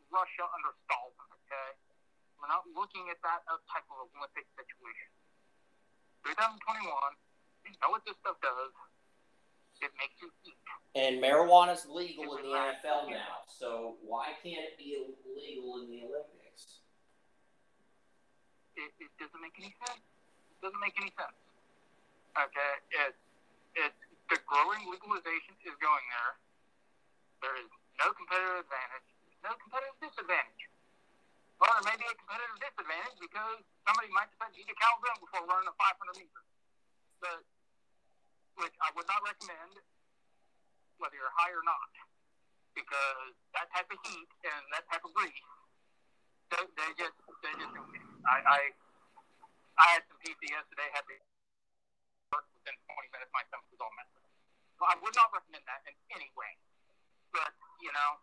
[0.10, 1.70] Russia under Stalin, okay?
[2.40, 5.12] We're not looking at that type of Olympic situation.
[6.26, 6.90] 2021.
[7.68, 8.74] You know what this stuff does.
[9.82, 10.58] It makes you eat.
[10.94, 15.00] And marijuana's legal in the NFL now, so why can't it be
[15.34, 16.84] legal in the Olympics?
[18.76, 20.04] It, it doesn't make any sense.
[20.52, 21.38] It doesn't make any sense.
[22.36, 22.74] Okay,
[23.08, 23.14] it,
[23.80, 23.92] it,
[24.30, 26.34] the growing legalization is going there.
[27.42, 29.08] There is no competitive advantage,
[29.42, 30.64] no competitive disadvantage.
[31.60, 35.20] Well, there may be a competitive disadvantage because somebody might decide to eat a calzone
[35.22, 36.48] before running a 500 meters.
[37.22, 37.46] But,
[38.60, 39.80] which I would not recommend,
[41.00, 41.92] whether you're high or not,
[42.76, 45.48] because that type of heat and that type of grease,
[46.52, 47.92] they, they just, they just don't.
[48.28, 48.60] I, I,
[49.80, 51.16] I had some pizza yesterday, had to
[52.36, 54.28] work within 20 minutes, my stomach was all messed up.
[54.80, 56.54] So I would not recommend that in any way.
[57.32, 58.20] But, you know,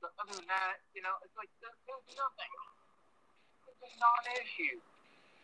[0.00, 2.52] but other than that, you know, it's like there, there's nothing.
[3.68, 4.80] It's a non-issue.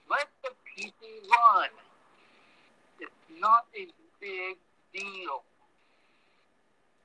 [0.08, 1.72] Let the people run.
[3.00, 3.84] It's not a
[4.20, 4.56] big
[4.92, 5.44] deal.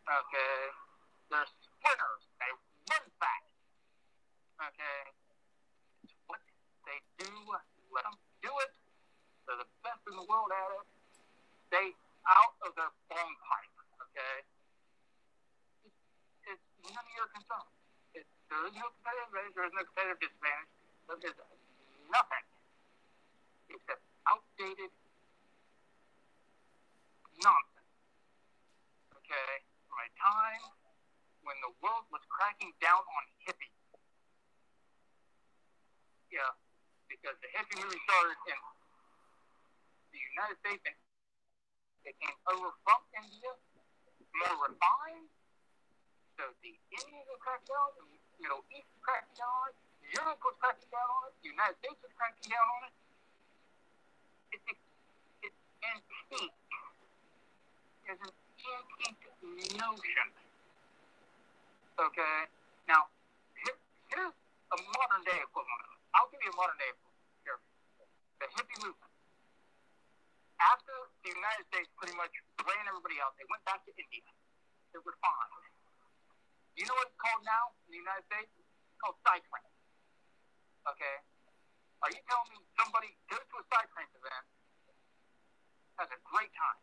[0.07, 0.57] Okay?
[1.29, 2.23] They're sprinters.
[2.39, 2.51] They
[2.91, 3.51] run fast.
[4.71, 4.99] Okay?
[6.03, 6.39] It's what
[6.87, 7.31] they do.
[7.91, 8.71] Let them do it.
[9.47, 10.87] They're the best in the world at it.
[11.67, 11.87] Stay
[12.27, 13.75] out of their pipe.
[14.11, 14.35] Okay?
[16.47, 17.67] It's none of your concern.
[18.15, 19.55] It, there is no competitive advantage.
[19.55, 20.71] There is no competitive disadvantage.
[21.07, 21.39] There is
[22.11, 22.45] nothing
[23.71, 24.91] except outdated
[27.41, 27.89] nonsense.
[29.17, 29.51] Okay?
[29.91, 30.63] A time
[31.45, 33.77] when the world was cracking down on hippies.
[36.31, 36.53] Yeah,
[37.11, 38.59] because the hippie movement started in
[40.15, 40.97] the United States and
[42.07, 43.51] it came over from India,
[44.41, 45.29] more refined.
[46.39, 48.05] So the Indians were cracking down, the
[48.41, 49.75] Middle East was cracking down
[50.11, 52.95] Europe was cracking down on it, the United States was cracking down on it.
[54.51, 54.67] It's,
[55.39, 56.60] it's antique.
[58.07, 59.21] It's an antique
[59.77, 60.27] notion.
[62.01, 62.37] Okay?
[62.89, 63.07] Now,
[63.61, 63.77] here,
[64.09, 64.35] here's
[64.73, 65.85] a modern day equivalent.
[66.17, 66.91] I'll give you a modern day.
[67.45, 67.59] Here.
[68.41, 69.13] The hippie movement.
[70.61, 70.93] After
[71.25, 74.25] the United States pretty much ran everybody out, they went back to India.
[74.93, 75.51] It was fine.
[76.77, 78.49] You know what it's called now in the United States?
[78.57, 79.73] It's called Psytrance.
[80.85, 81.15] Okay?
[82.01, 84.45] Are you telling me somebody goes to a Psytrance event,
[86.01, 86.81] has a great time,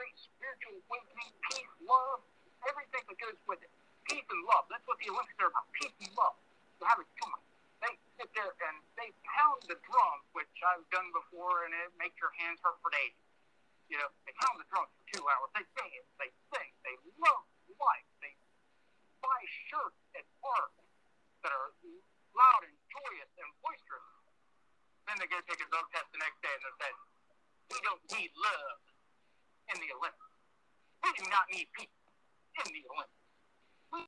[0.00, 2.24] great spiritual awakening, peace, love,
[2.64, 3.68] everything that goes with it.
[4.08, 4.64] Peace and love.
[4.72, 5.68] That's what the Olympics are about.
[5.76, 6.40] Peace and love.
[6.80, 7.40] They have a joy.
[7.84, 12.16] They sit there and they pound the drum, which I've done before, and it makes
[12.16, 13.12] your hands hurt for days.
[13.92, 15.52] You know, they pound the drum for two hours.
[15.52, 17.44] They dance, they sing, they love
[17.76, 18.08] life.
[18.24, 18.32] They
[19.20, 20.72] buy shirts at art
[21.44, 21.76] that are
[22.32, 24.08] loud and joyous and boisterous.
[25.04, 26.92] Then they go take a drug test the next day and they say,
[27.68, 28.89] we don't need love
[29.74, 30.32] in the Olympics.
[31.04, 31.96] We do not need peace
[32.64, 33.24] in the Olympics.
[33.92, 34.00] We,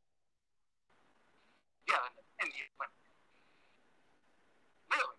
[1.89, 2.07] yeah,
[2.43, 3.11] in the Olympics.
[4.93, 5.19] Really?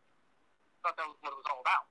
[0.83, 1.87] Thought that was what it was all about.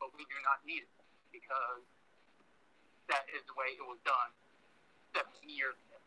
[0.00, 0.94] But we do not need it
[1.32, 1.84] because
[3.10, 4.32] that is the way it was done
[5.14, 5.98] 70 years ago,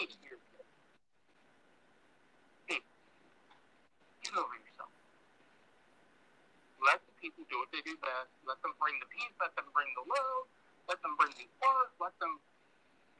[0.00, 0.62] 80 years ago.
[2.68, 2.80] Hey,
[4.24, 4.92] get over yourself.
[6.82, 8.34] Let the people do what they do best.
[8.42, 9.30] Let them bring the peace.
[9.38, 10.50] Let them bring the love.
[10.90, 11.94] Let them bring the art.
[12.02, 12.42] Let them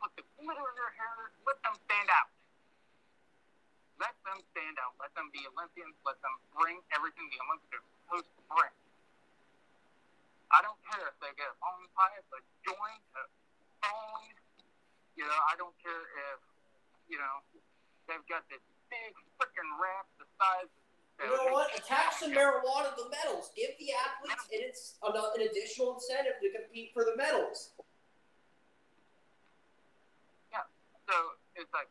[0.02, 1.30] put the glitter in their hair.
[1.46, 2.34] Let them stand out.
[4.02, 4.98] Let them stand out.
[4.98, 5.94] Let them be Olympians.
[6.02, 8.74] Let them bring everything the Olympics are supposed to bring.
[10.50, 13.22] I don't care if they get a phone pipe, a joint, a
[13.86, 14.34] phone.
[15.14, 16.04] You know, I don't care
[16.34, 16.38] if,
[17.06, 17.38] you know,
[18.10, 20.70] they've got this big freaking wrap the size
[21.20, 21.70] You know what?
[21.78, 23.50] Attach some marijuana to the medals.
[23.54, 27.70] Give the athletes and it's an, an additional incentive to compete for the medals.
[30.50, 30.66] Yeah.
[31.06, 31.14] So
[31.54, 31.88] it's like,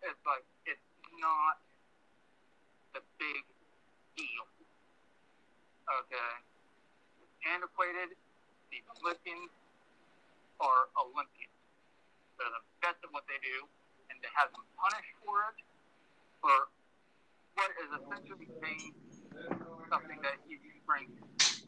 [0.00, 0.88] it's like, it's
[1.20, 1.60] not
[2.96, 3.44] the big
[4.16, 4.44] deal.
[5.84, 6.30] Okay.
[7.44, 8.16] Antiquated.
[8.72, 9.52] The Olympians
[10.58, 11.52] are Olympians.
[12.40, 13.68] They're the best at what they do,
[14.10, 15.62] and to have them punished for it,
[16.42, 16.72] for
[17.54, 18.92] what is essentially being
[19.90, 21.06] something that you you bring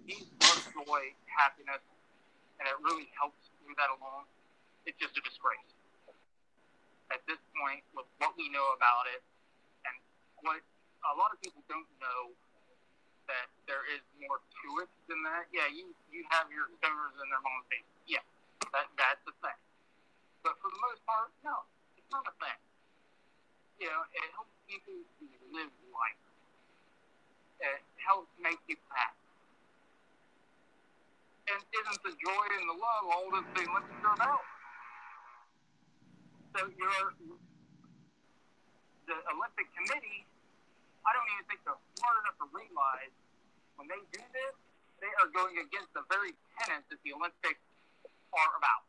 [0.06, 1.82] peace, love, joy, happiness,
[2.58, 4.26] and it really helps move that along.
[4.86, 5.70] It's just a disgrace.
[7.10, 9.22] At this point, with what we know about it,
[9.86, 9.94] and
[10.42, 10.58] what
[11.06, 12.34] a lot of people don't know
[13.30, 15.46] that there is more to it than that.
[15.54, 17.86] Yeah, you you have your stoners in their mom's face.
[18.06, 18.22] Yeah,
[18.74, 19.58] that that's the thing.
[20.42, 21.66] But for the most part, no,
[21.98, 22.58] it's not a thing.
[23.76, 24.96] You know, it helps people
[25.52, 26.22] live life.
[27.60, 29.26] It helps make people happy.
[31.46, 34.42] and isn't the joy and the love all that the Olympics are about?
[36.54, 37.10] So you're
[39.06, 40.26] the Olympic Committee.
[41.06, 43.14] I don't even think they're smart enough to realize
[43.78, 44.54] when they do this,
[44.98, 47.62] they are going against the very tenets that the Olympics
[48.34, 48.84] are about,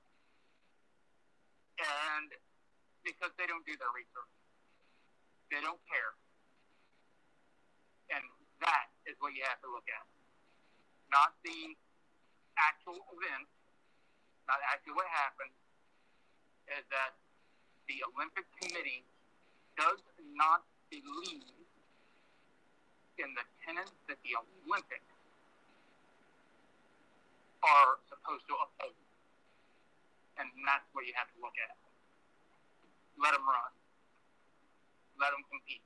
[1.77, 2.33] and
[3.05, 4.33] because they don't do their research,
[5.51, 6.11] they don't care,
[8.11, 8.23] and
[8.59, 10.05] that is what you have to look at,
[11.11, 11.75] not the
[12.57, 13.47] actual event,
[14.49, 15.53] not actually what happened,
[16.73, 17.15] is that
[17.87, 19.07] the Olympic Committee
[19.79, 20.03] does
[20.35, 21.47] not believe
[23.17, 25.13] in the tenets that the Olympics
[27.63, 28.97] are supposed to uphold.
[30.37, 31.73] And that's what you have to look at.
[33.17, 33.73] Let them run.
[35.17, 35.81] Let them compete.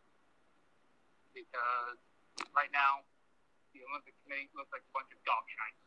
[1.32, 1.98] Because
[2.52, 3.08] right now,
[3.74, 5.80] the Olympic Committee looks like a bunch of dog shite.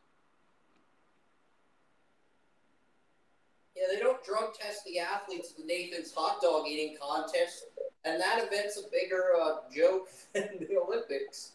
[3.77, 7.65] Yeah, they don't drug test the athletes in Nathan's hot dog eating contest,
[8.05, 11.51] and that event's a bigger uh, joke than the Olympics.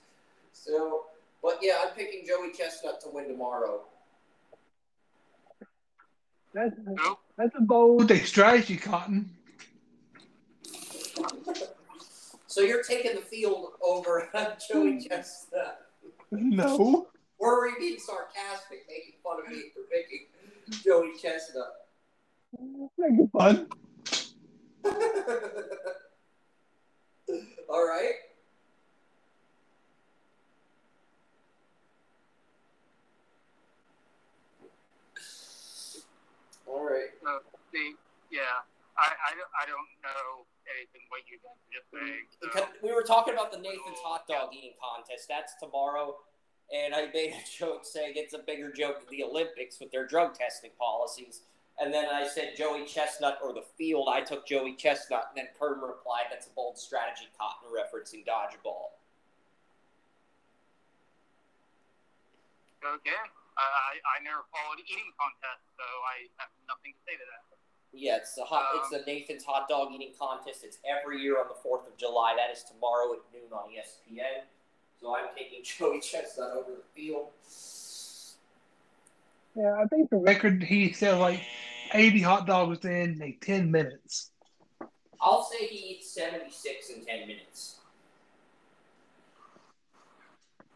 [0.52, 1.06] So,
[1.42, 3.80] but yeah, I'm picking Joey Chestnut to win tomorrow.
[6.52, 7.20] That's, Nope.
[7.36, 9.30] that's a bold strategy, Cotton.
[12.50, 14.48] So you're taking the field over hmm.
[14.68, 15.86] Joey Chestnut.
[16.32, 17.06] No.
[17.38, 20.26] Or are you being sarcastic, making fun of me for picking
[20.82, 21.86] Joey Chestnut?
[22.98, 23.68] Make it fun.
[27.70, 28.14] All right.
[36.66, 37.10] All right.
[37.22, 37.38] So,
[37.72, 37.94] the,
[38.32, 38.40] yeah,
[38.98, 42.26] I, I, I don't know anything what you guys are just saying.
[42.54, 42.68] So.
[42.82, 45.26] We were talking about the Nathan's hot dog eating contest.
[45.28, 46.16] That's tomorrow.
[46.70, 50.06] And I made a joke saying it's a bigger joke than the Olympics with their
[50.06, 51.42] drug testing policies.
[51.80, 54.08] And then I said Joey Chestnut or the field.
[54.12, 55.32] I took Joey Chestnut.
[55.32, 58.94] And then Kerm replied, that's a bold strategy, Cotton, referencing dodgeball.
[62.80, 63.20] Okay.
[63.58, 67.59] I, I, I never followed eating contests, so I have nothing to say to that.
[67.92, 68.66] Yeah, it's the hot.
[68.76, 70.64] it's the um, Nathan's hot dog eating contest.
[70.64, 72.34] It's every year on the Fourth of July.
[72.36, 74.44] That is tomorrow at noon on ESPN.
[75.00, 77.28] So I'm taking Joey Chestnut over the field.
[79.56, 81.40] Yeah, I think the record he said like
[81.92, 84.30] 80 hot dogs in like 10 minutes.
[85.20, 87.76] I'll say he eats 76 in 10 minutes.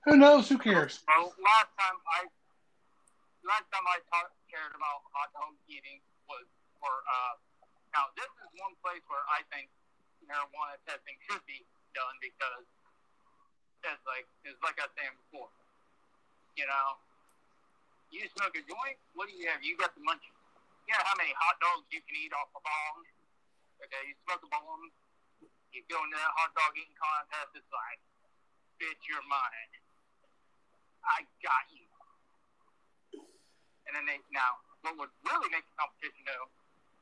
[0.04, 0.48] Who knows?
[0.48, 1.00] Who cares?
[1.08, 2.28] Well, last time I
[3.46, 6.00] last time I talked cared about hot dog eating
[6.84, 7.34] for uh
[7.96, 9.72] now this is one place where I think
[10.28, 11.64] marijuana testing should be
[11.96, 12.68] done because
[13.88, 15.48] it's like it's like I was saying before.
[16.54, 16.88] You know,
[18.12, 19.64] you smoke a joint, what do you have?
[19.64, 20.38] You got the munchies.
[20.86, 22.98] You know how many hot dogs you can eat off a bong?
[23.82, 24.86] Okay, you smoke a bong,
[25.74, 27.98] you go into that hot dog eating contest, it's like,
[28.78, 29.72] bitch, you're mine.
[31.02, 31.84] I got you.
[33.84, 36.46] And then they now what would really make the competition though,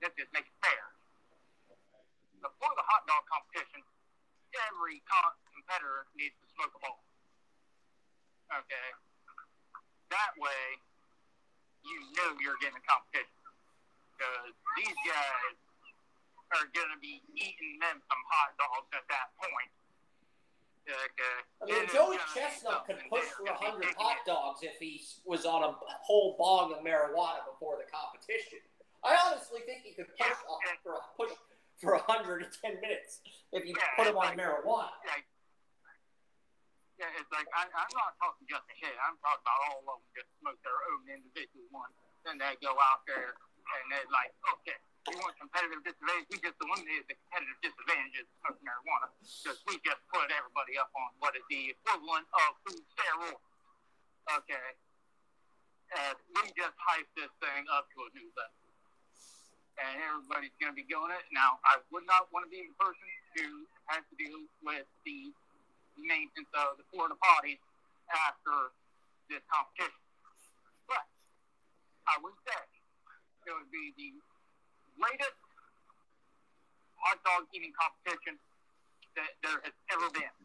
[0.03, 0.85] is just make it fair.
[2.43, 3.87] Before the hot dog competition,
[4.71, 7.01] every competitor needs to smoke a ball.
[8.51, 8.89] Okay.
[10.11, 10.83] That way,
[11.87, 13.39] you know you're getting a competition
[14.13, 15.57] because these guys
[16.53, 19.73] are going to be eating them some hot dogs at that point.
[20.83, 21.37] Okay.
[21.63, 25.63] I mean, Joey Chestnut could push for gonna 100 hot dogs if he was on
[25.63, 25.73] a
[26.03, 28.59] whole bong of marijuana before the competition.
[29.03, 31.35] I honestly think he could push Yeah, a, and- for a push
[31.83, 33.19] for 100 in 10 minutes
[33.51, 34.95] if you Yeah, put him on like- marijuana.
[35.11, 35.27] like,
[37.01, 38.95] yeah, it's like I, I'm not talking just a hit.
[39.03, 41.91] I'm talking about all of them just smoke their own individual one.
[42.23, 44.79] Then they go out there and they're like, okay,
[45.11, 46.31] we want competitive disadvantage.
[46.31, 51.11] We just eliminated the competitive disadvantages of marijuana because we just put everybody up on
[51.19, 53.43] what is the equivalent of food steroids.
[54.39, 54.69] Okay,
[55.99, 58.62] and we just hyped this thing up to a new level.
[59.81, 61.25] And everybody's going to be going it.
[61.33, 65.33] Now, I would not want to be the person who has to deal with the
[65.97, 67.61] maintenance of the porta potties
[68.29, 68.77] after
[69.33, 69.97] this competition.
[70.85, 71.05] But
[72.05, 72.61] I would say
[73.49, 74.13] it would be the
[75.01, 75.41] latest
[77.01, 78.37] hot dog eating competition
[79.17, 80.37] that there has ever been.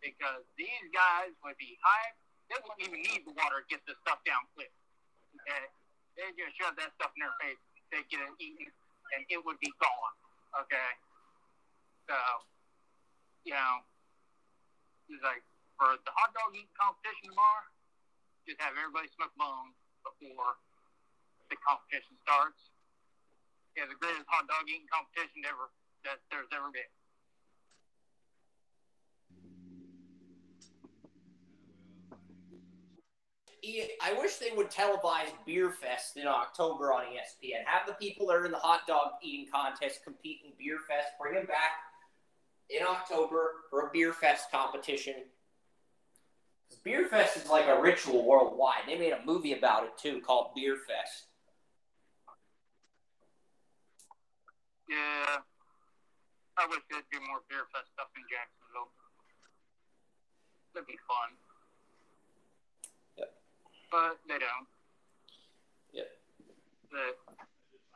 [0.00, 2.10] Because these guys would be high,
[2.48, 4.72] they wouldn't even need the water to get this stuff down quick.
[5.44, 5.66] Okay?
[6.16, 7.60] They just shove that stuff in their face,
[7.92, 8.72] they get it eaten,
[9.14, 10.16] and it would be gone.
[10.64, 10.90] Okay?
[12.08, 12.16] So,
[13.44, 13.84] you know,
[15.12, 15.44] it's like
[15.76, 17.68] for the hot dog eating competition tomorrow,
[18.48, 20.56] just have everybody smoke bone before
[21.52, 22.72] the competition starts.
[23.76, 25.68] Yeah, the greatest hot dog eating competition ever
[26.08, 26.95] that there's ever been.
[34.02, 37.64] I wish they would televise Beer Fest in October on ESPN.
[37.64, 41.12] Have the people that are in the hot dog eating contest compete in Beer Fest.
[41.20, 41.72] Bring them back
[42.70, 45.14] in October for a Beer Fest competition.
[46.84, 48.86] Beer Fest is like a ritual worldwide.
[48.86, 51.26] They made a movie about it too called Beer Fest.
[54.88, 55.42] Yeah.
[56.58, 58.94] I wish there'd be more Beer Fest stuff in Jacksonville.
[60.74, 61.34] That'd be fun
[63.96, 64.68] but they don't.
[65.96, 66.08] Yep.
[66.92, 67.16] But,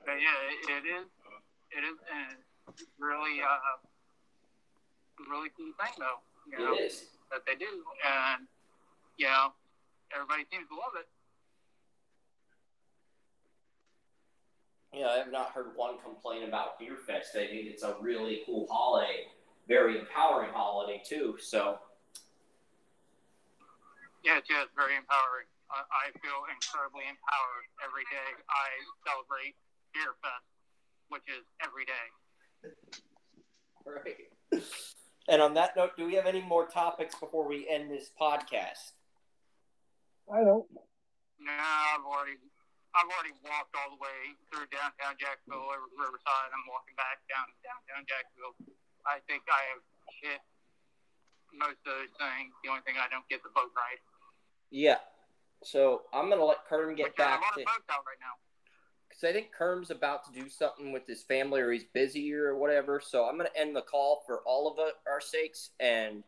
[0.07, 1.07] but yeah, it, it is.
[1.77, 1.97] It is
[2.99, 3.77] really uh,
[5.29, 6.25] really cool thing though.
[6.49, 8.49] You know, it is that they do, and
[9.19, 9.53] you know,
[10.15, 11.07] everybody seems to love it.
[14.97, 17.37] Yeah, I have not heard one complain about Beer Fest.
[17.37, 19.27] I think it's a really cool holiday,
[19.69, 21.37] very empowering holiday too.
[21.39, 21.79] So.
[24.25, 25.47] Yeah, yes, very empowering.
[25.71, 28.31] I feel incredibly empowered every day.
[28.51, 28.69] I
[29.07, 29.55] celebrate
[29.95, 30.51] Beer Fest,
[31.09, 32.07] which is every day.
[33.87, 34.31] Right.
[35.31, 38.99] And on that note, do we have any more topics before we end this podcast?
[40.27, 40.67] I don't.
[41.39, 42.39] No, I've already,
[42.95, 46.51] I've already walked all the way through downtown Jacksonville, over Riverside.
[46.51, 48.59] I'm walking back down downtown Jacksonville.
[49.07, 49.83] I think I have
[50.21, 50.43] hit
[51.55, 52.51] most of those things.
[52.63, 54.03] The only thing I don't get the boat ride.
[54.71, 55.03] Yeah,
[55.63, 57.61] so I'm gonna let Kerm get back to.
[57.61, 57.67] Right
[59.21, 62.57] because I think Kerm's about to do something with his family, or he's busy or
[62.57, 63.01] whatever.
[63.05, 66.23] So I'm gonna end the call for all of our sakes, and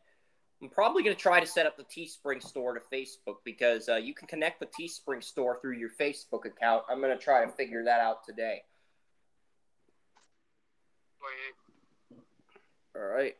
[0.61, 4.15] I'm probably gonna try to set up the Teespring store to Facebook because uh, you
[4.15, 6.85] can connect the Teespring store through your Facebook account.
[6.91, 8.63] I'm gonna try to figure that out today.
[11.23, 12.19] Wait.
[12.97, 13.37] All right.